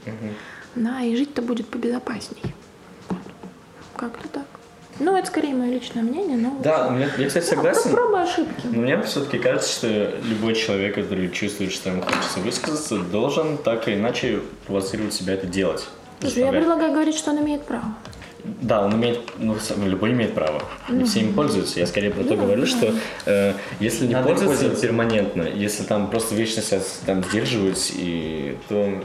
да, 0.73 1.01
и 1.01 1.15
жить-то 1.15 1.43
будет 1.43 1.67
побезопасней. 1.67 2.55
Как-то 3.95 4.27
так. 4.27 4.45
Ну, 4.97 5.15
это 5.15 5.27
скорее 5.27 5.53
мое 5.53 5.69
личное 5.71 6.01
мнение, 6.01 6.35
но... 6.35 6.57
Да, 6.63 6.85
общем, 6.85 6.95
мне- 6.95 7.09
я, 7.19 7.27
кстати, 7.27 7.45
ну, 7.45 7.55
согласен. 7.55 7.91
Пробы 7.91 8.17
и 8.17 8.21
ошибки. 8.21 8.61
Но 8.63 8.81
мне 8.81 9.01
все-таки 9.03 9.37
кажется, 9.37 9.71
что 9.71 9.87
любой 10.23 10.55
человек, 10.55 10.95
который 10.95 11.29
чувствует, 11.29 11.71
что 11.71 11.91
ему 11.91 12.01
хочется 12.01 12.39
высказаться, 12.39 12.97
должен 12.97 13.59
так 13.59 13.87
или 13.87 13.95
иначе 13.95 14.41
провоцировать 14.65 15.13
себя 15.13 15.35
это 15.35 15.45
делать. 15.45 15.87
Слушай, 16.21 16.39
я 16.45 16.51
предлагаю 16.51 16.91
говорить, 16.91 17.15
что 17.15 17.29
он 17.29 17.39
имеет 17.39 17.63
право. 17.65 17.93
Да, 18.43 18.83
он 18.83 18.95
имеет, 18.95 19.19
ну, 19.37 19.55
любой 19.85 20.11
имеет 20.11 20.33
право. 20.33 20.61
Не 20.89 21.03
все 21.03 21.19
им 21.21 21.33
пользуются. 21.33 21.79
Я 21.79 21.85
скорее 21.85 22.11
про 22.11 22.23
то 22.23 22.35
говорю, 22.35 22.65
что 22.65 22.93
э, 23.25 23.53
если 23.79 24.07
не 24.07 24.13
Надо 24.13 24.29
пользоваться 24.29 24.61
пользоваться. 24.61 24.87
перманентно, 24.87 25.43
если 25.43 25.83
там 25.83 26.09
просто 26.09 26.35
вечно 26.35 26.61
себя 26.61 26.81
там 27.05 27.23
сдерживать, 27.23 27.91
и, 27.95 28.57
то 28.67 29.01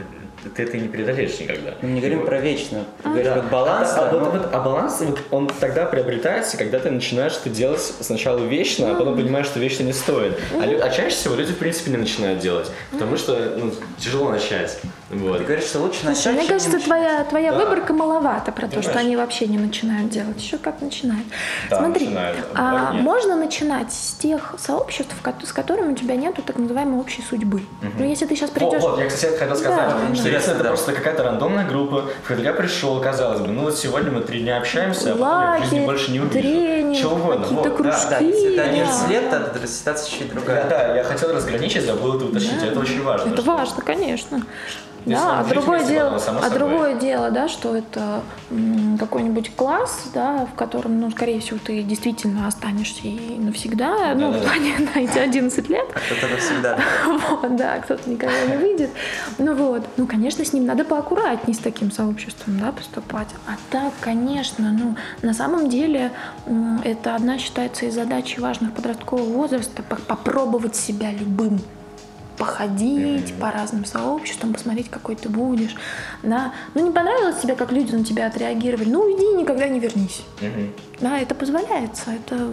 ты 0.55 0.63
это 0.63 0.77
не 0.77 0.87
преодолеешь 0.87 1.39
никогда. 1.39 1.73
Мы 1.81 1.89
не 1.89 1.99
говорим 1.99 2.19
Вот. 2.19 2.27
про 2.27 2.39
вечно. 2.39 2.83
А, 3.03 3.09
Говорим 3.09 3.25
Да. 3.25 3.35
вот 3.35 3.45
баланс. 3.45 3.89
А, 3.95 4.07
а 4.07 4.11
да, 4.11 4.17
вот- 4.19 4.33
ну, 4.33 4.39
вот- 4.39 4.49
а 4.53 4.59
баланс, 4.59 4.97
вот, 5.01 5.19
он 5.31 5.47
тогда 5.59 5.85
приобретается, 5.85 6.57
когда 6.57 6.79
ты 6.79 6.89
начинаешь 6.91 7.33
это 7.39 7.49
делать 7.49 7.81
сначала 8.01 8.39
вечно, 8.39 8.91
а 8.91 8.95
потом 8.95 9.15
понимаешь, 9.15 9.45
что 9.47 9.59
вечно 9.59 9.83
не 9.83 9.93
стоит. 9.93 10.37
А, 10.53 10.63
а 10.63 10.89
чаще 10.89 11.15
всего 11.15 11.35
люди, 11.35 11.51
в 11.53 11.57
принципе, 11.57 11.91
не 11.91 11.97
начинают 11.97 12.39
делать, 12.39 12.69
потому 12.91 13.17
что 13.17 13.37
ну, 13.57 13.71
тяжело 13.97 14.29
начать. 14.29 14.79
Вот. 15.09 15.37
Ты 15.37 15.43
говоришь, 15.45 15.63
что 15.65 15.79
лучше 15.79 16.05
начать, 16.05 16.35
мне 16.35 16.45
кажется, 16.47 16.75
не 16.77 16.83
твоя, 16.83 17.23
твоя 17.23 17.51
Да. 17.53 17.59
выборка 17.59 17.93
маловато 17.93 18.51
про 18.51 18.67
то, 18.67 18.81
что 18.81 18.91
Понимаешь? 18.91 19.05
они 19.07 19.15
вообще 19.15 19.47
не 19.47 19.57
начинают 19.57 20.09
делать. 20.09 20.41
Еще 20.41 20.57
как 20.57 20.81
начинают. 20.81 21.23
Да, 21.69 21.77
Смотри, 21.79 22.07
начинают, 22.07 22.37
а 22.53 22.89
а 22.89 22.93
можно 22.93 23.37
начинать 23.37 23.93
с 23.93 24.13
тех 24.15 24.55
сообществ, 24.57 25.13
с 25.45 25.53
которыми 25.53 25.93
у 25.93 25.95
тебя 25.95 26.15
нету 26.15 26.41
так 26.41 26.57
называемой 26.57 26.99
общей 26.99 27.21
судьбы. 27.21 27.61
Ну, 27.97 28.03
если 28.05 28.25
ты 28.25 28.35
сейчас 28.35 28.49
придешь... 28.49 28.81
вот, 28.81 28.99
я, 28.99 29.07
кстати, 29.07 29.37
хотел 29.37 29.55
сказать, 29.55 29.77
Да, 30.09 30.15
что 30.15 30.23
да. 30.25 30.29
Если 30.37 30.53
это 30.53 30.63
Да. 30.63 30.69
просто 30.69 30.93
какая-то 30.93 31.23
рандомная 31.23 31.67
группа, 31.67 32.03
в 32.03 32.21
которую 32.21 32.45
я 32.45 32.53
пришел, 32.53 32.99
казалось 33.01 33.41
бы, 33.41 33.47
ну 33.47 33.63
вот 33.63 33.77
сегодня 33.77 34.11
мы 34.11 34.21
три 34.21 34.39
дня 34.41 34.57
общаемся, 34.57 35.13
а 35.13 35.15
потом 35.15 35.53
я 35.53 35.57
в 35.59 35.63
жизни 35.63 35.85
больше 35.85 36.11
не 36.11 36.19
увижу. 36.19 36.33
тренинг, 36.33 36.97
Чего 36.97 37.15
угодно. 37.15 37.43
какие-то 37.45 37.69
вот, 37.69 37.77
да. 37.77 37.83
кружки. 37.83 38.09
Да, 38.09 38.17
если 38.19 38.53
это 38.53 38.63
Да. 38.63 38.69
11 38.69 39.09
лет, 39.09 39.29
то 39.61 39.67
ситуация 39.67 40.09
чуть 40.19 40.33
другая. 40.33 40.69
да, 40.69 40.95
я 40.95 41.03
хотел 41.03 41.33
разграничить, 41.33 41.85
забыл 41.85 42.15
это 42.15 42.25
уточнить, 42.25 42.63
это 42.63 42.79
очень 42.79 43.03
важно. 43.03 43.29
Это 43.33 43.41
что- 43.41 43.51
важно, 43.51 43.81
конечно. 43.83 44.41
Да, 45.07 45.39
а 45.39 45.43
другое 45.45 45.83
дело, 45.85 46.21
а 46.43 46.49
другое 46.49 46.95
дело, 46.95 47.31
да, 47.31 47.47
что 47.47 47.75
это 47.75 48.21
какой-нибудь 48.99 49.55
класс, 49.55 50.09
да, 50.13 50.45
в 50.51 50.55
котором, 50.55 50.99
ну, 50.99 51.09
скорее 51.11 51.39
всего, 51.39 51.59
ты 51.63 51.83
действительно 51.83 52.47
останешься 52.47 53.01
и 53.03 53.37
навсегда, 53.37 54.13
ну, 54.15 54.29
в 54.29 54.33
Да-да-да. 54.33 54.45
плане 54.49 54.73
на 54.95 54.99
эти 54.99 55.17
11 55.17 55.69
лет, 55.69 55.85
А 55.93 55.99
кто-то 55.99 56.33
навсегда. 56.33 56.79
вот, 57.41 57.55
да, 57.55 57.79
кто-то 57.79 58.09
никогда 58.09 58.45
не 58.45 58.57
выйдет. 58.57 58.89
Ну 59.37 59.53
вот, 59.55 59.83
ну, 59.97 60.07
конечно, 60.07 60.43
с 60.43 60.53
ним 60.53 60.65
надо 60.65 60.83
поаккуратней 60.83 61.53
с 61.53 61.59
таким 61.59 61.91
сообществом, 61.91 62.59
да, 62.59 62.71
поступать. 62.71 63.27
А 63.47 63.51
так, 63.71 63.93
конечно, 64.01 64.71
ну, 64.71 64.95
на 65.21 65.33
самом 65.33 65.69
деле 65.69 66.11
это 66.83 67.15
одна 67.15 67.37
считается 67.37 67.85
из 67.85 67.93
задач 67.95 68.37
важных 68.37 68.73
подросткового 68.73 69.25
возраста 69.31 69.83
по- 69.83 69.95
попробовать 69.95 70.75
себя 70.75 71.11
любым 71.11 71.59
походить 72.37 73.33
по 73.39 73.51
разным 73.51 73.85
сообществам, 73.85 74.53
посмотреть, 74.53 74.89
какой 74.89 75.15
ты 75.15 75.29
будешь. 75.29 75.75
Да. 76.23 76.53
Ну, 76.73 76.85
не 76.85 76.91
понравилось 76.91 77.41
тебе, 77.41 77.55
как 77.55 77.71
люди 77.71 77.91
на 77.91 78.03
тебя 78.03 78.27
отреагировали, 78.27 78.89
ну, 78.89 79.01
уйди 79.01 79.23
и 79.33 79.37
никогда 79.41 79.67
не 79.67 79.79
вернись. 79.79 80.23
Да, 80.99 81.19
это 81.19 81.35
позволяется. 81.35 82.11
Это, 82.11 82.49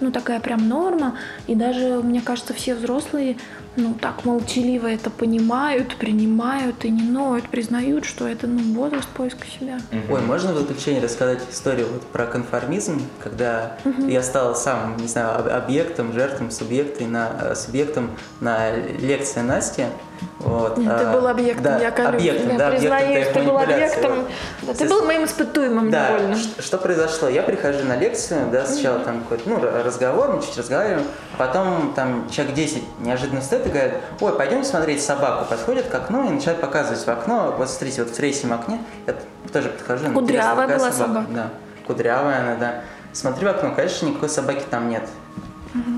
ну, 0.00 0.10
такая 0.12 0.40
прям 0.40 0.68
норма. 0.68 1.16
И 1.46 1.54
даже, 1.54 2.02
мне 2.02 2.20
кажется, 2.20 2.54
все 2.54 2.74
взрослые, 2.74 3.36
ну, 3.78 3.94
так 4.00 4.24
молчаливо 4.24 4.88
это 4.88 5.08
понимают, 5.08 5.96
принимают 5.96 6.84
и 6.84 6.90
не 6.90 7.02
ноют, 7.02 7.48
признают, 7.48 8.04
что 8.04 8.26
это, 8.26 8.46
ну, 8.46 8.74
возраст 8.74 9.08
поиска 9.08 9.46
себя. 9.46 9.78
Ой, 10.10 10.20
можно 10.20 10.52
в 10.52 10.58
заключение 10.58 11.02
рассказать 11.02 11.40
историю 11.50 11.86
вот 11.92 12.02
про 12.02 12.26
конформизм, 12.26 13.00
когда 13.22 13.76
я 14.08 14.22
стал 14.22 14.54
сам, 14.56 14.96
не 14.98 15.06
знаю, 15.06 15.38
об- 15.38 15.48
объектом, 15.48 16.12
жертвом, 16.12 16.50
субъектом 16.50 17.12
на, 17.12 17.28
э, 17.40 17.54
субъектом 17.54 18.10
на 18.40 18.72
лекции 18.74 19.40
Насти. 19.40 19.84
Вот, 20.40 20.78
Нет, 20.78 20.98
ты 20.98 21.04
а, 21.04 21.12
был 21.12 21.28
объектом, 21.28 21.62
да, 21.64 21.78
я, 21.78 21.90
колю- 21.92 22.08
объектом, 22.08 22.50
я 22.50 22.58
да, 22.58 22.66
объектом 22.68 22.90
признаюсь, 22.90 23.28
твоих 23.28 23.32
ты 23.32 23.42
был 23.44 23.58
объектом. 23.58 24.12
вот. 24.16 24.28
Да, 24.62 24.74
ты 24.74 24.88
был 24.88 25.04
моим 25.04 25.24
испытуемым 25.24 25.90
Да, 25.92 26.08
невольно. 26.10 26.34
ш- 26.36 26.60
что 26.60 26.78
произошло? 26.78 27.28
Я 27.28 27.42
прихожу 27.44 27.84
на 27.84 27.96
лекцию, 27.96 28.50
да, 28.50 28.66
сначала 28.66 28.98
там 28.98 29.20
какой-то, 29.20 29.48
ну, 29.48 29.60
разговор, 29.84 30.32
мы 30.34 30.42
чуть 30.42 30.58
разговариваем, 30.58 31.06
потом 31.36 31.92
там 31.94 32.28
человек 32.30 32.54
10 32.56 32.82
неожиданно 32.98 33.40
стоит 33.42 33.62
и 33.68 33.72
говорит, 33.72 33.94
ой, 34.20 34.32
пойдем 34.34 34.64
смотреть 34.64 35.02
собаку, 35.02 35.44
подходит 35.44 35.86
к 35.86 35.94
окну 35.94 36.26
и 36.26 36.30
начинает 36.30 36.60
показывать 36.60 37.04
в 37.04 37.08
окно, 37.08 37.54
вот 37.56 37.68
смотрите, 37.70 38.02
вот 38.02 38.12
в 38.12 38.16
третьем 38.16 38.52
окне, 38.52 38.80
я 39.06 39.14
тоже 39.52 39.68
подхожу, 39.70 40.08
ну, 40.08 40.14
Кудрявая 40.14 40.66
была 40.68 40.92
собака. 40.92 41.26
Да, 41.30 41.50
кудрявая 41.86 42.40
она, 42.40 42.54
да. 42.56 42.74
Смотрю 43.12 43.48
в 43.48 43.50
окно, 43.52 43.72
конечно, 43.74 44.06
никакой 44.06 44.28
собаки 44.28 44.64
там 44.68 44.88
нет. 44.88 45.02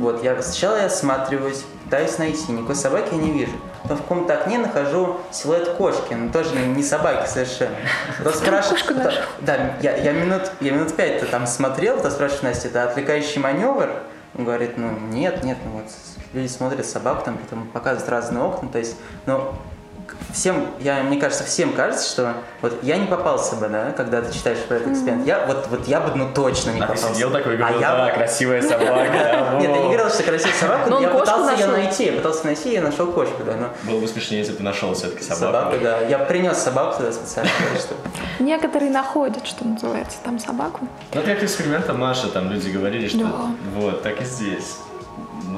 Вот, 0.01 0.23
я 0.23 0.41
сначала 0.43 0.77
я 0.77 0.87
осматриваюсь, 0.87 1.65
пытаюсь 1.85 2.19
найти, 2.19 2.51
никакой 2.53 2.75
собаки 2.75 3.15
я 3.15 3.19
не 3.19 3.31
вижу. 3.31 3.53
Потом 3.83 3.99
в 3.99 4.03
каком-то 4.03 4.35
окне 4.35 4.59
нахожу 4.59 5.19
силуэт 5.31 5.71
кошки, 5.71 6.15
но 6.15 6.33
тоже 6.33 6.55
не, 6.57 6.83
собаки 6.83 7.29
совершенно. 7.29 7.77
Потом 8.19 8.35
спрашиваю, 8.35 8.79
кто- 8.83 9.13
да, 9.41 9.77
я, 9.81 9.97
я 9.97 10.13
минут, 10.13 10.51
я 10.61 10.73
минут 10.73 10.95
пять-то 10.97 11.27
там 11.27 11.47
смотрел, 11.47 12.01
то 12.01 12.11
спрашиваю 12.11 12.45
Настя, 12.47 12.69
это 12.69 12.85
отвлекающий 12.85 13.41
маневр? 13.41 13.91
Он 14.37 14.45
говорит, 14.45 14.79
ну 14.79 14.91
нет, 15.11 15.43
нет, 15.45 15.59
ну 15.65 15.73
вот 15.73 15.87
люди 16.33 16.47
смотрят 16.47 16.87
собак, 16.87 17.25
там 17.25 17.39
потом 17.39 17.67
показывают 17.69 18.09
разные 18.09 18.43
окна, 18.45 18.69
то 18.69 18.79
есть, 18.79 18.97
ну, 19.27 19.53
всем, 20.33 20.67
я, 20.81 21.03
мне 21.03 21.19
кажется, 21.19 21.45
всем 21.45 21.73
кажется, 21.73 22.09
что 22.11 22.35
вот 22.63 22.83
я 22.83 22.97
не 22.97 23.07
попался 23.07 23.57
бы, 23.57 23.69
да, 23.69 23.91
когда 23.93 24.23
ты 24.23 24.33
читаешь 24.33 24.59
про 24.69 24.77
этот 24.77 24.93
эксперимент. 24.93 25.27
Я 25.27 25.47
вот, 25.47 25.67
вот 25.69 25.89
я 25.89 26.01
бы, 26.01 26.15
ну 26.17 26.29
точно 26.33 26.71
не 26.71 26.81
А 26.81 26.87
ты 26.87 26.93
попался. 26.95 27.15
сидел 27.15 27.31
такой 27.31 27.55
и 27.55 27.57
говорил, 27.57 27.79
а 27.79 27.81
я 27.81 27.91
да, 27.97 28.07
бы- 28.07 28.13
красивая 28.13 28.63
собака. 28.69 29.57
Нет, 29.61 29.63
я 29.63 29.69
не 29.69 29.79
во». 29.79 29.85
говорил, 29.85 30.09
что 30.11 30.23
красивая 30.23 30.55
собака, 30.55 30.91
Но 30.91 31.01
я 31.01 31.09
пытался 31.09 31.53
ее 31.55 31.67
найти, 31.67 32.05
я 32.07 32.13
пытался 32.13 32.47
найти, 32.47 32.71
и 32.71 32.73
я 32.75 32.83
нашел 32.83 33.07
кошку, 33.13 33.43
да, 33.45 33.71
Было 33.91 34.01
бы 34.01 34.07
смешнее, 34.09 34.41
если 34.41 34.53
бы 34.53 34.59
ты 34.59 34.65
нашел 34.65 34.95
все-таки 34.95 35.23
собаку. 35.23 35.41
собаку, 35.73 35.77
да. 35.83 36.01
Я 36.03 36.19
принес 36.19 36.59
собаку 36.59 36.99
туда 36.99 37.13
специально, 37.13 37.51
Некоторые 38.39 38.91
находят, 38.91 39.47
что 39.47 39.67
называется, 39.67 40.19
там 40.25 40.39
собаку. 40.39 40.87
Ну, 41.15 41.23
как 41.23 41.43
эксперимента 41.43 41.93
Маша, 41.93 42.29
там 42.29 42.51
люди 42.51 42.71
говорили, 42.71 43.09
что 43.09 43.27
вот, 43.77 44.03
так 44.03 44.21
и 44.21 44.25
здесь. 44.25 44.77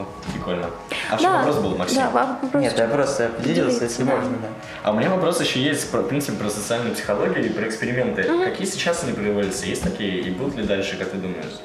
Ну, 0.03 0.33
прикольно. 0.33 0.67
А 1.11 1.19
что 1.19 1.27
Да, 1.29 1.39
вопрос 1.39 1.57
был, 1.59 1.77
Максим? 1.77 1.97
Да, 1.99 2.11
вопрос. 2.11 2.63
Нет, 2.63 2.79
я 2.79 2.89
просто 2.89 3.29
поделился, 3.29 3.85
если 3.85 4.05
да. 4.05 4.15
можно, 4.17 4.31
да. 4.39 4.49
А 4.83 4.93
у 4.93 4.97
меня 4.97 5.11
вопрос 5.11 5.41
еще 5.41 5.63
есть, 5.63 5.91
про, 5.91 6.01
в 6.03 6.09
принципе, 6.09 6.37
про 6.39 6.51
социальную 6.51 6.95
психологию 6.95 7.47
и 7.47 7.49
про 7.49 7.67
эксперименты. 7.69 8.23
Какие 8.23 8.67
сейчас 8.67 9.05
они 9.05 9.13
проводятся? 9.13 9.67
Есть 9.67 9.83
такие? 9.83 10.21
И 10.21 10.31
будут 10.31 10.57
ли 10.57 10.65
дальше, 10.65 10.97
как 10.97 11.11
ты 11.11 11.17
думаешь? 11.17 11.61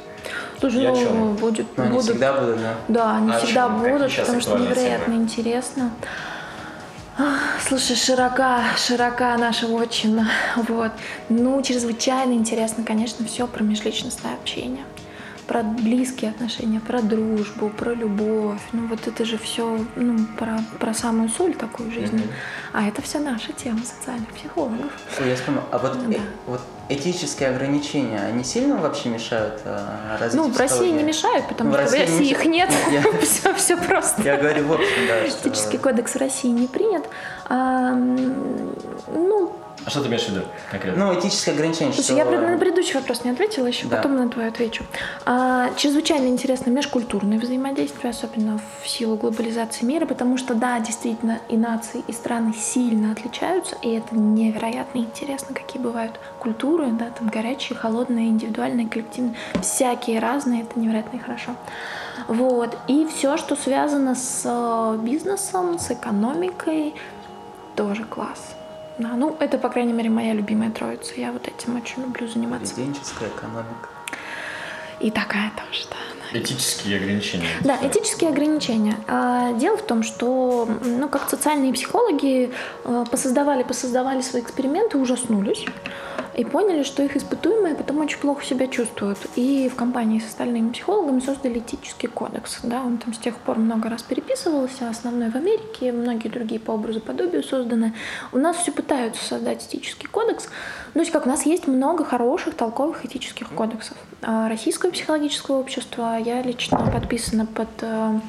Слушай, 0.59 0.83
И 0.83 0.85
о 0.87 0.91
ну, 0.91 0.95
чем? 0.99 1.35
будет, 1.35 1.65
Но 1.77 1.83
они 1.83 1.91
будут 1.91 2.05
всегда 2.05 2.33
будут, 2.33 2.57
да. 2.59 2.73
Да, 2.87 3.15
они 3.17 3.31
А 3.31 3.37
всегда 3.37 3.67
чем? 3.67 3.77
Какие 3.77 3.93
будут, 3.93 4.11
сейчас 4.11 4.25
потому 4.25 4.41
что 4.41 4.57
невероятно 4.57 5.05
темы? 5.13 5.23
интересно. 5.23 5.91
Слушай, 7.67 7.95
широка, 7.95 8.61
широка 8.77 9.35
наша 9.37 9.67
вотчина. 9.67 10.29
Вот. 10.67 10.91
Ну, 11.29 11.61
чрезвычайно 11.63 12.33
интересно, 12.33 12.83
конечно, 12.83 13.25
все 13.25 13.47
про 13.47 13.63
межличностное 13.63 14.33
общение. 14.33 14.83
Про 15.47 15.63
близкие 15.63 16.31
отношения, 16.31 16.81
про 16.81 17.01
дружбу, 17.01 17.69
про 17.69 17.93
любовь. 17.93 18.59
Ну, 18.73 18.87
вот 18.87 19.07
это 19.07 19.23
же 19.23 19.37
все 19.37 19.79
ну, 19.95 20.25
про, 20.37 20.59
про 20.77 20.93
самую 20.93 21.29
соль 21.29 21.53
такую 21.55 21.89
жизни. 21.91 22.27
А 22.73 22.85
это 22.85 23.01
все 23.01 23.19
наша 23.19 23.53
тема 23.53 23.79
социальных 23.85 24.27
психологов. 24.33 24.91
Я 25.25 25.35
вспомнил, 25.35 25.61
а 25.71 25.77
вот, 25.77 25.95
Ну 25.95 26.11
э- 26.11 26.15
да. 26.15 26.19
вот 26.47 26.61
этические 26.89 27.49
ограничения, 27.49 28.19
они 28.19 28.43
сильно 28.43 28.75
вообще 28.75 29.07
мешают 29.09 29.61
э, 29.63 29.79
развитию 30.19 30.47
Ну, 30.49 30.53
в 30.53 30.57
России 30.59 30.91
не 30.91 31.03
мешают, 31.03 31.47
потому 31.47 31.69
Ну, 31.71 31.75
что 31.77 31.83
в 31.87 31.91
России 31.91 32.01
России 32.01 32.29
их 32.31 32.45
нет. 32.45 32.69
Я- 32.91 33.01
Все, 33.21 33.53
все 33.53 33.77
просто. 33.77 34.21
Я 34.23 34.35
говорю 34.37 34.67
в 34.67 34.73
общем, 34.73 35.07
да, 35.07 35.29
что... 35.29 35.47
Этический 35.49 35.77
кодекс 35.77 36.13
в 36.15 36.17
России 36.17 36.49
не 36.49 36.67
принят. 36.67 37.05
А, 37.45 37.93
ну, 37.95 39.55
А 39.87 39.89
что 39.89 40.01
ты 40.01 40.09
имеешь 40.09 40.25
в 40.25 40.29
виду 40.31 40.41
конкретно? 40.69 41.05
Ну, 41.05 41.17
этические 41.17 41.55
ограничения, 41.55 41.93
слушай, 41.93 42.07
что... 42.07 42.17
я 42.17 42.25
на 42.25 42.57
предыдущий 42.57 42.95
вопрос 42.95 43.23
не 43.23 43.31
ответила, 43.31 43.67
еще 43.67 43.87
Да. 43.87 43.95
потом 43.95 44.17
на 44.17 44.27
твой 44.27 44.49
отвечу. 44.49 44.83
А, 45.25 45.69
чрезвычайно 45.77 46.27
интересно 46.27 46.71
межкультурное 46.71 47.39
взаимодействие, 47.39 48.09
особенно 48.09 48.59
в 48.83 48.87
силу 48.89 49.15
глобализации 49.15 49.85
мира, 49.85 50.05
потому 50.05 50.35
что, 50.37 50.55
да, 50.55 50.77
действительно, 50.81 51.39
и 51.47 51.55
нации, 51.55 52.03
и 52.05 52.11
страны 52.11 52.53
сильно 52.53 53.13
отличаются, 53.13 53.77
и 53.81 53.91
это 53.91 54.13
невероятно 54.13 54.99
интересно, 54.99 55.55
какие 55.55 55.81
бывают 55.81 56.19
культуры, 56.37 56.87
да, 56.87 57.05
там 57.17 57.29
горячие, 57.29 57.77
холодные, 57.77 58.27
индивидуальные, 58.27 58.89
коллективные, 58.89 59.35
всякие 59.61 60.19
разные, 60.19 60.63
это 60.63 60.77
невероятно 60.77 61.15
и 61.15 61.19
хорошо. 61.21 61.55
Вот. 62.27 62.77
И 62.89 63.07
все, 63.07 63.37
что 63.37 63.55
связано 63.55 64.15
с 64.15 64.41
э, 64.43 64.97
бизнесом, 65.01 65.79
с 65.79 65.91
экономикой, 65.91 66.93
тоже 67.77 68.03
класс. 68.03 68.57
Да, 68.97 69.09
ну, 69.15 69.35
это, 69.39 69.57
по 69.57 69.69
крайней 69.69 69.93
мере, 69.93 70.09
моя 70.09 70.33
любимая 70.33 70.71
троица. 70.71 71.13
Я 71.17 71.31
вот 71.31 71.47
этим 71.47 71.77
очень 71.77 72.01
люблю 72.01 72.27
заниматься. 72.27 72.73
Поведенческая 72.73 73.29
экономика. 73.29 73.89
И 74.99 75.11
такая 75.11 75.51
тоже, 75.55 75.83
да. 75.91 76.39
Этические 76.39 76.97
ограничения. 76.97 77.47
Да, 77.61 77.77
этические 77.81 78.31
ограничения. 78.31 78.95
А, 79.07 79.53
Дело 79.53 79.77
в 79.77 79.83
том, 79.83 80.03
что, 80.03 80.67
ну, 80.83 81.07
как 81.07 81.29
социальные 81.29 81.71
психологи 81.73 82.51
э, 82.83 83.05
посоздавали, 83.09 83.63
посоздавали 83.63 84.21
свои 84.21 84.41
эксперименты, 84.41 84.97
ужаснулись 84.97 85.65
и 86.37 86.45
поняли, 86.45 86.83
что 86.83 87.01
их 87.01 87.17
испытуемые 87.17 87.73
потом 87.73 87.99
очень 87.99 88.19
плохо 88.19 88.45
себя 88.45 88.67
чувствуют. 88.67 89.17
И 89.35 89.69
в 89.73 89.75
компании 89.75 90.19
с 90.19 90.27
остальными 90.27 90.69
психологами 90.69 91.19
создали 91.19 91.57
этический 91.57 92.07
кодекс. 92.07 92.59
Да, 92.61 92.83
он 92.83 92.99
там 92.99 93.13
с 93.15 93.17
тех 93.17 93.35
пор 93.37 93.57
много 93.57 93.89
раз 93.89 94.03
переписывался, 94.03 94.87
основной 94.87 95.31
в 95.31 95.35
Америке, 95.35 95.91
многие 95.91 96.27
другие 96.29 96.61
по 96.61 96.71
образу 96.71 97.01
подобию 97.01 97.43
созданы. 97.43 97.93
У 98.31 98.37
нас 98.37 98.57
все 98.57 98.71
пытаются 98.71 99.25
создать 99.25 99.65
этический 99.65 100.07
кодекс. 100.07 100.49
Ну, 100.89 100.93
то 100.93 100.99
есть 100.99 101.11
как 101.11 101.25
у 101.25 101.29
нас 101.29 101.43
есть 101.47 101.67
много 101.67 102.05
хороших, 102.05 102.53
толковых 102.53 103.03
этических 103.03 103.49
кодексов. 103.49 103.97
А 104.21 104.47
Российское 104.47 104.91
психологическое 104.91 105.57
общество, 105.57 106.19
я 106.19 106.43
лично 106.43 106.77
подписана 106.91 107.47
под 107.47 107.69
э, 107.81 108.19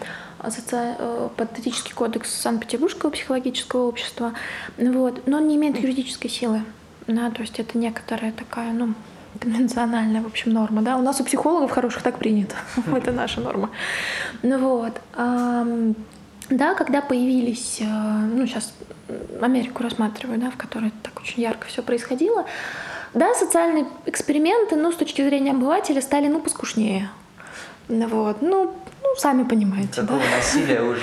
э, 0.73 1.29
под 1.37 1.59
этический 1.59 1.93
кодекс 1.93 2.33
Санкт-Петербургского 2.41 3.11
психологического 3.11 3.83
общества, 3.87 4.33
вот, 4.79 5.27
но 5.27 5.37
он 5.37 5.49
не 5.49 5.57
имеет 5.57 5.79
юридической 5.79 6.29
силы, 6.29 6.63
да, 7.09 7.31
то 7.31 7.43
есть 7.43 7.59
это 7.59 7.77
некоторая 7.77 8.33
такая, 8.33 8.73
ну, 8.73 8.95
конвенциональная, 9.41 10.23
в 10.23 10.27
общем, 10.27 10.53
норма, 10.53 10.83
да, 10.83 10.97
у 10.97 11.03
нас 11.03 11.21
у 11.21 11.25
психологов 11.25 11.71
хороших 11.71 12.03
так 12.03 12.19
принято, 12.19 12.55
это 12.95 13.13
наша 13.13 13.41
норма, 13.41 13.71
ну 14.43 14.59
вот, 14.59 15.01
да, 16.51 16.75
когда 16.75 17.03
появились, 17.03 17.79
э, 17.81 17.85
ну, 17.85 18.47
сейчас 18.47 18.73
Америку 19.41 19.83
рассматриваю, 19.83 20.39
да, 20.39 20.51
в 20.51 20.57
которой 20.57 20.93
так 21.03 21.21
очень 21.21 21.43
ярко 21.43 21.67
все 21.67 21.83
происходило, 21.83 22.47
да, 23.15 23.35
социальные 23.35 23.87
эксперименты, 24.07 24.77
ну, 24.77 24.91
с 24.93 24.97
точки 24.97 25.23
зрения 25.23 25.51
обывателя, 25.51 26.01
стали, 26.01 26.29
ну, 26.29 26.41
поскушнее. 26.41 27.11
Вот, 27.89 28.43
ну, 28.43 28.75
ну, 29.03 29.17
сами 29.17 29.45
понимаете. 29.45 30.03
Какого 30.03 30.21
да? 30.21 30.37
насилия 30.37 30.83
ужас. 30.91 31.03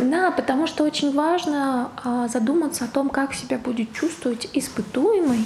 Да, 0.00 0.30
потому 0.30 0.66
что 0.66 0.84
очень 0.84 1.12
важно 1.12 1.90
а, 2.02 2.28
задуматься 2.28 2.84
о 2.84 2.88
том, 2.88 3.10
как 3.10 3.34
себя 3.34 3.58
будет 3.58 3.92
чувствовать 3.92 4.48
испытуемый 4.54 5.44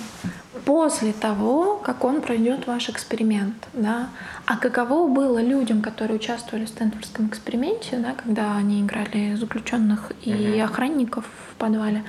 после 0.64 1.12
того, 1.12 1.76
как 1.76 2.04
он 2.04 2.20
пройдет 2.20 2.66
ваш 2.66 2.88
эксперимент, 2.88 3.54
да, 3.72 4.08
а 4.46 4.56
каково 4.56 5.08
было 5.08 5.40
людям, 5.40 5.82
которые 5.82 6.16
участвовали 6.16 6.64
в 6.64 6.68
Стэнфордском 6.68 7.28
эксперименте, 7.28 7.98
да, 7.98 8.14
когда 8.14 8.56
они 8.56 8.82
играли 8.82 9.34
заключенных 9.34 10.12
и 10.22 10.30
mm-hmm. 10.30 10.62
охранников 10.62 11.24
в 11.52 11.54
подвале, 11.56 12.04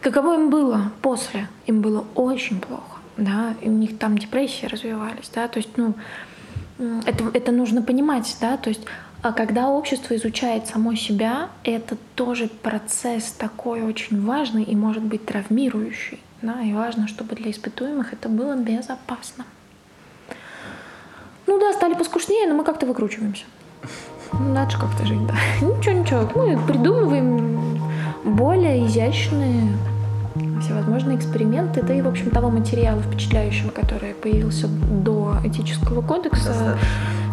каково 0.00 0.34
им 0.34 0.50
было 0.50 0.92
после? 1.00 1.48
Им 1.66 1.80
было 1.80 2.04
очень 2.14 2.60
плохо, 2.60 2.98
да, 3.16 3.54
и 3.60 3.68
у 3.68 3.72
них 3.72 3.98
там 3.98 4.18
депрессии 4.18 4.66
развивались, 4.66 5.30
да, 5.34 5.48
то 5.48 5.58
есть, 5.58 5.76
ну, 5.76 5.94
это, 7.06 7.30
это 7.34 7.52
нужно 7.52 7.82
понимать, 7.82 8.36
да, 8.40 8.56
то 8.56 8.70
есть 8.70 8.82
а 9.22 9.32
когда 9.32 9.68
общество 9.68 10.16
изучает 10.16 10.66
само 10.66 10.94
себя, 10.94 11.50
это 11.62 11.96
тоже 12.14 12.48
процесс 12.48 13.32
такой 13.32 13.82
очень 13.82 14.24
важный 14.24 14.62
и 14.62 14.74
может 14.74 15.02
быть 15.02 15.26
травмирующий. 15.26 16.20
Да, 16.40 16.62
и 16.62 16.72
важно, 16.72 17.06
чтобы 17.06 17.34
для 17.34 17.50
испытуемых 17.50 18.14
это 18.14 18.30
было 18.30 18.56
безопасно. 18.56 19.44
Ну 21.46 21.60
да, 21.60 21.74
стали 21.74 21.92
поскушнее, 21.92 22.48
но 22.48 22.54
мы 22.54 22.64
как-то 22.64 22.86
выкручиваемся. 22.86 23.44
Ну, 24.32 24.54
надо 24.54 24.70
же 24.70 24.78
как-то 24.78 25.04
жить, 25.04 25.26
да. 25.26 25.34
Ничего, 25.60 25.98
ничего. 25.98 26.30
Мы 26.34 26.58
придумываем 26.66 27.78
более 28.24 28.86
изящные 28.86 29.76
всевозможные 30.60 31.16
эксперименты, 31.16 31.82
да 31.82 31.94
и, 31.94 32.02
в 32.02 32.08
общем, 32.08 32.30
того 32.30 32.50
материала 32.50 33.00
впечатляющего, 33.02 33.70
который 33.70 34.14
появился 34.14 34.68
до 34.68 35.36
этического 35.44 36.02
кодекса, 36.02 36.76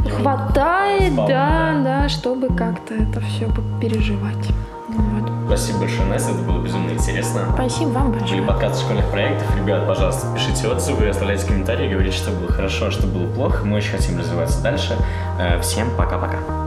Достаточно. 0.03 0.19
хватает, 0.19 1.15
да, 1.15 1.81
да, 1.83 2.09
чтобы 2.09 2.47
как-то 2.55 2.93
это 2.93 3.19
все 3.21 3.49
переживать. 3.81 4.47
Вот. 4.89 5.31
Спасибо 5.47 5.79
большое, 5.79 6.07
Настя, 6.07 6.31
это 6.31 6.41
было 6.41 6.63
безумно 6.63 6.91
интересно. 6.91 7.41
Спасибо 7.53 7.89
вам 7.89 8.11
большое. 8.11 8.37
Были 8.39 8.47
подкасты 8.47 8.83
школьных 8.83 9.09
проектов. 9.11 9.55
Ребят, 9.55 9.87
пожалуйста, 9.87 10.27
пишите 10.33 10.67
отзывы, 10.67 11.07
оставляйте 11.07 11.45
комментарии, 11.45 11.91
говорите, 11.91 12.17
что 12.17 12.31
было 12.31 12.51
хорошо, 12.51 12.91
что 12.91 13.07
было 13.07 13.31
плохо. 13.33 13.65
Мы 13.65 13.77
очень 13.77 13.91
хотим 13.91 14.17
развиваться 14.17 14.61
дальше. 14.61 14.97
Э, 15.39 15.59
всем 15.61 15.87
пока-пока. 15.97 16.66